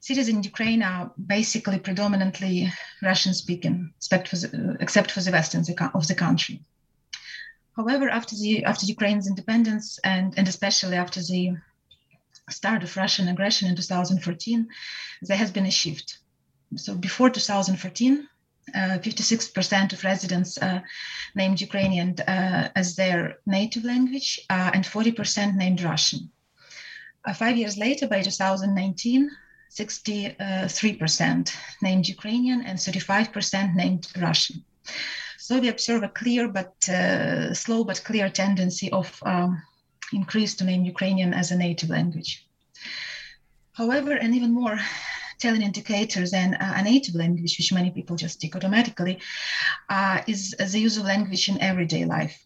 cities 0.00 0.28
in 0.28 0.42
Ukraine 0.42 0.82
are 0.82 1.12
basically 1.36 1.78
predominantly 1.78 2.72
Russian 3.02 3.34
speaking, 3.34 3.94
except 3.98 4.26
for 4.26 4.36
the, 4.36 4.76
except 4.80 5.12
for 5.12 5.20
the 5.20 5.30
west 5.30 5.54
of 5.54 6.08
the 6.08 6.16
country. 6.16 6.60
However, 7.76 8.08
after 8.08 8.36
the 8.36 8.64
after 8.64 8.86
Ukraine's 8.86 9.26
independence 9.26 9.98
and 10.04 10.34
and 10.38 10.46
especially 10.48 10.96
after 10.96 11.20
the 11.22 11.56
start 12.50 12.82
of 12.82 12.96
Russian 12.96 13.28
aggression 13.28 13.68
in 13.68 13.76
2014, 13.76 14.68
there 15.22 15.36
has 15.36 15.50
been 15.50 15.66
a 15.66 15.70
shift. 15.70 16.18
So 16.76 16.94
before 16.94 17.30
2014, 17.30 18.28
uh, 18.74 18.98
56% 18.98 19.92
of 19.92 20.04
residents 20.04 20.56
uh, 20.58 20.80
named 21.34 21.60
Ukrainian 21.60 22.14
uh, 22.20 22.70
as 22.76 22.94
their 22.94 23.38
native 23.46 23.84
language, 23.84 24.40
uh, 24.50 24.70
and 24.72 24.84
40% 24.84 25.56
named 25.56 25.82
Russian. 25.82 26.30
Uh, 27.24 27.34
five 27.34 27.56
years 27.56 27.76
later, 27.76 28.06
by 28.06 28.22
2019, 28.22 29.30
63% 29.70 31.56
named 31.82 32.08
Ukrainian 32.08 32.62
and 32.62 32.78
35% 32.78 33.74
named 33.74 34.06
Russian. 34.20 34.64
So 35.42 35.58
we 35.58 35.70
observe 35.70 36.04
a 36.04 36.08
clear 36.08 36.46
but 36.46 36.88
uh, 36.88 37.52
slow 37.52 37.82
but 37.82 38.04
clear 38.04 38.28
tendency 38.30 38.92
of 38.92 39.20
um, 39.26 39.60
increase 40.12 40.54
to 40.54 40.64
name 40.64 40.84
Ukrainian 40.84 41.34
as 41.34 41.50
a 41.50 41.56
native 41.56 41.90
language. 41.90 42.46
However, 43.72 44.12
and 44.12 44.36
even 44.36 44.52
more 44.52 44.78
telling 45.40 45.62
indicator 45.62 46.28
than 46.28 46.54
uh, 46.54 46.74
a 46.76 46.82
native 46.84 47.16
language, 47.16 47.58
which 47.58 47.72
many 47.72 47.90
people 47.90 48.14
just 48.14 48.40
take 48.40 48.54
automatically, 48.54 49.18
uh, 49.88 50.22
is 50.28 50.54
the 50.72 50.78
use 50.78 50.96
of 50.96 51.06
language 51.06 51.48
in 51.48 51.60
everyday 51.60 52.04
life. 52.04 52.36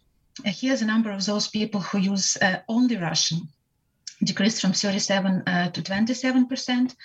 Uh, 0.46 0.52
here's 0.60 0.80
a 0.80 0.90
number 0.92 1.10
of 1.10 1.26
those 1.26 1.48
people 1.48 1.80
who 1.82 1.98
use 1.98 2.38
uh, 2.38 2.60
only 2.66 2.96
Russian, 2.96 3.46
decreased 4.24 4.62
from 4.62 4.72
37 4.72 5.42
uh, 5.46 5.70
to 5.70 5.82
27 5.82 6.46
percent 6.46 6.96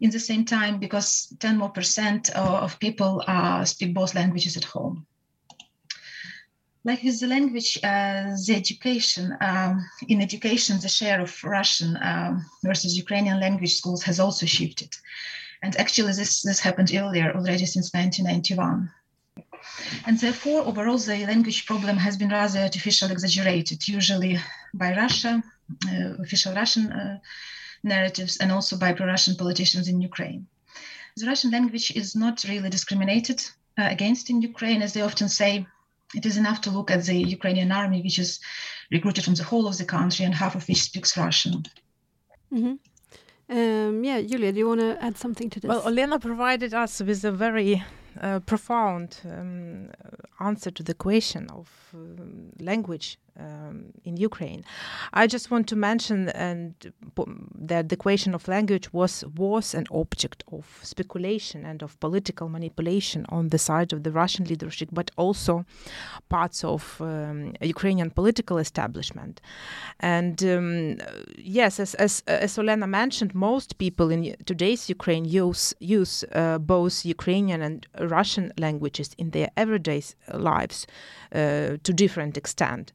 in 0.00 0.10
the 0.10 0.20
same 0.20 0.44
time 0.44 0.78
because 0.78 1.34
10 1.40 1.58
more 1.58 1.70
percent 1.70 2.30
of 2.30 2.78
people 2.78 3.24
uh, 3.26 3.64
speak 3.64 3.92
both 3.94 4.14
languages 4.14 4.56
at 4.56 4.62
home 4.62 5.04
like 6.84 7.02
with 7.02 7.18
the 7.20 7.26
language, 7.26 7.78
uh, 7.82 8.36
the 8.46 8.54
education, 8.54 9.36
um, 9.40 9.84
in 10.06 10.20
education, 10.20 10.78
the 10.80 10.88
share 10.88 11.20
of 11.20 11.32
Russian 11.42 11.96
um, 12.02 12.44
versus 12.62 12.96
Ukrainian 12.96 13.40
language 13.40 13.74
schools 13.74 14.02
has 14.02 14.20
also 14.20 14.44
shifted. 14.44 14.90
And 15.62 15.74
actually, 15.76 16.12
this, 16.12 16.42
this 16.42 16.60
happened 16.60 16.92
earlier, 16.94 17.32
already 17.34 17.64
since 17.64 17.94
1991. 17.94 18.90
And 20.06 20.20
therefore, 20.20 20.60
overall, 20.60 20.98
the 20.98 21.24
language 21.26 21.64
problem 21.64 21.96
has 21.96 22.18
been 22.18 22.28
rather 22.28 22.60
artificially 22.60 23.12
exaggerated, 23.12 23.88
usually 23.88 24.38
by 24.74 24.94
Russia, 24.94 25.42
uh, 25.88 26.22
official 26.22 26.54
Russian 26.54 26.92
uh, 26.92 27.18
narratives, 27.82 28.36
and 28.36 28.52
also 28.52 28.76
by 28.76 28.92
pro 28.92 29.06
Russian 29.06 29.36
politicians 29.36 29.88
in 29.88 30.02
Ukraine. 30.02 30.46
The 31.16 31.26
Russian 31.26 31.50
language 31.50 31.92
is 31.92 32.14
not 32.14 32.44
really 32.44 32.68
discriminated 32.68 33.40
uh, 33.78 33.88
against 33.90 34.28
in 34.28 34.42
Ukraine, 34.42 34.82
as 34.82 34.92
they 34.92 35.00
often 35.00 35.30
say 35.30 35.66
it 36.14 36.26
is 36.26 36.36
enough 36.36 36.60
to 36.62 36.70
look 36.70 36.90
at 36.90 37.04
the 37.04 37.16
Ukrainian 37.16 37.72
army, 37.72 38.02
which 38.02 38.18
is 38.18 38.40
recruited 38.90 39.24
from 39.24 39.34
the 39.34 39.44
whole 39.44 39.66
of 39.66 39.78
the 39.78 39.84
country 39.84 40.24
and 40.24 40.34
half 40.34 40.54
of 40.54 40.66
which 40.68 40.82
speaks 40.82 41.16
Russian. 41.16 41.64
Mm-hmm. 42.52 42.74
Um, 43.56 44.04
yeah, 44.04 44.22
Julia, 44.22 44.52
do 44.52 44.58
you 44.58 44.68
want 44.68 44.80
to 44.80 45.02
add 45.04 45.18
something 45.18 45.50
to 45.50 45.60
this? 45.60 45.68
Well, 45.68 45.82
Olena 45.82 46.20
provided 46.20 46.72
us 46.72 47.00
with 47.00 47.24
a 47.24 47.32
very 47.32 47.82
uh, 48.20 48.40
profound 48.40 49.20
um, 49.24 49.90
answer 50.40 50.70
to 50.70 50.82
the 50.82 50.94
question 50.94 51.48
of 51.50 51.68
uh, 51.94 51.98
language 52.60 53.18
um, 53.38 53.92
in 54.04 54.16
Ukraine. 54.16 54.64
I 55.12 55.26
just 55.26 55.50
want 55.50 55.68
to 55.68 55.76
mention 55.76 56.28
and 56.30 56.74
that 57.54 57.88
the 57.88 57.96
question 57.96 58.34
of 58.34 58.48
language 58.48 58.92
was 58.92 59.24
was 59.36 59.74
an 59.74 59.86
object 59.90 60.44
of 60.52 60.80
speculation 60.82 61.64
and 61.64 61.82
of 61.82 61.98
political 62.00 62.48
manipulation 62.48 63.26
on 63.28 63.48
the 63.48 63.58
side 63.58 63.92
of 63.92 64.02
the 64.02 64.12
Russian 64.12 64.44
leadership, 64.44 64.88
but 64.92 65.10
also 65.16 65.64
parts 66.28 66.64
of 66.64 67.00
um, 67.00 67.54
Ukrainian 67.60 68.10
political 68.10 68.58
establishment. 68.58 69.40
And 70.00 70.42
um, 70.44 70.98
yes, 71.36 71.80
as, 71.80 71.94
as 71.94 72.22
as 72.26 72.56
Olena 72.56 72.88
mentioned, 72.88 73.34
most 73.34 73.78
people 73.78 74.10
in 74.10 74.36
today's 74.44 74.88
Ukraine 74.88 75.24
use 75.24 75.74
use 75.80 76.24
uh, 76.32 76.58
both 76.58 77.04
Ukrainian 77.04 77.62
and 77.62 77.86
Russian 77.98 78.52
languages 78.58 79.10
in 79.18 79.30
their 79.30 79.50
everyday 79.56 80.02
lives 80.32 80.86
uh, 81.32 81.76
to 81.82 81.92
different 81.92 82.36
extent. 82.36 82.92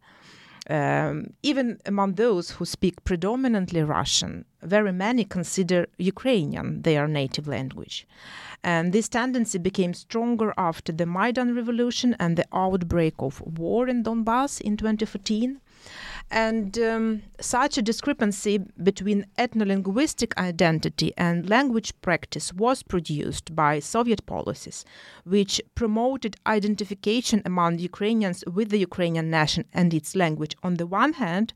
Um, 0.67 1.33
even 1.41 1.79
among 1.85 2.13
those 2.13 2.51
who 2.51 2.65
speak 2.65 3.03
predominantly 3.03 3.81
Russian, 3.81 4.45
very 4.61 4.91
many 4.91 5.23
consider 5.23 5.87
Ukrainian 5.97 6.81
their 6.81 7.07
native 7.07 7.47
language. 7.47 8.07
And 8.63 8.91
this 8.91 9.07
tendency 9.07 9.57
became 9.57 9.93
stronger 9.93 10.53
after 10.57 10.91
the 10.91 11.05
Maidan 11.05 11.55
revolution 11.55 12.15
and 12.19 12.35
the 12.35 12.45
outbreak 12.51 13.15
of 13.19 13.41
war 13.41 13.87
in 13.87 14.03
Donbass 14.03 14.59
in 14.59 14.75
2014. 14.75 15.61
And 16.31 16.77
um, 16.77 17.23
such 17.39 17.77
a 17.77 17.81
discrepancy 17.81 18.59
between 18.83 19.25
ethno-linguistic 19.37 20.37
identity 20.37 21.11
and 21.17 21.49
language 21.49 21.91
practice 22.01 22.53
was 22.53 22.83
produced 22.83 23.55
by 23.55 23.79
Soviet 23.79 24.23
policies, 24.27 24.85
which 25.23 25.59
promoted 25.73 26.35
identification 26.45 27.41
among 27.45 27.79
Ukrainians 27.79 28.43
with 28.45 28.69
the 28.69 28.77
Ukrainian 28.77 29.31
nation 29.31 29.65
and 29.73 29.91
its 29.91 30.15
language 30.15 30.55
on 30.61 30.75
the 30.75 30.85
one 30.85 31.13
hand, 31.13 31.51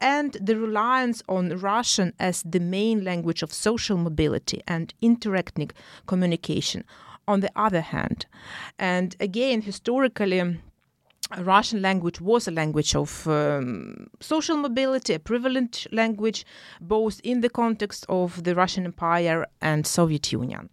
and 0.00 0.36
the 0.40 0.56
reliance 0.56 1.22
on 1.28 1.58
Russian 1.58 2.12
as 2.20 2.42
the 2.44 2.60
main 2.60 3.02
language 3.02 3.42
of 3.42 3.52
social 3.52 3.96
mobility 3.96 4.60
and 4.68 4.94
interethnic 5.02 5.72
communication 6.06 6.84
on 7.26 7.40
the 7.40 7.50
other 7.56 7.80
hand. 7.80 8.26
And 8.78 9.16
again, 9.18 9.62
historically, 9.62 10.60
Russian 11.38 11.82
language 11.82 12.20
was 12.20 12.46
a 12.46 12.50
language 12.50 12.94
of 12.94 13.26
um, 13.26 14.08
social 14.20 14.56
mobility, 14.56 15.14
a 15.14 15.18
prevalent 15.18 15.86
language, 15.92 16.44
both 16.80 17.20
in 17.24 17.40
the 17.40 17.50
context 17.50 18.04
of 18.08 18.44
the 18.44 18.54
Russian 18.54 18.84
Empire 18.84 19.46
and 19.60 19.86
Soviet 19.86 20.32
Union. 20.32 20.68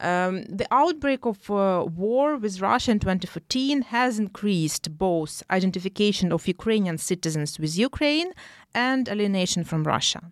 Um, 0.00 0.44
the 0.44 0.66
outbreak 0.70 1.26
of 1.26 1.50
uh, 1.50 1.84
war 1.84 2.36
with 2.36 2.60
Russia 2.60 2.92
in 2.92 3.00
2014 3.00 3.82
has 3.82 4.18
increased 4.18 4.96
both 4.96 5.42
identification 5.50 6.32
of 6.32 6.46
Ukrainian 6.46 6.98
citizens 6.98 7.58
with 7.58 7.76
Ukraine 7.76 8.32
and 8.74 9.08
alienation 9.08 9.64
from 9.64 9.82
Russia. 9.82 10.22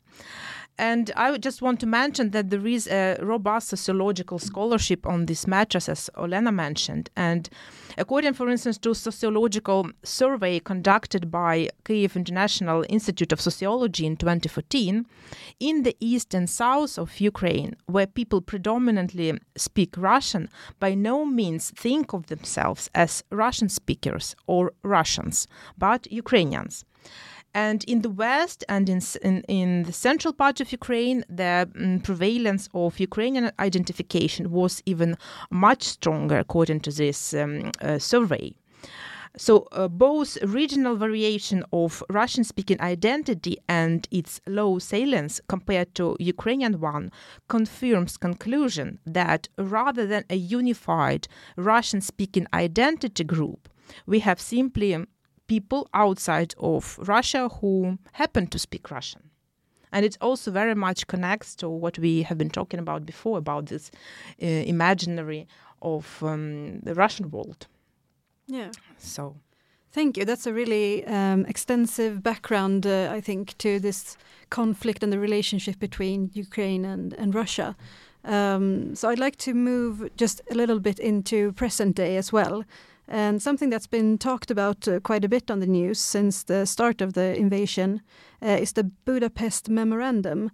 And 0.78 1.10
I 1.16 1.38
just 1.38 1.62
want 1.62 1.80
to 1.80 1.86
mention 1.86 2.30
that 2.32 2.50
there 2.50 2.66
is 2.66 2.86
a 2.86 3.16
robust 3.22 3.68
sociological 3.68 4.38
scholarship 4.38 5.06
on 5.06 5.24
these 5.24 5.46
matters, 5.46 5.88
as 5.88 6.10
Olena 6.16 6.52
mentioned. 6.52 7.08
And 7.16 7.48
according, 7.96 8.34
for 8.34 8.50
instance, 8.50 8.76
to 8.78 8.90
a 8.90 8.94
sociological 8.94 9.90
survey 10.02 10.60
conducted 10.60 11.30
by 11.30 11.70
Kiev 11.84 12.14
International 12.14 12.84
Institute 12.90 13.32
of 13.32 13.40
Sociology 13.40 14.04
in 14.04 14.16
2014, 14.16 15.06
in 15.60 15.82
the 15.82 15.96
east 15.98 16.34
and 16.34 16.48
south 16.48 16.98
of 16.98 17.20
Ukraine, 17.20 17.74
where 17.86 18.06
people 18.06 18.42
predominantly 18.42 19.38
speak 19.56 19.94
Russian, 19.96 20.50
by 20.78 20.94
no 20.94 21.24
means 21.24 21.70
think 21.70 22.12
of 22.12 22.26
themselves 22.26 22.90
as 22.94 23.24
Russian 23.30 23.70
speakers 23.70 24.36
or 24.46 24.72
Russians, 24.82 25.48
but 25.78 26.10
Ukrainians. 26.12 26.84
And 27.56 27.84
in 27.84 28.02
the 28.02 28.10
west 28.10 28.64
and 28.68 28.86
in, 28.86 29.00
in, 29.22 29.40
in 29.48 29.84
the 29.84 29.92
central 29.92 30.34
part 30.34 30.60
of 30.60 30.72
Ukraine, 30.72 31.24
the 31.30 31.66
um, 31.74 32.00
prevalence 32.00 32.68
of 32.74 33.00
Ukrainian 33.00 33.50
identification 33.58 34.50
was 34.50 34.82
even 34.84 35.16
much 35.50 35.82
stronger, 35.84 36.36
according 36.38 36.80
to 36.80 36.90
this 36.90 37.32
um, 37.32 37.72
uh, 37.80 37.98
survey. 37.98 38.54
So, 39.38 39.68
uh, 39.72 39.88
both 39.88 40.36
regional 40.42 40.96
variation 40.96 41.64
of 41.72 42.02
Russian 42.10 42.44
speaking 42.44 42.78
identity 42.82 43.56
and 43.70 44.06
its 44.10 44.42
low 44.46 44.78
salience 44.78 45.40
compared 45.48 45.94
to 45.94 46.14
Ukrainian 46.20 46.78
one 46.78 47.10
confirms 47.48 48.18
conclusion 48.18 48.98
that 49.06 49.48
rather 49.56 50.06
than 50.06 50.24
a 50.28 50.36
unified 50.36 51.26
Russian 51.56 52.02
speaking 52.02 52.46
identity 52.52 53.24
group, 53.24 53.70
we 54.04 54.18
have 54.18 54.40
simply 54.40 55.06
people 55.46 55.88
outside 55.94 56.54
of 56.58 56.98
Russia 56.98 57.48
who 57.48 57.98
happen 58.12 58.46
to 58.48 58.58
speak 58.58 58.90
Russian. 58.90 59.30
And 59.92 60.04
it 60.04 60.18
also 60.20 60.50
very 60.50 60.74
much 60.74 61.06
connects 61.06 61.54
to 61.56 61.68
what 61.68 61.98
we 61.98 62.22
have 62.22 62.36
been 62.36 62.50
talking 62.50 62.80
about 62.80 63.06
before 63.06 63.38
about 63.38 63.66
this 63.66 63.90
uh, 64.42 64.46
imaginary 64.46 65.46
of 65.80 66.22
um, 66.22 66.80
the 66.80 66.94
Russian 66.94 67.30
world. 67.30 67.66
Yeah. 68.46 68.70
So. 68.98 69.36
Thank 69.92 70.18
you. 70.18 70.26
That's 70.26 70.46
a 70.46 70.52
really 70.52 71.06
um, 71.06 71.46
extensive 71.46 72.22
background, 72.22 72.86
uh, 72.86 73.08
I 73.10 73.20
think, 73.22 73.56
to 73.58 73.80
this 73.80 74.18
conflict 74.50 75.02
and 75.02 75.10
the 75.10 75.18
relationship 75.18 75.78
between 75.78 76.30
Ukraine 76.34 76.84
and, 76.84 77.14
and 77.14 77.34
Russia. 77.34 77.74
Um, 78.24 78.94
so 78.94 79.08
I'd 79.08 79.18
like 79.18 79.36
to 79.36 79.54
move 79.54 80.10
just 80.16 80.42
a 80.50 80.54
little 80.54 80.80
bit 80.80 80.98
into 80.98 81.52
present 81.52 81.96
day 81.96 82.16
as 82.18 82.32
well. 82.32 82.64
And 83.08 83.40
something 83.40 83.70
that's 83.70 83.86
been 83.86 84.18
talked 84.18 84.50
about 84.50 84.88
uh, 84.88 84.98
quite 85.00 85.24
a 85.24 85.28
bit 85.28 85.50
on 85.50 85.60
the 85.60 85.66
news 85.66 86.00
since 86.00 86.42
the 86.42 86.66
start 86.66 87.00
of 87.00 87.12
the 87.12 87.36
invasion 87.36 88.02
uh, 88.42 88.58
is 88.60 88.72
the 88.72 88.84
Budapest 88.84 89.68
Memorandum. 89.68 90.50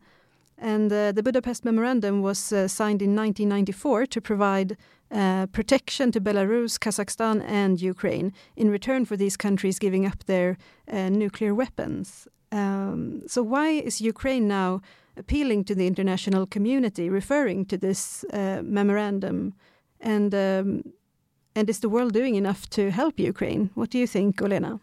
And 0.59 0.93
uh, 0.93 1.13
the 1.13 1.23
Budapest 1.23 1.65
Memorandum 1.65 2.21
was 2.21 2.53
uh, 2.53 2.69
signed 2.69 3.01
in 3.01 3.17
1994 3.17 4.07
to 4.07 4.21
provide 4.21 4.77
uh, 5.11 5.47
protection 5.47 6.13
to 6.13 6.21
Belarus, 6.21 6.79
Kazakhstan, 6.79 7.43
and 7.47 7.81
Ukraine 7.81 8.33
in 8.55 8.71
return 8.71 9.07
for 9.07 9.17
these 9.17 9.37
countries 9.37 9.79
giving 9.79 10.07
up 10.07 10.25
their 10.25 10.59
uh, 10.91 11.09
nuclear 11.09 11.55
weapons. 11.55 12.29
Um, 12.53 13.23
so, 13.27 13.43
why 13.43 13.71
is 13.71 14.03
Ukraine 14.03 14.47
now 14.47 14.83
appealing 15.17 15.65
to 15.65 15.75
the 15.75 15.87
international 15.87 16.47
community, 16.47 17.09
referring 17.09 17.65
to 17.67 17.79
this 17.79 18.25
memorandum? 18.31 19.55
And 20.01 20.35
um, 20.35 20.83
and 21.55 21.69
is 21.69 21.81
the 21.81 21.89
world 21.89 22.13
doing 22.13 22.35
enough 22.35 22.69
to 22.71 22.91
help 22.91 23.19
Ukraine? 23.19 23.71
What 23.75 23.91
do 23.91 23.99
you 23.99 24.07
think, 24.07 24.37
Olena? 24.37 24.81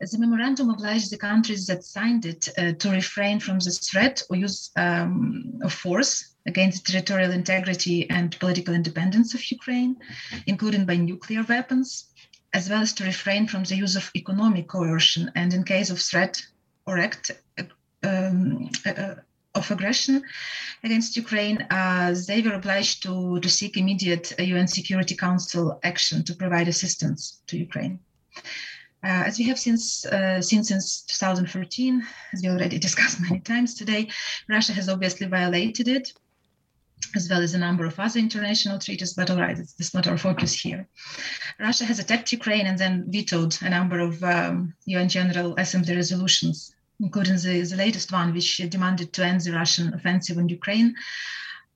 The 0.00 0.18
memorandum 0.18 0.68
obliged 0.68 1.10
the 1.10 1.16
countries 1.16 1.66
that 1.66 1.82
signed 1.82 2.26
it 2.26 2.48
uh, 2.58 2.72
to 2.72 2.90
refrain 2.90 3.40
from 3.40 3.58
the 3.58 3.70
threat 3.70 4.22
or 4.28 4.36
use 4.36 4.70
um, 4.76 5.58
of 5.62 5.72
force 5.72 6.34
against 6.46 6.84
the 6.84 6.92
territorial 6.92 7.32
integrity 7.32 8.08
and 8.10 8.38
political 8.38 8.74
independence 8.74 9.34
of 9.34 9.50
Ukraine, 9.50 9.96
including 10.46 10.84
by 10.84 10.96
nuclear 10.96 11.42
weapons, 11.48 12.10
as 12.52 12.68
well 12.68 12.82
as 12.82 12.92
to 12.94 13.04
refrain 13.04 13.46
from 13.46 13.64
the 13.64 13.76
use 13.76 13.96
of 13.96 14.10
economic 14.14 14.68
coercion 14.68 15.32
and, 15.34 15.54
in 15.54 15.64
case 15.64 15.90
of 15.90 15.98
threat 15.98 16.44
or 16.86 16.98
act 16.98 17.30
um, 18.02 18.70
uh, 18.84 19.14
of 19.56 19.70
aggression 19.70 20.22
against 20.84 21.16
Ukraine, 21.16 21.62
uh, 21.70 22.14
they 22.28 22.42
were 22.42 22.54
obliged 22.54 23.02
to, 23.04 23.40
to 23.40 23.48
seek 23.48 23.76
immediate 23.76 24.32
UN 24.38 24.68
Security 24.68 25.16
Council 25.16 25.80
action 25.82 26.22
to 26.24 26.34
provide 26.34 26.68
assistance 26.68 27.40
to 27.48 27.56
Ukraine. 27.56 27.98
Uh, 29.04 29.22
as 29.28 29.38
we 29.38 29.44
have 29.44 29.58
since 29.58 30.04
uh, 30.06 30.40
seen 30.40 30.64
since 30.64 31.02
2013, 31.02 32.02
as 32.32 32.42
we 32.42 32.48
already 32.48 32.78
discussed 32.86 33.20
many 33.20 33.40
times 33.40 33.74
today, 33.74 34.08
Russia 34.48 34.72
has 34.72 34.88
obviously 34.88 35.26
violated 35.26 35.88
it, 35.88 36.12
as 37.14 37.28
well 37.28 37.40
as 37.40 37.54
a 37.54 37.58
number 37.58 37.84
of 37.84 37.98
other 38.00 38.18
international 38.18 38.78
treaties, 38.78 39.14
but 39.14 39.30
all 39.30 39.38
right, 39.38 39.58
it's, 39.58 39.94
not 39.94 40.06
our 40.06 40.18
focus 40.18 40.52
here. 40.52 40.88
Russia 41.60 41.84
has 41.84 41.98
attacked 41.98 42.32
Ukraine 42.32 42.66
and 42.66 42.78
then 42.78 43.04
vetoed 43.08 43.56
a 43.62 43.70
number 43.70 44.00
of 44.00 44.22
um, 44.24 44.74
UN 44.86 45.08
General 45.08 45.54
Assembly 45.58 45.94
resolutions, 45.94 46.74
including 47.00 47.36
the, 47.36 47.62
the, 47.62 47.76
latest 47.76 48.12
one, 48.12 48.32
which 48.32 48.56
demanded 48.68 49.12
to 49.12 49.24
end 49.24 49.40
the 49.40 49.52
Russian 49.52 49.92
offensive 49.94 50.38
on 50.38 50.48
Ukraine 50.48 50.94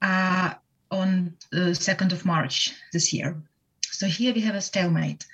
uh, 0.02 0.54
on 0.90 1.36
the 1.52 1.72
2nd 1.72 2.12
of 2.12 2.24
March 2.24 2.72
this 2.92 3.12
year. 3.12 3.40
So 3.82 4.06
here 4.06 4.32
we 4.32 4.40
have 4.40 4.54
a 4.54 4.60
stalemate 4.60 5.26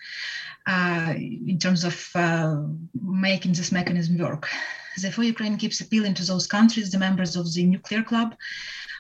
uh, 0.67 1.15
in 1.17 1.59
terms 1.59 1.85
of 1.85 2.09
uh, 2.15 2.63
making 3.01 3.53
this 3.53 3.73
mechanism 3.73 4.19
work. 4.19 4.49
Therefore, 4.99 5.25
Ukraine 5.25 5.59
keeps 5.59 5.81
appealing 5.81 6.15
to 6.15 6.25
those 6.25 6.47
countries, 6.47 6.91
the 6.91 6.99
members 6.99 7.37
of 7.37 7.53
the 7.53 7.65
nuclear 7.65 8.03
club, 8.03 8.35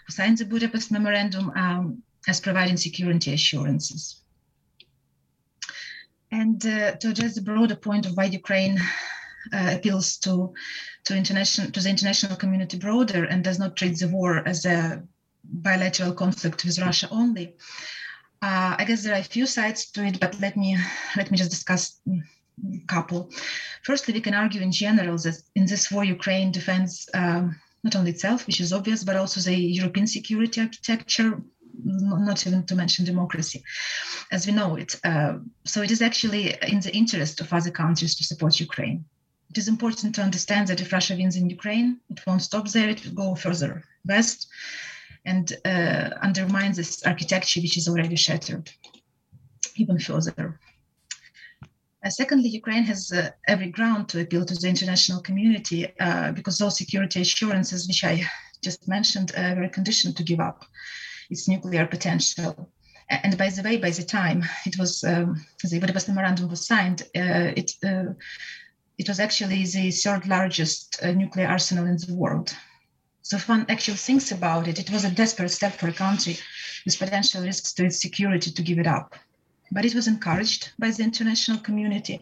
who 0.06 0.12
signed 0.12 0.38
the 0.38 0.44
Budapest 0.44 0.92
Memorandum 0.92 1.50
um, 1.56 2.02
as 2.28 2.38
providing 2.38 2.76
security 2.76 3.32
assurances. 3.32 4.20
And 6.30 6.64
uh, 6.66 6.92
to 6.96 7.10
address 7.10 7.34
the 7.34 7.40
broader 7.40 7.76
point 7.76 8.04
of 8.04 8.16
why 8.16 8.24
Ukraine 8.24 8.78
uh, 9.52 9.74
appeals 9.76 10.18
to 10.18 10.52
to 11.04 11.16
international 11.16 11.70
to 11.70 11.80
the 11.80 11.90
international 11.90 12.36
community 12.36 12.78
broader 12.78 13.24
and 13.24 13.44
does 13.44 13.58
not 13.58 13.76
treat 13.76 13.98
the 13.98 14.08
war 14.08 14.46
as 14.46 14.64
a 14.64 15.02
bilateral 15.44 16.12
conflict 16.12 16.64
with 16.64 16.78
Russia 16.78 17.08
only, 17.10 17.54
uh, 18.42 18.76
I 18.78 18.84
guess 18.84 19.02
there 19.02 19.14
are 19.14 19.20
a 19.20 19.24
few 19.24 19.46
sides 19.46 19.90
to 19.92 20.04
it, 20.04 20.20
but 20.20 20.38
let 20.40 20.56
me 20.56 20.76
let 21.16 21.30
me 21.30 21.38
just 21.38 21.50
discuss 21.50 22.00
a 22.06 22.86
couple. 22.86 23.30
Firstly, 23.82 24.14
we 24.14 24.20
can 24.20 24.34
argue 24.34 24.60
in 24.60 24.72
general 24.72 25.16
that 25.18 25.40
in 25.54 25.66
this 25.66 25.90
war, 25.90 26.04
Ukraine 26.04 26.52
defends 26.52 27.08
um, 27.14 27.56
not 27.82 27.96
only 27.96 28.10
itself, 28.10 28.46
which 28.46 28.60
is 28.60 28.72
obvious, 28.72 29.04
but 29.04 29.16
also 29.16 29.40
the 29.40 29.56
European 29.56 30.06
security 30.06 30.60
architecture, 30.60 31.40
not 31.84 32.46
even 32.46 32.64
to 32.66 32.74
mention 32.74 33.04
democracy, 33.04 33.62
as 34.32 34.46
we 34.46 34.52
know 34.52 34.76
it. 34.76 34.98
Uh, 35.04 35.38
so 35.64 35.82
it 35.82 35.90
is 35.90 36.02
actually 36.02 36.54
in 36.62 36.80
the 36.80 36.94
interest 36.94 37.40
of 37.40 37.52
other 37.52 37.70
countries 37.70 38.16
to 38.16 38.24
support 38.24 38.60
Ukraine. 38.60 39.04
It 39.50 39.58
is 39.58 39.68
important 39.68 40.14
to 40.16 40.22
understand 40.22 40.68
that 40.68 40.80
if 40.80 40.92
Russia 40.92 41.14
wins 41.16 41.36
in 41.36 41.48
Ukraine, 41.48 42.00
it 42.10 42.20
won't 42.26 42.42
stop 42.42 42.68
there, 42.68 42.88
it 42.88 43.04
will 43.04 43.12
go 43.12 43.34
further 43.34 43.84
west 44.04 44.48
and 45.24 45.52
uh, 45.64 46.10
undermines 46.22 46.76
this 46.76 47.02
architecture 47.04 47.60
which 47.60 47.76
is 47.76 47.88
already 47.88 48.16
shattered 48.16 48.70
even 49.76 49.98
further. 49.98 50.58
Uh, 52.04 52.10
secondly, 52.10 52.48
Ukraine 52.48 52.84
has 52.84 53.12
uh, 53.12 53.30
every 53.48 53.70
ground 53.70 54.08
to 54.08 54.20
appeal 54.20 54.44
to 54.44 54.54
the 54.54 54.68
international 54.68 55.20
community 55.20 55.92
uh, 55.98 56.32
because 56.32 56.58
those 56.58 56.78
security 56.78 57.20
assurances, 57.20 57.88
which 57.88 58.04
I 58.04 58.24
just 58.62 58.86
mentioned, 58.86 59.32
uh, 59.36 59.54
were 59.56 59.68
conditioned 59.68 60.16
to 60.16 60.22
give 60.22 60.40
up 60.40 60.64
its 61.30 61.48
nuclear 61.48 61.86
potential. 61.86 62.70
And 63.08 63.36
by 63.38 63.50
the 63.50 63.62
way, 63.62 63.76
by 63.76 63.90
the 63.90 64.02
time 64.02 64.44
it 64.64 64.78
was 64.78 65.02
um, 65.04 65.44
the 65.62 65.78
Budapest 65.78 66.08
Memorandum 66.08 66.48
was 66.48 66.66
signed, 66.66 67.02
uh, 67.16 67.52
it 67.56 67.72
it 68.98 69.08
was 69.08 69.20
actually 69.20 69.64
the 69.64 69.90
third 69.90 70.26
largest 70.26 71.02
nuclear 71.02 71.48
arsenal 71.48 71.86
in 71.86 71.96
the 71.96 72.14
world. 72.14 72.54
So 73.22 73.36
if 73.36 73.48
one 73.48 73.66
actually 73.68 73.96
thinks 73.96 74.30
about 74.30 74.68
it, 74.68 74.78
it 74.78 74.90
was 74.90 75.04
a 75.04 75.10
desperate 75.10 75.50
step 75.50 75.72
for 75.72 75.88
a 75.88 75.92
country 75.92 76.38
with 76.84 76.98
potential 76.98 77.42
risks 77.42 77.72
to 77.74 77.84
its 77.84 78.00
security 78.00 78.50
to 78.52 78.62
give 78.62 78.78
it 78.78 78.86
up. 78.86 79.16
But 79.72 79.84
it 79.84 79.94
was 79.94 80.06
encouraged 80.06 80.70
by 80.78 80.92
the 80.92 81.02
international 81.02 81.58
community 81.58 82.20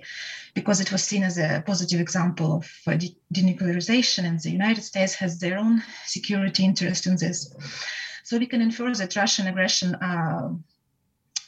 because 0.54 0.80
it 0.80 0.90
was 0.90 1.04
seen 1.04 1.22
as 1.22 1.36
a 1.36 1.62
positive 1.66 2.00
example 2.00 2.56
of 2.56 2.70
uh, 2.86 2.96
de- 2.96 3.16
denuclearization, 3.34 4.24
and 4.24 4.40
the 4.40 4.50
United 4.50 4.82
States 4.82 5.14
has 5.16 5.38
their 5.38 5.58
own 5.58 5.82
security 6.06 6.64
interest 6.64 7.06
in 7.06 7.16
this. 7.16 7.54
So 8.24 8.38
we 8.38 8.46
can 8.46 8.62
infer 8.62 8.94
that 8.94 9.16
Russian 9.16 9.46
aggression, 9.46 9.94
uh, 9.96 10.48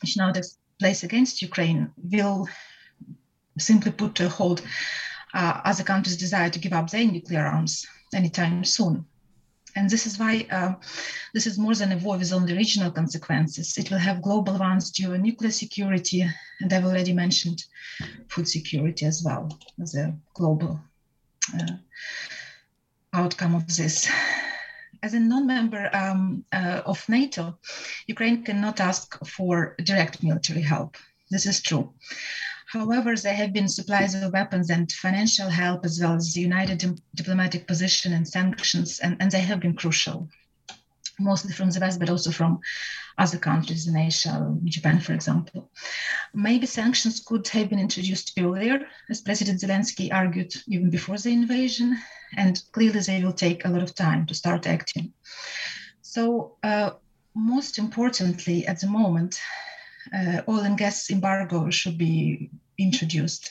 which 0.02 0.18
now 0.18 0.32
takes 0.32 0.58
place 0.78 1.02
against 1.02 1.40
Ukraine, 1.40 1.90
will 1.96 2.46
simply 3.58 3.92
put 3.92 4.20
a 4.20 4.28
hold 4.28 4.60
uh, 5.37 5.61
other 5.64 5.84
countries' 5.84 6.16
desire 6.16 6.51
to 6.51 6.59
give 6.59 6.72
up 6.72 6.91
their 6.91 7.05
nuclear 7.05 7.45
arms 7.45 7.87
anytime 8.14 8.64
soon. 8.64 9.05
And 9.76 9.91
this 9.91 10.07
is 10.07 10.18
why 10.18 10.47
uh, 10.51 10.72
this 11.34 11.47
is 11.47 11.59
more 11.59 11.74
than 11.74 11.93
a 11.93 11.99
war 11.99 12.16
with 12.16 12.32
only 12.32 12.57
regional 12.57 12.91
consequences. 12.91 13.76
It 13.76 13.91
will 13.91 13.99
have 13.99 14.22
global 14.22 14.59
ones 14.59 14.91
due 14.91 15.09
to 15.09 15.18
nuclear 15.18 15.51
security, 15.51 16.24
and 16.61 16.72
I've 16.72 16.87
already 16.87 17.12
mentioned 17.12 17.62
food 18.28 18.49
security 18.49 19.05
as 19.05 19.22
well 19.22 19.59
as 19.82 19.95
a 19.95 20.16
global 20.32 20.80
uh, 21.55 21.76
outcome 23.12 23.55
of 23.55 23.66
this. 23.66 24.09
As 25.03 25.12
a 25.12 25.20
non-member 25.20 25.95
um, 25.95 26.45
uh, 26.53 26.80
of 26.87 27.07
NATO, 27.07 27.59
Ukraine 28.07 28.43
cannot 28.43 28.80
ask 28.80 29.22
for 29.26 29.76
direct 29.84 30.22
military 30.22 30.62
help. 30.62 30.97
This 31.30 31.45
is 31.45 31.61
true. 31.61 31.93
However, 32.76 33.16
there 33.16 33.34
have 33.34 33.54
been 33.54 33.68
supplies 33.68 34.14
of 34.14 34.34
weapons 34.34 34.68
and 34.68 34.92
financial 34.92 35.48
help, 35.48 35.86
as 35.86 35.98
well 35.98 36.14
as 36.14 36.34
the 36.34 36.42
united 36.42 37.00
diplomatic 37.14 37.66
position 37.66 38.12
and 38.12 38.28
sanctions, 38.28 39.00
and, 39.00 39.16
and 39.18 39.30
they 39.30 39.40
have 39.40 39.60
been 39.60 39.74
crucial, 39.74 40.28
mostly 41.18 41.54
from 41.54 41.70
the 41.70 41.80
West, 41.80 41.98
but 41.98 42.10
also 42.10 42.30
from 42.30 42.60
other 43.16 43.38
countries 43.38 43.86
in 43.86 43.96
Asia, 43.96 44.54
Japan, 44.64 45.00
for 45.00 45.14
example. 45.14 45.70
Maybe 46.34 46.66
sanctions 46.66 47.20
could 47.20 47.48
have 47.48 47.70
been 47.70 47.78
introduced 47.78 48.38
earlier, 48.38 48.86
as 49.08 49.22
President 49.22 49.62
Zelensky 49.62 50.12
argued 50.12 50.52
even 50.68 50.90
before 50.90 51.16
the 51.16 51.32
invasion, 51.32 51.96
and 52.36 52.62
clearly 52.72 53.00
they 53.00 53.24
will 53.24 53.32
take 53.32 53.64
a 53.64 53.70
lot 53.70 53.82
of 53.82 53.94
time 53.94 54.26
to 54.26 54.34
start 54.34 54.66
acting. 54.66 55.14
So, 56.02 56.56
uh, 56.62 56.90
most 57.34 57.78
importantly, 57.78 58.66
at 58.66 58.80
the 58.80 58.88
moment, 58.88 59.40
uh, 60.14 60.42
oil 60.46 60.60
and 60.60 60.78
gas 60.78 61.10
embargo 61.10 61.70
should 61.70 61.96
be 61.96 62.50
introduced. 62.78 63.50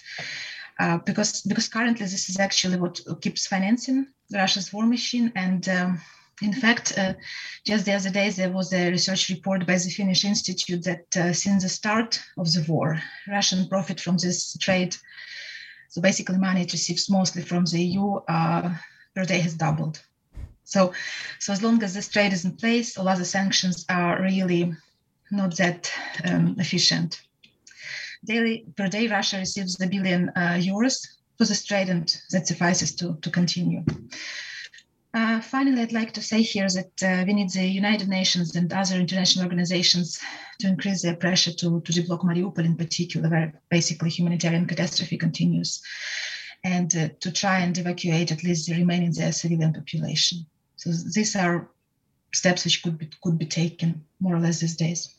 Uh, 0.78 0.97
because 1.05 1.41
because 1.43 1.69
currently 1.69 2.05
this 2.05 2.28
is 2.30 2.38
actually 2.38 2.78
what 2.78 2.99
keeps 3.21 3.47
financing 3.47 4.07
Russia's 4.34 4.73
war 4.73 4.86
machine. 4.86 5.32
And 5.36 5.67
um, 5.69 6.01
in 6.41 6.53
fact, 6.53 6.97
uh, 6.97 7.13
just 7.65 7.86
the 7.86 7.93
other 7.93 8.09
day 8.09 8.30
there 8.30 8.51
was 8.51 8.73
a 8.73 8.91
research 8.91 9.30
report 9.30 9.65
by 9.65 9.76
the 9.76 9.89
Finnish 9.89 10.26
Institute 10.26 10.84
that 10.84 11.17
uh, 11.17 11.34
since 11.34 11.63
the 11.63 11.69
start 11.69 12.21
of 12.38 12.51
the 12.51 12.65
war, 12.67 13.01
Russian 13.28 13.69
profit 13.69 14.01
from 14.01 14.17
this 14.17 14.57
trade, 14.57 14.97
so 15.89 16.01
basically 16.01 16.38
money 16.38 16.63
it 16.63 16.73
receives 16.73 17.09
mostly 17.09 17.41
from 17.41 17.63
the 17.65 17.82
EU, 17.82 18.15
uh, 18.28 18.76
per 19.15 19.23
day 19.23 19.39
has 19.39 19.53
doubled. 19.53 20.01
So, 20.65 20.93
so 21.39 21.53
as 21.53 21.63
long 21.63 21.82
as 21.84 21.93
this 21.93 22.09
trade 22.09 22.34
is 22.34 22.43
in 22.43 22.57
place, 22.57 22.97
all 22.97 23.07
other 23.07 23.23
sanctions 23.23 23.86
are 23.88 24.21
really 24.21 24.73
not 25.32 25.55
that 25.57 25.91
um, 26.26 26.55
efficient. 26.59 27.21
Daily 28.26 28.65
per 28.76 28.88
day, 28.88 29.07
Russia 29.07 29.38
receives 29.38 29.80
a 29.82 29.88
billion 29.88 30.30
uh, 30.30 30.57
euros 30.59 31.07
for 31.38 31.45
the 31.45 31.55
trade, 31.67 31.89
and 31.89 32.07
that 32.32 32.47
suffices 32.47 32.95
to, 32.95 33.17
to 33.21 33.30
continue. 33.30 33.84
Uh, 35.13 35.39
finally, 35.39 35.82
I'd 35.82 35.93
like 35.93 36.11
to 36.13 36.21
say 36.21 36.41
here 36.41 36.67
that 36.67 37.03
uh, 37.03 37.23
we 37.26 37.34
need 37.34 37.49
the 37.49 37.65
United 37.65 38.09
Nations 38.09 38.55
and 38.57 38.71
other 38.73 38.95
international 38.95 39.45
organizations 39.45 40.19
to 40.59 40.67
increase 40.67 41.01
their 41.03 41.15
pressure 41.15 41.53
to, 41.53 41.80
to 41.80 41.91
deblock 41.93 42.23
Mariupol 42.23 42.65
in 42.65 42.76
particular, 42.76 43.30
where 43.30 43.61
basically 43.69 44.09
humanitarian 44.09 44.65
catastrophe 44.65 45.17
continues, 45.17 45.82
and 46.65 46.93
uh, 46.97 47.07
to 47.21 47.32
try 47.32 47.59
and 47.59 47.78
evacuate 47.78 48.34
at 48.34 48.43
least 48.43 48.67
the 48.67 48.76
remaining 48.76 49.13
there 49.13 49.32
civilian 49.32 49.71
population. 49.71 50.45
So 50.76 50.91
these 50.91 51.34
are 51.38 51.69
steps 52.34 52.65
which 52.65 52.84
could 52.84 52.97
be, 52.97 53.09
could 53.23 53.38
be 53.38 53.45
taken 53.45 54.03
more 54.19 54.36
or 54.36 54.39
less 54.41 54.59
these 54.59 54.76
days. 54.76 55.15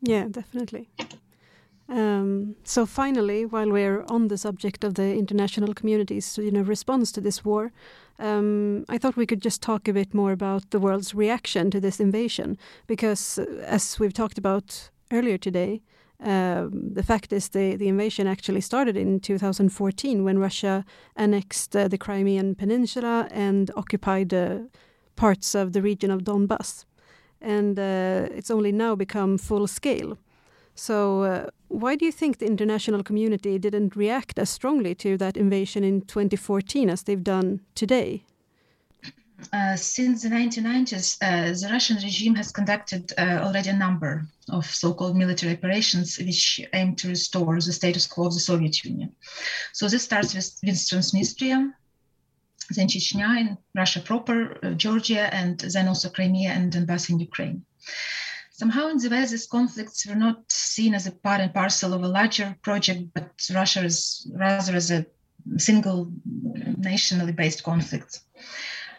Yeah, 0.00 0.26
definitely. 0.28 0.88
Um, 1.88 2.56
so 2.64 2.86
finally, 2.86 3.44
while 3.44 3.70
we're 3.70 4.04
on 4.08 4.28
the 4.28 4.38
subject 4.38 4.84
of 4.84 4.94
the 4.94 5.14
international 5.14 5.74
community's 5.74 6.38
you 6.38 6.50
know 6.50 6.62
response 6.62 7.12
to 7.12 7.20
this 7.20 7.44
war, 7.44 7.72
um, 8.18 8.84
I 8.88 8.98
thought 8.98 9.16
we 9.16 9.26
could 9.26 9.42
just 9.42 9.62
talk 9.62 9.88
a 9.88 9.92
bit 9.92 10.14
more 10.14 10.32
about 10.32 10.70
the 10.70 10.80
world's 10.80 11.14
reaction 11.14 11.70
to 11.70 11.80
this 11.80 12.00
invasion, 12.00 12.56
because 12.86 13.38
uh, 13.38 13.44
as 13.66 13.98
we've 13.98 14.14
talked 14.14 14.38
about 14.38 14.90
earlier 15.10 15.38
today, 15.38 15.82
Um, 16.24 16.94
the 16.94 17.02
fact 17.02 17.32
is, 17.32 17.48
the, 17.48 17.76
the 17.76 17.88
invasion 17.88 18.26
actually 18.26 18.60
started 18.60 18.96
in 18.96 19.18
2014 19.18 20.22
when 20.22 20.38
Russia 20.38 20.84
annexed 21.16 21.74
uh, 21.74 21.88
the 21.88 21.98
Crimean 21.98 22.54
Peninsula 22.54 23.26
and 23.32 23.70
occupied 23.76 24.32
uh, 24.32 24.58
parts 25.16 25.54
of 25.54 25.72
the 25.72 25.82
region 25.82 26.10
of 26.12 26.22
Donbass. 26.22 26.84
And 27.40 27.76
uh, 27.78 28.28
it's 28.30 28.50
only 28.50 28.70
now 28.70 28.94
become 28.94 29.36
full 29.36 29.66
scale. 29.66 30.16
So, 30.74 31.22
uh, 31.22 31.46
why 31.68 31.96
do 31.96 32.04
you 32.04 32.12
think 32.12 32.38
the 32.38 32.46
international 32.46 33.02
community 33.02 33.58
didn't 33.58 33.96
react 33.96 34.38
as 34.38 34.50
strongly 34.50 34.94
to 34.96 35.16
that 35.18 35.36
invasion 35.36 35.84
in 35.84 36.02
2014 36.02 36.90
as 36.90 37.02
they've 37.02 37.22
done 37.22 37.60
today? 37.74 38.24
Uh, 39.52 39.74
since 39.74 40.22
the 40.22 40.28
1990s, 40.28 41.18
uh, 41.20 41.48
the 41.48 41.72
Russian 41.72 41.96
regime 41.96 42.34
has 42.34 42.52
conducted 42.52 43.12
uh, 43.18 43.40
already 43.42 43.70
a 43.70 43.76
number 43.76 44.24
of 44.50 44.64
so-called 44.66 45.16
military 45.16 45.54
operations 45.54 46.18
which 46.18 46.60
aim 46.72 46.94
to 46.96 47.08
restore 47.08 47.56
the 47.56 47.72
status 47.72 48.06
quo 48.06 48.26
of 48.26 48.34
the 48.34 48.40
Soviet 48.40 48.84
Union. 48.84 49.12
So 49.72 49.88
this 49.88 50.04
starts 50.04 50.34
with, 50.34 50.58
with 50.62 50.76
Transnistria, 50.76 51.72
then 52.70 52.88
Chechnya 52.88 53.40
in 53.40 53.58
Russia 53.74 54.00
proper, 54.00 54.58
uh, 54.62 54.70
Georgia, 54.74 55.32
and 55.34 55.58
then 55.58 55.88
also 55.88 56.08
Crimea 56.08 56.50
and 56.50 56.72
Donbass 56.72 57.10
in 57.10 57.18
Ukraine. 57.18 57.64
Somehow 58.52 58.88
in 58.88 58.98
the 58.98 59.08
West, 59.08 59.32
these 59.32 59.46
conflicts 59.46 60.06
were 60.06 60.14
not 60.14 60.50
seen 60.52 60.94
as 60.94 61.06
a 61.06 61.12
part 61.12 61.40
and 61.40 61.54
parcel 61.54 61.94
of 61.94 62.02
a 62.02 62.08
larger 62.08 62.56
project, 62.62 63.08
but 63.14 63.30
Russia 63.52 63.82
is 63.82 64.30
rather 64.34 64.76
as 64.76 64.90
a 64.90 65.06
single 65.56 66.12
nationally 66.76 67.32
based 67.32 67.62
conflict. 67.62 68.20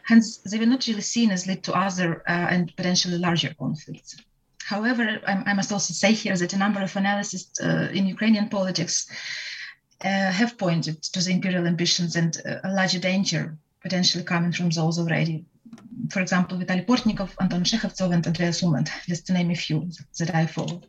Hence, 0.03 0.37
they 0.37 0.59
were 0.59 0.65
not 0.65 0.87
really 0.87 1.01
seen 1.01 1.31
as 1.31 1.47
lead 1.47 1.63
to 1.63 1.73
other 1.73 2.23
uh, 2.27 2.47
and 2.49 2.75
potentially 2.75 3.17
larger 3.17 3.53
conflicts. 3.53 4.17
However, 4.65 5.21
I, 5.27 5.43
I, 5.45 5.53
must 5.53 5.71
also 5.71 5.93
say 5.93 6.13
here 6.13 6.35
that 6.35 6.53
a 6.53 6.57
number 6.57 6.81
of 6.81 6.97
analysts 6.97 7.61
uh, 7.61 7.89
in 7.93 8.07
Ukrainian 8.07 8.49
politics 8.49 9.07
uh, 10.03 10.31
have 10.31 10.57
pointed 10.57 11.01
to 11.03 11.21
the 11.21 11.31
imperial 11.31 11.67
ambitions 11.67 12.15
and 12.15 12.35
uh, 12.45 12.55
a 12.63 12.73
larger 12.73 12.99
danger 12.99 13.57
potentially 13.81 14.23
coming 14.23 14.51
from 14.51 14.69
those 14.69 14.97
already. 14.97 15.45
For 16.11 16.21
example, 16.21 16.57
Vitaly 16.57 16.85
Portnikov, 16.85 17.31
Anton 17.39 17.63
Shekhovtsov, 17.63 18.13
and 18.13 18.25
Andreas 18.25 18.61
Umland, 18.61 18.89
just 19.07 19.27
to 19.27 19.33
name 19.33 19.51
a 19.51 19.55
few 19.55 19.89
that 20.19 20.35
I 20.35 20.45
follow. 20.45 20.81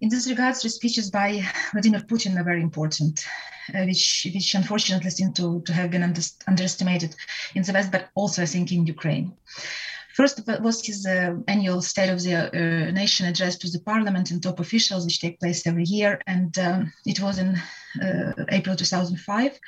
In 0.00 0.08
this 0.08 0.28
regard, 0.28 0.54
the 0.54 0.70
speeches 0.70 1.10
by 1.10 1.42
Vladimir 1.72 2.00
Putin 2.00 2.38
are 2.38 2.44
very 2.44 2.62
important, 2.62 3.26
uh, 3.74 3.84
which, 3.84 4.28
which 4.32 4.54
unfortunately 4.54 5.10
seem 5.10 5.32
to, 5.32 5.60
to 5.62 5.72
have 5.72 5.90
been 5.90 6.04
under, 6.04 6.22
underestimated 6.46 7.16
in 7.54 7.62
the 7.62 7.72
West, 7.72 7.90
but 7.90 8.10
also, 8.14 8.42
I 8.42 8.46
think, 8.46 8.70
in 8.70 8.86
Ukraine. 8.86 9.32
First 10.14 10.40
was 10.60 10.84
his 10.84 11.06
uh, 11.06 11.36
annual 11.46 11.80
State 11.80 12.10
of 12.10 12.20
the 12.22 12.34
uh, 12.34 12.90
Nation 12.90 13.26
address 13.26 13.56
to 13.58 13.70
the 13.70 13.80
parliament 13.80 14.30
and 14.30 14.42
top 14.42 14.58
officials, 14.58 15.04
which 15.04 15.20
take 15.20 15.38
place 15.38 15.64
every 15.64 15.84
year. 15.84 16.20
And 16.26 16.58
um, 16.58 16.92
it 17.06 17.20
was 17.20 17.38
in 17.38 17.60
uh, 18.02 18.32
April 18.50 18.74
2005, 18.74 19.60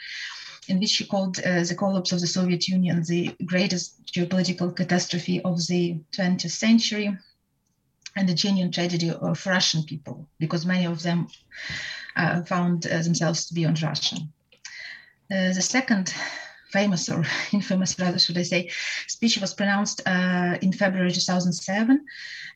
in 0.71 0.79
which 0.79 0.91
she 0.91 1.05
called 1.05 1.39
uh, 1.41 1.65
the 1.65 1.75
collapse 1.75 2.13
of 2.13 2.21
the 2.21 2.27
Soviet 2.27 2.69
Union 2.69 3.03
the 3.03 3.35
greatest 3.45 4.13
geopolitical 4.15 4.75
catastrophe 4.75 5.41
of 5.43 5.67
the 5.67 5.99
20th 6.17 6.51
century 6.51 7.17
and 8.17 8.29
the 8.29 8.35
genuine 8.35 8.73
tragedy 8.73 9.11
of 9.11 9.47
Russian 9.47 9.83
people, 9.83 10.27
because 10.39 10.65
many 10.65 10.87
of 10.87 11.03
them 11.03 11.29
uh, 12.17 12.43
found 12.43 12.87
uh, 12.87 13.03
themselves 13.03 13.47
to 13.47 13.55
be 13.55 13.65
on 13.65 13.75
Russian. 13.83 14.33
Uh, 15.31 15.53
the 15.53 15.63
second 15.63 16.15
famous 16.71 17.09
or 17.09 17.25
infamous, 17.53 17.99
rather 17.99 18.19
should 18.19 18.39
I 18.39 18.43
say, 18.43 18.71
speech 19.07 19.39
was 19.39 19.55
pronounced 19.55 20.03
uh, 20.07 20.57
in 20.63 20.73
February 20.73 21.13
2007 21.13 22.05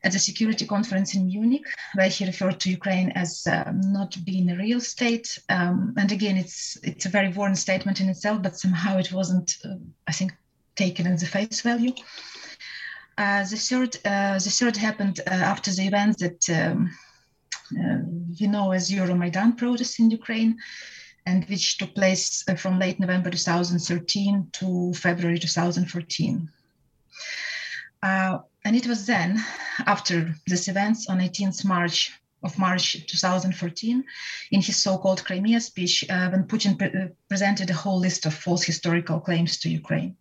at 0.02 0.12
the 0.12 0.18
Security 0.18 0.66
Conference 0.66 1.14
in 1.14 1.26
Munich, 1.26 1.66
where 1.94 2.08
he 2.08 2.26
referred 2.26 2.60
to 2.60 2.70
Ukraine 2.70 3.10
as 3.14 3.46
uh, 3.46 3.72
not 3.74 4.16
being 4.24 4.50
a 4.50 4.56
real 4.56 4.80
state. 4.80 5.38
Um, 5.48 5.94
and 5.96 6.12
again, 6.12 6.36
it's 6.36 6.78
it's 6.82 7.06
a 7.06 7.08
very 7.10 7.28
worn 7.28 7.54
statement 7.54 8.00
in 8.00 8.08
itself, 8.08 8.42
but 8.42 8.58
somehow 8.58 8.98
it 8.98 9.12
wasn't, 9.12 9.56
uh, 9.64 9.76
I 10.06 10.12
think, 10.12 10.32
taken 10.76 11.06
as 11.06 11.22
a 11.22 11.26
face 11.26 11.60
value. 11.60 11.92
Uh, 13.16 13.44
the 13.44 13.56
third, 13.56 13.96
uh, 14.04 14.38
the 14.38 14.50
third 14.50 14.76
happened 14.76 15.20
uh, 15.20 15.30
after 15.30 15.70
the 15.70 15.86
events 15.86 16.20
that 16.20 16.50
um, 16.50 16.90
you 18.34 18.48
know 18.48 18.72
as 18.72 18.90
Euromaidan 18.90 19.56
protests 19.56 20.00
in 20.00 20.10
Ukraine, 20.10 20.58
and 21.26 21.44
which 21.46 21.78
took 21.78 21.94
place 21.94 22.44
from 22.58 22.78
late 22.78 23.00
November 23.00 23.30
2013 23.30 24.48
to 24.52 24.92
February 24.94 25.38
2014. 25.38 26.50
Uh, 28.02 28.38
and 28.64 28.76
it 28.76 28.86
was 28.86 29.06
then, 29.06 29.42
after 29.86 30.34
these 30.46 30.68
events 30.68 31.08
on 31.08 31.18
18th 31.18 31.64
March 31.64 32.12
of 32.42 32.58
March 32.58 33.06
2014, 33.06 34.04
in 34.50 34.60
his 34.60 34.82
so-called 34.82 35.24
Crimea 35.24 35.60
speech, 35.60 36.04
uh, 36.10 36.28
when 36.28 36.44
Putin 36.44 36.78
pre- 36.78 37.08
presented 37.28 37.70
a 37.70 37.74
whole 37.74 37.98
list 37.98 38.26
of 38.26 38.34
false 38.34 38.62
historical 38.62 39.18
claims 39.18 39.58
to 39.58 39.70
Ukraine 39.70 40.16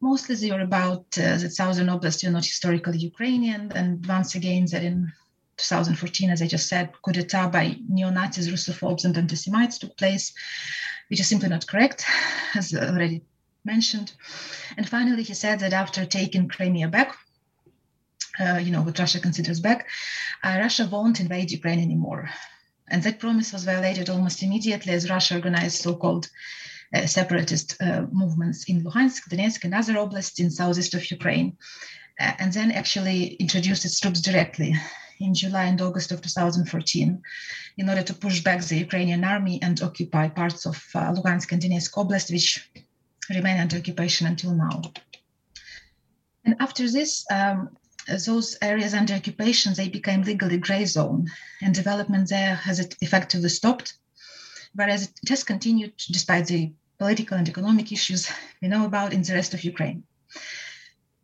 mostly 0.00 0.34
they 0.34 0.50
were 0.50 0.60
about 0.60 1.04
uh, 1.18 1.36
the 1.36 1.50
southern 1.50 1.88
oblast 1.88 2.24
were 2.24 2.30
not 2.30 2.44
historically 2.44 2.98
Ukrainian, 2.98 3.70
and 3.72 4.06
once 4.06 4.34
again 4.34 4.66
that 4.72 4.82
in 4.82 5.12
2014, 5.60 6.30
as 6.30 6.42
I 6.42 6.46
just 6.46 6.68
said, 6.68 6.92
coup 7.02 7.12
d'etat 7.12 7.48
by 7.48 7.76
neo-Nazis, 7.88 8.50
Russophobes, 8.50 9.04
and 9.04 9.16
anti-Semites 9.16 9.78
took 9.78 9.96
place, 9.96 10.32
which 11.08 11.20
is 11.20 11.28
simply 11.28 11.48
not 11.48 11.66
correct, 11.66 12.04
as 12.54 12.74
already 12.74 13.22
mentioned. 13.64 14.12
And 14.76 14.88
finally, 14.88 15.22
he 15.22 15.34
said 15.34 15.60
that 15.60 15.72
after 15.72 16.04
taking 16.04 16.48
Crimea 16.48 16.88
back, 16.88 17.16
uh, 18.38 18.56
you 18.56 18.70
know, 18.70 18.82
what 18.82 18.98
Russia 18.98 19.20
considers 19.20 19.60
back, 19.60 19.86
uh, 20.42 20.56
Russia 20.60 20.88
won't 20.90 21.20
invade 21.20 21.50
Ukraine 21.50 21.80
anymore. 21.80 22.30
And 22.88 23.02
that 23.02 23.20
promise 23.20 23.52
was 23.52 23.64
violated 23.64 24.08
almost 24.08 24.42
immediately 24.42 24.92
as 24.92 25.10
Russia 25.10 25.34
organized 25.34 25.82
so-called 25.82 26.28
uh, 26.94 27.06
separatist 27.06 27.80
uh, 27.80 28.06
movements 28.10 28.64
in 28.64 28.82
Luhansk, 28.82 29.28
Donetsk, 29.28 29.64
and 29.64 29.74
other 29.74 29.94
oblasts 29.94 30.40
in 30.40 30.50
southeast 30.50 30.94
of 30.94 31.08
Ukraine, 31.10 31.56
uh, 32.18 32.32
and 32.38 32.52
then 32.52 32.72
actually 32.72 33.34
introduced 33.34 33.84
its 33.84 34.00
troops 34.00 34.20
directly 34.20 34.74
in 35.20 35.34
July 35.34 35.64
and 35.64 35.80
August 35.80 36.12
of 36.12 36.22
2014 36.22 37.22
in 37.78 37.88
order 37.88 38.02
to 38.02 38.14
push 38.14 38.40
back 38.40 38.62
the 38.62 38.78
Ukrainian 38.78 39.22
army 39.24 39.60
and 39.62 39.80
occupy 39.82 40.28
parts 40.28 40.66
of 40.66 40.76
uh, 40.94 41.12
Luhansk 41.14 41.52
and 41.52 41.62
Donetsk 41.62 41.92
Oblast, 41.92 42.32
which 42.32 42.68
remain 43.28 43.60
under 43.60 43.76
occupation 43.76 44.26
until 44.26 44.54
now. 44.54 44.82
And 46.44 46.56
after 46.58 46.90
this, 46.90 47.24
um, 47.30 47.76
those 48.26 48.56
areas 48.62 48.94
under 48.94 49.14
occupation, 49.14 49.74
they 49.74 49.88
became 49.88 50.22
legally 50.22 50.58
gray 50.58 50.84
zone 50.84 51.28
and 51.62 51.74
development 51.74 52.28
there 52.28 52.54
has 52.54 52.80
effectively 53.00 53.50
stopped, 53.50 53.94
whereas 54.74 55.12
it 55.22 55.28
has 55.28 55.44
continued 55.44 55.92
despite 56.10 56.46
the 56.46 56.72
political 56.98 57.36
and 57.36 57.48
economic 57.48 57.92
issues 57.92 58.30
we 58.60 58.68
know 58.68 58.84
about 58.84 59.12
in 59.12 59.22
the 59.22 59.34
rest 59.34 59.54
of 59.54 59.64
Ukraine. 59.64 60.02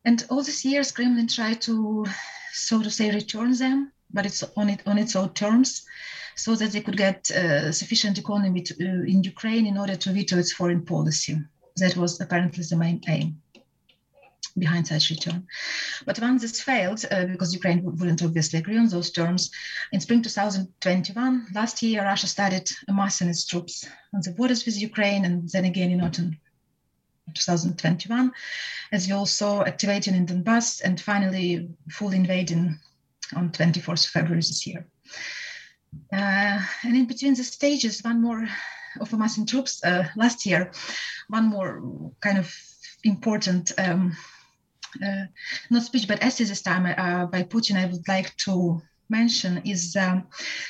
And 0.05 0.25
all 0.31 0.43
these 0.43 0.65
years, 0.65 0.93
Kremlin 0.93 1.27
tried 1.27 1.61
to, 1.63 2.07
so 2.57 2.83
to 2.83 2.91
say, 2.91 3.11
return 3.11 3.53
them, 3.57 3.93
but 4.13 4.27
it's 4.27 4.43
on, 4.57 4.71
it, 4.71 4.83
on 4.87 4.99
its 4.99 5.15
own 5.17 5.33
terms, 5.35 5.85
so 6.35 6.55
that 6.55 6.73
they 6.73 6.81
could 6.81 6.97
get 6.97 7.31
uh, 7.31 7.73
sufficient 7.73 8.19
economy 8.19 8.63
to, 8.63 8.75
uh, 8.75 9.05
in 9.05 9.23
Ukraine 9.23 9.67
in 9.67 9.79
order 9.79 9.97
to 9.97 10.13
veto 10.13 10.39
its 10.39 10.53
foreign 10.53 10.85
policy. 10.85 11.39
That 11.77 11.97
was 11.97 12.21
apparently 12.21 12.65
the 12.65 12.77
main 12.77 13.03
aim 13.09 13.43
behind 14.59 14.87
such 14.87 15.11
return. 15.11 15.47
But 16.07 16.19
once 16.19 16.41
this 16.41 16.63
failed, 16.63 17.05
uh, 17.11 17.27
because 17.27 17.53
Ukraine 17.53 17.83
wouldn't 17.85 18.23
obviously 18.23 18.59
agree 18.59 18.79
on 18.79 18.89
those 18.89 19.11
terms, 19.11 19.51
in 19.93 20.01
spring 20.01 20.23
2021, 20.23 21.49
last 21.55 21.83
year, 21.83 22.05
Russia 22.05 22.27
started 22.27 22.67
amassing 22.89 23.29
its 23.29 23.45
troops 23.45 23.87
on 24.15 24.23
the 24.23 24.33
borders 24.33 24.65
with 24.65 24.81
Ukraine, 24.81 25.27
and 25.27 25.49
then 25.51 25.67
again 25.67 25.91
in 25.91 26.01
autumn 26.01 26.39
2021, 27.35 28.33
as 28.93 29.07
we 29.07 29.13
also 29.13 29.65
activating 29.65 30.15
in 30.15 30.27
Donbass 30.27 30.81
and 30.83 31.01
finally 31.01 31.69
fully 31.91 32.17
invading 32.17 32.79
on 33.35 33.51
24th 33.51 34.09
February 34.09 34.41
this 34.41 34.67
year. 34.67 34.87
Uh, 36.13 36.61
and 36.85 36.97
in 36.97 37.07
between 37.07 37.35
the 37.35 37.45
stages, 37.45 38.03
one 38.03 38.21
more 38.23 38.47
of 39.01 39.13
amassing 39.13 39.47
troops 39.47 39.83
uh, 39.85 40.07
last 40.17 40.47
year, 40.47 40.71
one 41.29 41.47
more 41.47 41.83
kind 42.21 42.39
of 42.39 42.55
important 43.05 43.73
um, 43.79 44.17
uh, 45.05 45.25
not 45.71 45.83
speech, 45.83 46.09
but 46.09 46.23
essay 46.23 46.45
this 46.45 46.63
time 46.63 46.87
uh, 46.87 47.27
by 47.27 47.43
Putin, 47.43 47.77
I 47.77 47.87
would 47.87 48.07
like 48.09 48.37
to 48.39 48.81
mention 49.09 49.59
is 49.65 49.95
um, 49.97 50.27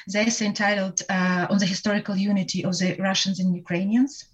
the 0.08 0.20
essay 0.20 0.46
entitled 0.46 1.02
uh, 1.08 1.46
On 1.48 1.58
the 1.58 1.66
Historical 1.66 2.16
Unity 2.16 2.64
of 2.64 2.78
the 2.78 2.96
Russians 2.98 3.40
and 3.40 3.54
Ukrainians 3.54 4.26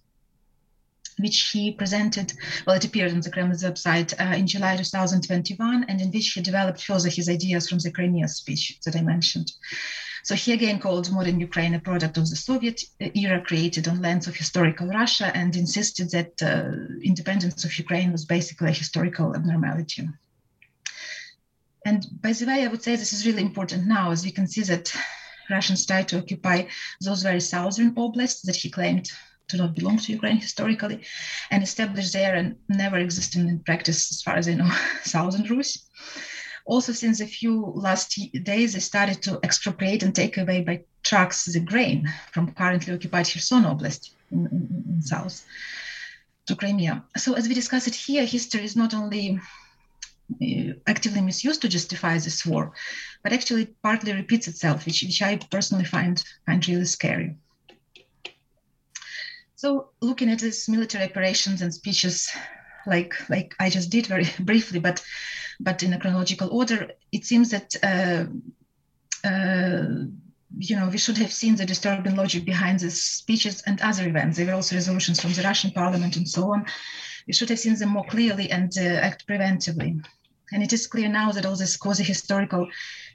which 1.18 1.50
he 1.50 1.72
presented, 1.72 2.32
well, 2.66 2.76
it 2.76 2.84
appeared 2.84 3.12
on 3.12 3.20
the 3.20 3.30
Kremlin's 3.30 3.62
website 3.62 4.12
uh, 4.20 4.36
in 4.36 4.46
July 4.46 4.76
2021, 4.76 5.84
and 5.84 6.00
in 6.00 6.10
which 6.10 6.28
he 6.32 6.40
developed 6.40 6.82
further 6.82 7.08
his 7.08 7.28
ideas 7.28 7.68
from 7.68 7.78
the 7.78 7.90
Crimea 7.90 8.28
speech 8.28 8.78
that 8.84 8.96
I 8.96 9.02
mentioned. 9.02 9.52
So 10.24 10.36
he 10.36 10.52
again 10.52 10.78
called 10.78 11.10
modern 11.10 11.40
Ukraine 11.40 11.74
a 11.74 11.80
product 11.80 12.16
of 12.16 12.30
the 12.30 12.36
Soviet 12.36 12.80
era 13.00 13.42
created 13.42 13.88
on 13.88 14.00
lands 14.00 14.28
of 14.28 14.36
historical 14.36 14.86
Russia 14.86 15.36
and 15.36 15.56
insisted 15.56 16.10
that 16.12 16.40
uh, 16.40 16.70
independence 17.02 17.64
of 17.64 17.76
Ukraine 17.76 18.12
was 18.12 18.24
basically 18.24 18.68
a 18.70 18.72
historical 18.82 19.34
abnormality. 19.34 20.08
And 21.84 22.06
by 22.20 22.32
the 22.32 22.46
way, 22.46 22.64
I 22.64 22.68
would 22.68 22.84
say 22.84 22.94
this 22.94 23.12
is 23.12 23.26
really 23.26 23.42
important 23.42 23.86
now, 23.86 24.12
as 24.12 24.24
we 24.24 24.30
can 24.30 24.46
see 24.46 24.62
that 24.62 24.94
Russians 25.50 25.84
tried 25.84 26.06
to 26.08 26.18
occupy 26.18 26.66
those 27.00 27.24
very 27.24 27.40
southern 27.40 27.94
oblasts 27.96 28.42
that 28.42 28.56
he 28.56 28.70
claimed 28.70 29.10
do 29.52 29.58
not 29.58 29.74
belong 29.76 29.98
to 29.98 30.12
Ukraine 30.12 30.38
historically, 30.38 31.02
and 31.50 31.62
established 31.62 32.12
there 32.12 32.34
and 32.34 32.56
never 32.68 32.98
existing 32.98 33.48
in 33.48 33.60
practice, 33.60 34.10
as 34.10 34.22
far 34.22 34.36
as 34.36 34.48
I 34.48 34.54
know, 34.54 34.70
southern 35.04 35.44
Rus. 35.44 35.78
Also, 36.64 36.92
since 36.92 37.20
a 37.20 37.26
few 37.26 37.72
last 37.74 38.18
days, 38.44 38.72
they 38.72 38.80
started 38.80 39.22
to 39.22 39.40
expropriate 39.42 40.02
and 40.02 40.14
take 40.14 40.38
away 40.38 40.62
by 40.62 40.84
trucks 41.02 41.44
the 41.44 41.60
grain 41.60 42.08
from 42.32 42.52
currently 42.52 42.94
occupied 42.94 43.26
Kherson 43.26 43.64
Oblast 43.64 44.10
in, 44.30 44.46
in, 44.46 44.84
in 44.94 45.02
south 45.02 45.44
to 46.46 46.56
Crimea. 46.56 47.04
So, 47.16 47.34
as 47.34 47.48
we 47.48 47.54
discuss 47.54 47.86
it 47.86 47.94
here, 47.94 48.24
history 48.24 48.64
is 48.64 48.76
not 48.76 48.94
only 48.94 49.40
uh, 50.40 50.72
actively 50.86 51.20
misused 51.20 51.62
to 51.62 51.68
justify 51.68 52.14
this 52.14 52.46
war, 52.46 52.72
but 53.22 53.32
actually 53.32 53.66
partly 53.82 54.12
repeats 54.12 54.48
itself, 54.48 54.86
which, 54.86 55.02
which 55.02 55.20
I 55.20 55.36
personally 55.50 55.84
find, 55.84 56.22
find 56.46 56.66
really 56.68 56.84
scary. 56.84 57.36
So, 59.62 59.90
looking 60.00 60.28
at 60.28 60.40
these 60.40 60.68
military 60.68 61.04
operations 61.04 61.62
and 61.62 61.72
speeches, 61.72 62.28
like 62.84 63.14
like 63.30 63.54
I 63.60 63.70
just 63.70 63.90
did 63.90 64.08
very 64.08 64.26
briefly, 64.40 64.80
but 64.80 65.00
but 65.60 65.84
in 65.84 65.92
a 65.92 66.00
chronological 66.00 66.48
order, 66.50 66.90
it 67.12 67.24
seems 67.24 67.50
that 67.50 67.76
uh, 67.80 68.24
uh, 69.24 69.86
you 70.58 70.74
know 70.74 70.88
we 70.88 70.98
should 70.98 71.16
have 71.18 71.32
seen 71.32 71.54
the 71.54 71.64
disturbing 71.64 72.16
logic 72.16 72.44
behind 72.44 72.80
these 72.80 73.04
speeches 73.04 73.62
and 73.64 73.80
other 73.82 74.08
events. 74.08 74.36
There 74.36 74.46
were 74.46 74.54
also 74.54 74.74
resolutions 74.74 75.20
from 75.20 75.32
the 75.32 75.42
Russian 75.42 75.70
Parliament 75.70 76.16
and 76.16 76.28
so 76.28 76.52
on. 76.52 76.66
We 77.28 77.32
should 77.32 77.50
have 77.50 77.60
seen 77.60 77.78
them 77.78 77.90
more 77.90 78.06
clearly 78.06 78.50
and 78.50 78.72
uh, 78.76 79.06
act 79.08 79.28
preventively. 79.28 80.04
And 80.50 80.64
it 80.64 80.72
is 80.72 80.88
clear 80.88 81.08
now 81.08 81.30
that 81.30 81.46
all 81.46 81.54
these 81.54 81.76
quasi-historical 81.76 82.66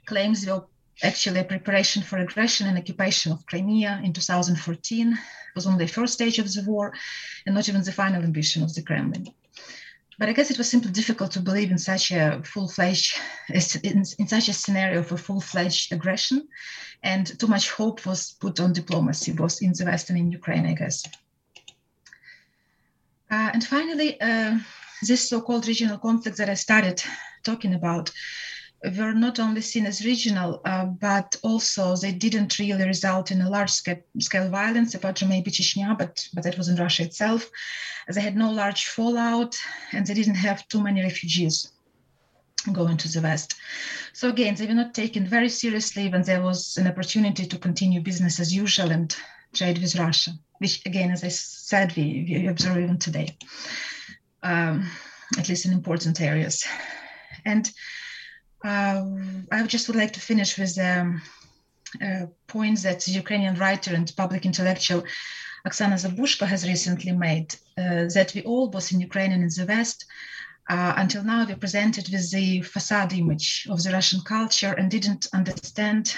claims 0.06 0.46
were 0.46 0.64
actually 1.02 1.42
preparation 1.44 2.02
for 2.02 2.18
aggression 2.18 2.66
and 2.66 2.78
occupation 2.78 3.32
of 3.32 3.46
Crimea 3.46 4.00
in 4.02 4.12
2014 4.12 5.18
was 5.54 5.66
only 5.66 5.84
the 5.84 5.92
first 5.92 6.14
stage 6.14 6.38
of 6.38 6.52
the 6.52 6.64
war 6.66 6.92
and 7.46 7.54
not 7.54 7.68
even 7.68 7.82
the 7.82 7.92
final 7.92 8.22
ambition 8.22 8.62
of 8.62 8.74
the 8.74 8.82
Kremlin. 8.82 9.26
But 10.18 10.28
I 10.28 10.32
guess 10.32 10.50
it 10.50 10.58
was 10.58 10.68
simply 10.68 10.90
difficult 10.90 11.30
to 11.32 11.40
believe 11.40 11.70
in 11.70 11.78
such 11.78 12.10
a 12.10 12.42
full-fledged, 12.44 13.16
in, 13.84 14.04
in 14.18 14.26
such 14.26 14.48
a 14.48 14.52
scenario 14.52 14.98
of 14.98 15.12
a 15.12 15.16
full-fledged 15.16 15.92
aggression, 15.92 16.48
and 17.04 17.38
too 17.38 17.46
much 17.46 17.70
hope 17.70 18.04
was 18.04 18.32
put 18.40 18.58
on 18.58 18.72
diplomacy, 18.72 19.32
both 19.32 19.62
in 19.62 19.72
the 19.72 19.84
West 19.84 20.10
and 20.10 20.18
in 20.18 20.32
Ukraine, 20.32 20.66
I 20.66 20.74
guess. 20.74 21.04
Uh, 23.30 23.50
and 23.54 23.62
finally, 23.62 24.20
uh, 24.20 24.58
this 25.06 25.28
so-called 25.28 25.68
regional 25.68 25.98
conflict 25.98 26.38
that 26.38 26.50
I 26.50 26.54
started 26.54 27.00
talking 27.44 27.74
about 27.74 28.10
were 28.84 29.12
not 29.12 29.40
only 29.40 29.60
seen 29.60 29.86
as 29.86 30.04
regional, 30.04 30.60
uh, 30.64 30.84
but 30.86 31.36
also 31.42 31.96
they 31.96 32.12
didn't 32.12 32.58
really 32.58 32.86
result 32.86 33.30
in 33.30 33.40
a 33.40 33.50
large 33.50 33.70
scale 33.70 34.48
violence, 34.48 34.94
apart 34.94 35.18
from 35.18 35.28
maybe 35.28 35.50
Chechnya, 35.50 35.98
but, 35.98 36.28
but 36.32 36.44
that 36.44 36.56
was 36.56 36.68
in 36.68 36.76
Russia 36.76 37.02
itself. 37.02 37.50
They 38.08 38.20
had 38.20 38.36
no 38.36 38.50
large 38.50 38.86
fallout 38.86 39.56
and 39.92 40.06
they 40.06 40.14
didn't 40.14 40.36
have 40.36 40.66
too 40.68 40.82
many 40.82 41.02
refugees 41.02 41.72
going 42.72 42.96
to 42.98 43.08
the 43.08 43.20
West. 43.20 43.54
So 44.12 44.28
again, 44.28 44.54
they 44.54 44.66
were 44.66 44.74
not 44.74 44.94
taken 44.94 45.26
very 45.26 45.48
seriously 45.48 46.08
when 46.08 46.22
there 46.22 46.42
was 46.42 46.76
an 46.76 46.86
opportunity 46.86 47.46
to 47.46 47.58
continue 47.58 48.00
business 48.00 48.40
as 48.40 48.54
usual 48.54 48.90
and 48.90 49.14
trade 49.54 49.78
with 49.78 49.96
Russia, 49.96 50.32
which 50.58 50.84
again, 50.86 51.10
as 51.10 51.24
I 51.24 51.28
said, 51.28 51.94
we, 51.96 52.26
we 52.28 52.46
observe 52.46 52.78
even 52.78 52.98
today, 52.98 53.36
um, 54.42 54.88
at 55.36 55.48
least 55.48 55.66
in 55.66 55.72
important 55.72 56.20
areas. 56.20 56.64
And 57.44 57.70
uh, 58.64 59.04
I 59.52 59.62
just 59.66 59.88
would 59.88 59.96
like 59.96 60.12
to 60.12 60.20
finish 60.20 60.58
with 60.58 60.78
um, 60.78 61.22
uh, 62.02 62.26
points 62.46 62.82
that 62.82 63.06
Ukrainian 63.08 63.54
writer 63.54 63.94
and 63.94 64.12
public 64.16 64.44
intellectual 64.44 65.04
Oksana 65.66 65.94
Zabushko 65.94 66.46
has 66.46 66.66
recently 66.66 67.12
made, 67.12 67.54
uh, 67.76 68.06
that 68.14 68.32
we 68.34 68.42
all, 68.42 68.68
both 68.68 68.92
in 68.92 69.00
Ukraine 69.00 69.32
and 69.32 69.42
in 69.42 69.48
the 69.48 69.66
West, 69.66 70.04
uh, 70.68 70.94
until 70.96 71.22
now 71.22 71.44
we 71.44 71.54
presented 71.54 72.08
with 72.12 72.30
the 72.30 72.62
facade 72.62 73.12
image 73.12 73.66
of 73.70 73.82
the 73.82 73.90
Russian 73.90 74.20
culture 74.20 74.72
and 74.72 74.90
didn't 74.90 75.26
understand, 75.32 76.14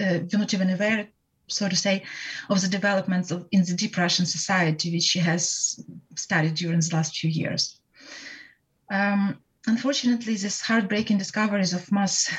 uh, 0.00 0.20
we're 0.32 0.38
not 0.38 0.54
even 0.54 0.70
aware, 0.70 1.06
so 1.46 1.68
to 1.68 1.76
say, 1.76 2.02
of 2.48 2.60
the 2.60 2.68
developments 2.68 3.30
of, 3.30 3.46
in 3.52 3.62
the 3.64 3.74
deep 3.74 3.96
Russian 3.96 4.26
society, 4.26 4.92
which 4.92 5.02
she 5.02 5.18
has 5.18 5.78
studied 6.16 6.54
during 6.54 6.80
the 6.80 6.90
last 6.92 7.16
few 7.18 7.30
years. 7.30 7.78
Um, 8.90 9.38
unfortunately, 9.66 10.34
these 10.34 10.60
heartbreaking 10.60 11.18
discoveries 11.18 11.72
of 11.72 11.90
mass 11.92 12.32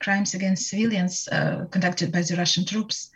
crimes 0.00 0.34
against 0.34 0.68
civilians 0.68 1.28
uh, 1.28 1.66
conducted 1.70 2.12
by 2.12 2.22
the 2.22 2.36
Russian 2.36 2.64
troops 2.64 3.10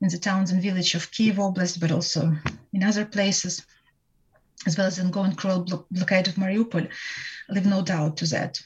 in 0.00 0.08
the 0.08 0.18
towns 0.18 0.50
and 0.50 0.62
village 0.62 0.94
of 0.94 1.10
Kiev 1.10 1.36
Oblast, 1.36 1.80
but 1.80 1.90
also 1.90 2.32
in 2.72 2.82
other 2.82 3.04
places, 3.04 3.64
as 4.66 4.76
well 4.76 4.86
as 4.86 4.96
the 4.96 5.02
ongoing 5.02 5.34
cruel 5.34 5.64
blo- 5.64 5.86
blockade 5.90 6.28
of 6.28 6.34
Mariupol, 6.34 6.88
leave 7.48 7.66
no 7.66 7.82
doubt 7.82 8.16
to 8.18 8.26
that. 8.26 8.60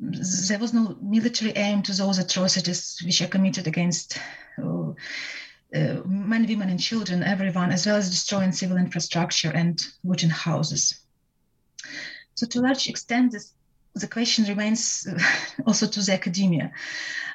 There 0.00 0.58
was 0.58 0.72
no 0.72 0.96
military 1.02 1.52
aim 1.56 1.82
to 1.82 1.92
those 1.92 2.18
atrocities 2.18 2.98
which 3.04 3.20
are 3.20 3.28
committed 3.28 3.66
against 3.66 4.18
uh, 4.58 4.90
uh, 5.74 6.00
men, 6.06 6.46
women, 6.46 6.70
and 6.70 6.80
children, 6.80 7.22
everyone, 7.22 7.70
as 7.70 7.86
well 7.86 7.96
as 7.96 8.10
destroying 8.10 8.52
civil 8.52 8.78
infrastructure 8.78 9.50
and 9.50 9.80
looting 10.02 10.30
houses. 10.30 10.99
So, 12.40 12.46
to 12.46 12.60
a 12.60 12.62
large 12.62 12.88
extent, 12.88 13.32
this, 13.32 13.52
the 13.94 14.08
question 14.08 14.46
remains 14.46 15.06
also 15.66 15.86
to 15.86 16.00
the 16.00 16.14
academia 16.14 16.72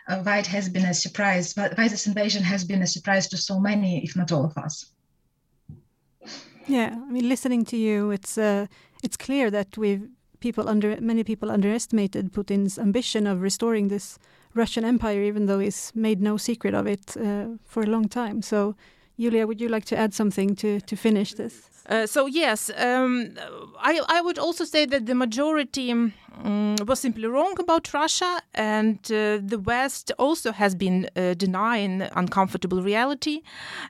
uh, 0.08 0.24
why 0.24 0.40
it 0.40 0.48
has 0.48 0.68
been 0.68 0.86
a 0.86 0.96
surprise, 0.96 1.54
why 1.56 1.88
this 1.88 2.08
invasion 2.08 2.42
has 2.42 2.64
been 2.64 2.82
a 2.82 2.88
surprise 2.88 3.28
to 3.28 3.38
so 3.38 3.60
many, 3.60 4.04
if 4.04 4.16
not 4.16 4.32
all 4.32 4.46
of 4.46 4.58
us. 4.58 4.92
Yeah, 6.66 6.96
I 7.08 7.12
mean, 7.12 7.30
listening 7.30 7.66
to 7.66 7.78
you, 7.78 8.10
it's 8.10 8.36
uh, 8.40 8.66
it's 9.04 9.16
clear 9.16 9.52
that 9.52 9.78
we've 9.78 10.10
people 10.40 10.68
under 10.68 11.00
many 11.00 11.24
people 11.24 11.52
underestimated 11.52 12.34
Putin's 12.34 12.80
ambition 12.80 13.28
of 13.28 13.44
restoring 13.44 13.90
this 13.90 14.18
Russian 14.56 14.86
Empire, 14.86 15.22
even 15.22 15.46
though 15.46 15.60
he's 15.60 15.92
made 15.94 16.20
no 16.20 16.38
secret 16.38 16.74
of 16.74 16.88
it 16.88 17.16
uh, 17.16 17.46
for 17.64 17.84
a 17.84 17.92
long 17.96 18.10
time. 18.10 18.42
So, 18.42 18.76
Julia, 19.20 19.46
would 19.46 19.62
you 19.62 19.70
like 19.70 19.86
to 19.86 19.96
add 19.96 20.16
something 20.16 20.56
to 20.56 20.82
to 20.82 20.96
finish 20.96 21.36
this? 21.36 21.75
Uh, 21.88 22.08
so 22.08 22.26
yes, 22.26 22.72
um, 22.78 23.32
I, 23.80 24.02
I 24.08 24.22
would 24.22 24.40
also 24.40 24.66
say 24.66 24.86
that 24.88 25.06
the 25.06 25.14
majority 25.14 25.92
um, 25.92 26.76
was 26.88 27.00
simply 27.00 27.28
wrong 27.28 27.56
about 27.60 27.94
Russia, 27.94 28.42
and 28.56 28.98
uh, 29.12 29.40
the 29.42 29.62
West 29.64 30.12
also 30.18 30.52
has 30.52 30.74
been 30.74 31.08
uh, 31.16 31.36
denying 31.36 32.02
uncomfortable 32.16 32.82
reality. 32.82 33.42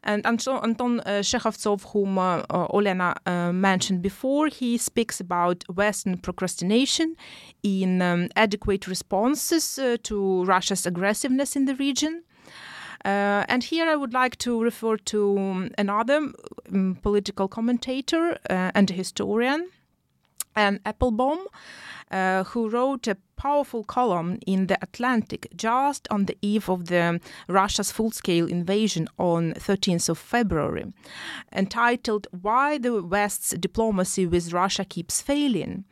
And 0.04 0.26
Anton, 0.26 0.62
Anton 0.64 1.00
uh, 1.00 1.22
Shekhovtsov, 1.22 1.84
whom 1.94 2.18
uh, 2.18 2.44
Olena 2.50 3.16
mentioned 3.54 4.02
before, 4.02 4.48
he 4.48 4.78
speaks 4.78 5.20
about 5.20 5.64
Western 5.74 6.18
procrastination 6.18 7.16
in 7.64 8.02
um, 8.02 8.30
adequate 8.36 8.88
responses 8.88 9.80
to 10.04 10.44
Russia's 10.44 10.86
aggressiveness 10.86 11.56
in 11.56 11.66
the 11.66 11.76
region. 11.76 12.24
Uh, 13.06 13.46
and 13.48 13.64
here 13.64 13.88
I 13.88 13.96
would 13.96 14.14
like 14.14 14.36
to 14.40 14.64
refer 14.64 14.98
to 14.98 15.38
um, 15.38 15.70
another 15.78 16.32
um, 16.74 16.98
political 17.04 17.48
commentator 17.48 18.32
uh, 18.50 18.72
and 18.74 18.90
historian, 18.90 19.70
Anne 20.56 20.80
Applebaum, 20.88 21.46
uh, 22.12 22.44
who 22.46 22.70
wrote 22.70 23.08
a 23.08 23.18
powerful 23.36 23.84
column 23.84 24.40
in 24.48 24.68
the 24.68 24.78
Atlantic 24.82 25.48
just 25.56 26.08
on 26.10 26.26
the 26.26 26.38
eve 26.42 26.70
of 26.70 26.86
the 26.86 27.20
Russia's 27.48 27.92
full-scale 27.92 28.48
invasion 28.48 29.08
on 29.18 29.54
13th 29.54 30.10
of 30.10 30.18
February, 30.18 30.94
entitled 31.52 32.28
"Why 32.42 32.78
the 32.78 33.04
West's 33.04 33.52
Diplomacy 33.52 34.26
with 34.26 34.54
Russia 34.54 34.86
Keeps 34.86 35.22
Failing." 35.22 35.86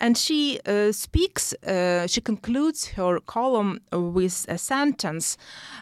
And 0.00 0.16
she 0.16 0.60
uh, 0.66 0.92
speaks, 0.92 1.52
uh, 1.64 2.06
she 2.06 2.20
concludes 2.20 2.88
her 2.96 3.18
column 3.20 3.80
with 3.92 4.46
a 4.48 4.58
sentence 4.58 5.36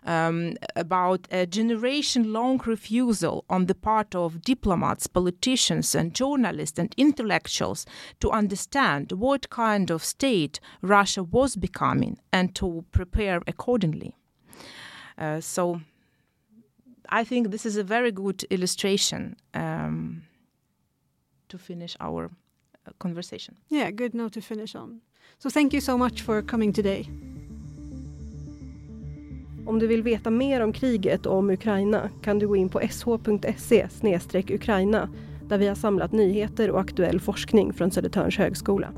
um, 0.04 0.54
about 0.76 1.28
a 1.30 1.46
generation 1.46 2.32
long 2.32 2.60
refusal 2.64 3.44
on 3.48 3.66
the 3.66 3.74
part 3.74 4.14
of 4.14 4.42
diplomats, 4.42 5.06
politicians, 5.06 5.94
and 5.94 6.14
journalists 6.14 6.78
and 6.78 6.94
intellectuals 6.96 7.86
to 8.20 8.30
understand 8.30 9.12
what 9.12 9.50
kind 9.70 9.90
of 9.90 10.02
state 10.02 10.60
Russia 10.82 11.22
was 11.22 11.56
becoming 11.56 12.16
and 12.32 12.54
to 12.54 12.84
prepare 12.90 13.40
accordingly. 13.46 14.12
Uh, 15.18 15.40
so 15.40 15.80
I 17.20 17.24
think 17.24 17.50
this 17.50 17.66
is 17.66 17.76
a 17.76 17.84
very 17.84 18.12
good 18.12 18.44
illustration 18.50 19.36
um, 19.54 20.22
to 21.48 21.58
finish 21.58 21.96
our 22.00 22.30
conversation. 22.98 23.54
Yeah, 23.68 23.90
good 23.90 24.14
note 24.14 24.32
to 24.32 24.40
finish 24.40 24.74
on. 24.74 25.00
So 25.38 25.50
thank 25.50 25.72
you 25.72 25.80
so 25.80 25.98
much 25.98 26.22
for 26.22 26.42
coming 26.42 26.72
today. 26.72 27.08
Om 29.66 29.78
du 29.78 29.86
vill 29.86 30.02
veta 30.02 30.30
mer 30.30 30.60
om 30.60 30.72
kriget 30.72 31.26
och 31.26 31.38
om 31.38 31.50
Ukraina 31.50 32.10
kan 32.22 32.38
du 32.38 32.48
gå 32.48 32.56
in 32.56 32.68
på 32.68 32.80
sh.se 32.80 33.88
Ukraina 34.54 35.08
där 35.50 35.58
vi 35.58 35.68
har 35.68 35.74
samlat 35.74 36.12
nyheter 36.12 36.70
och 36.70 36.80
aktuell 36.80 37.20
forskning 37.20 37.72
från 37.72 37.90
Södertörns 37.90 38.38
högskola. 38.38 38.88